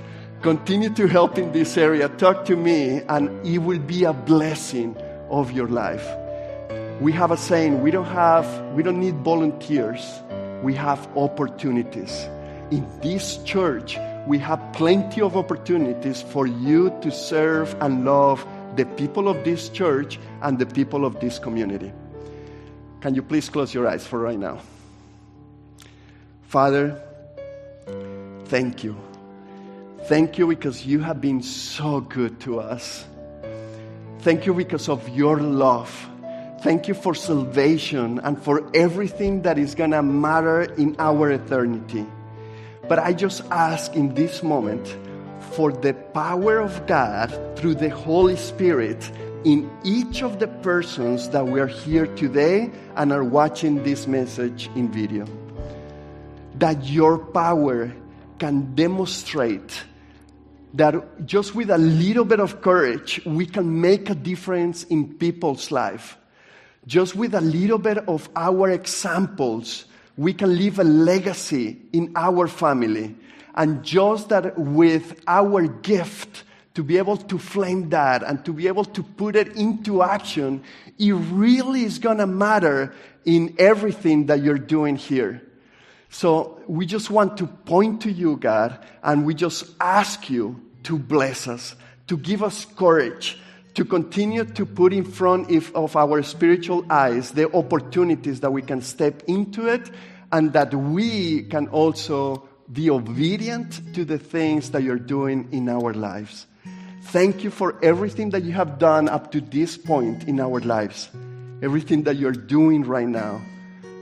Continue 0.45 0.91
to 0.91 1.07
help 1.07 1.39
in 1.39 1.51
this 1.53 1.75
area. 1.75 2.07
Talk 2.07 2.45
to 2.45 2.55
me, 2.55 3.01
and 3.09 3.43
it 3.43 3.57
will 3.57 3.79
be 3.79 4.03
a 4.03 4.13
blessing 4.13 4.95
of 5.31 5.51
your 5.51 5.67
life. 5.67 6.07
We 7.01 7.11
have 7.13 7.31
a 7.31 7.35
saying, 7.35 7.81
we 7.81 7.89
don't 7.89 8.05
have, 8.05 8.45
we 8.75 8.83
don't 8.83 8.99
need 8.99 9.15
volunteers. 9.23 10.21
We 10.61 10.75
have 10.75 11.09
opportunities. 11.17 12.29
In 12.69 12.87
this 13.01 13.37
church, 13.37 13.97
we 14.27 14.37
have 14.37 14.61
plenty 14.73 15.19
of 15.19 15.35
opportunities 15.35 16.21
for 16.21 16.45
you 16.45 16.95
to 17.01 17.09
serve 17.09 17.75
and 17.81 18.05
love 18.05 18.45
the 18.75 18.85
people 18.85 19.27
of 19.27 19.43
this 19.43 19.69
church 19.69 20.19
and 20.43 20.59
the 20.59 20.67
people 20.67 21.05
of 21.05 21.19
this 21.19 21.39
community. 21.39 21.91
Can 23.01 23.15
you 23.15 23.23
please 23.23 23.49
close 23.49 23.73
your 23.73 23.87
eyes 23.87 24.05
for 24.05 24.19
right 24.19 24.37
now? 24.37 24.59
Father, 26.43 27.01
thank 28.45 28.83
you. 28.83 28.95
Thank 30.07 30.37
you 30.37 30.45
because 30.45 30.85
you 30.85 30.99
have 30.99 31.19
been 31.19 31.41
so 31.41 31.99
good 31.99 32.39
to 32.41 32.59
us. 32.59 33.05
Thank 34.19 34.45
you 34.45 34.53
because 34.53 34.87
of 34.87 35.09
your 35.09 35.39
love. 35.39 35.89
Thank 36.61 36.87
you 36.87 36.93
for 36.93 37.15
salvation 37.15 38.19
and 38.19 38.39
for 38.39 38.69
everything 38.75 39.41
that 39.41 39.57
is 39.57 39.73
going 39.73 39.91
to 39.91 40.03
matter 40.03 40.61
in 40.61 40.95
our 40.99 41.31
eternity. 41.31 42.05
But 42.87 42.99
I 42.99 43.13
just 43.13 43.41
ask 43.49 43.95
in 43.95 44.13
this 44.13 44.43
moment 44.43 44.95
for 45.53 45.71
the 45.71 45.95
power 46.13 46.59
of 46.59 46.85
God 46.85 47.31
through 47.57 47.73
the 47.73 47.89
Holy 47.89 48.35
Spirit 48.35 49.11
in 49.43 49.67
each 49.83 50.21
of 50.21 50.37
the 50.37 50.47
persons 50.47 51.29
that 51.29 51.47
we 51.47 51.59
are 51.59 51.65
here 51.65 52.05
today 52.15 52.69
and 52.95 53.11
are 53.11 53.23
watching 53.23 53.81
this 53.83 54.05
message 54.05 54.69
in 54.75 54.91
video. 54.91 55.25
That 56.59 56.83
your 56.85 57.17
power 57.17 57.91
can 58.37 58.75
demonstrate 58.75 59.83
that 60.75 61.25
just 61.25 61.55
with 61.55 61.69
a 61.69 61.77
little 61.77 62.25
bit 62.25 62.39
of 62.39 62.61
courage, 62.61 63.21
we 63.25 63.45
can 63.45 63.81
make 63.81 64.09
a 64.09 64.15
difference 64.15 64.83
in 64.85 65.15
people's 65.15 65.71
life. 65.71 66.17
Just 66.85 67.15
with 67.15 67.33
a 67.33 67.41
little 67.41 67.79
bit 67.79 67.97
of 68.07 68.29
our 68.35 68.69
examples, 68.69 69.85
we 70.17 70.33
can 70.33 70.55
leave 70.55 70.79
a 70.79 70.83
legacy 70.83 71.81
in 71.93 72.11
our 72.15 72.47
family. 72.47 73.15
And 73.55 73.83
just 73.83 74.29
that 74.29 74.57
with 74.57 75.21
our 75.27 75.67
gift, 75.67 76.43
to 76.75 76.83
be 76.83 76.97
able 76.97 77.17
to 77.17 77.39
flame 77.39 77.89
that 77.89 78.21
and 78.21 78.43
to 78.45 78.53
be 78.53 78.67
able 78.67 78.83
to 78.83 79.01
put 79.01 79.35
it 79.35 79.55
into 79.55 80.03
action, 80.03 80.61
it 80.99 81.13
really 81.13 81.83
is 81.83 81.99
going 81.99 82.17
to 82.17 82.27
matter 82.27 82.93
in 83.23 83.55
everything 83.57 84.25
that 84.25 84.43
you're 84.43 84.57
doing 84.57 84.97
here. 84.97 85.41
So 86.09 86.61
we 86.67 86.85
just 86.85 87.09
want 87.09 87.37
to 87.37 87.47
point 87.47 88.01
to 88.01 88.11
you, 88.11 88.35
God, 88.35 88.85
and 89.01 89.25
we 89.25 89.33
just 89.33 89.73
ask 89.79 90.29
you 90.29 90.61
to 90.85 90.97
bless 90.97 91.47
us, 91.47 91.75
to 92.07 92.17
give 92.17 92.41
us 92.41 92.65
courage, 92.65 93.37
to 93.73 93.83
continue 93.83 94.45
to 94.45 94.65
put 94.65 94.93
in 94.93 95.03
front 95.03 95.51
of 95.75 95.95
our 95.95 96.23
spiritual 96.23 96.85
eyes 96.89 97.31
the 97.31 97.53
opportunities 97.53 98.39
that 98.39 98.51
we 98.51 98.61
can 98.61 98.81
step 98.81 99.21
into 99.27 99.67
it 99.67 99.91
and 100.31 100.53
that 100.53 100.73
we 100.73 101.43
can 101.43 101.67
also 101.67 102.47
be 102.71 102.89
obedient 102.89 103.93
to 103.93 104.05
the 104.05 104.17
things 104.17 104.71
that 104.71 104.81
you're 104.81 104.97
doing 104.97 105.47
in 105.51 105.69
our 105.69 105.93
lives. 105.93 106.47
Thank 107.03 107.43
you 107.43 107.51
for 107.51 107.77
everything 107.83 108.31
that 108.31 108.43
you 108.43 108.53
have 108.53 108.79
done 108.79 109.09
up 109.09 109.31
to 109.33 109.41
this 109.41 109.77
point 109.77 110.23
in 110.23 110.39
our 110.39 110.59
lives, 110.61 111.09
everything 111.61 112.03
that 112.03 112.15
you're 112.15 112.31
doing 112.31 112.83
right 112.83 113.07
now. 113.07 113.41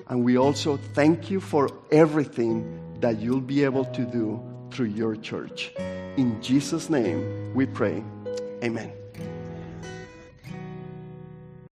And 0.08 0.24
we 0.24 0.38
also 0.38 0.78
thank 0.94 1.30
you 1.30 1.42
for 1.42 1.70
everything 1.92 3.00
that 3.00 3.20
you'll 3.20 3.42
be 3.42 3.64
able 3.64 3.86
to 3.86 4.06
do 4.06 4.53
through 4.74 4.88
your 4.88 5.16
church. 5.16 5.72
In 6.18 6.42
Jesus' 6.42 6.90
name 6.90 7.54
we 7.54 7.66
pray. 7.66 8.04
Amen. 8.64 9.03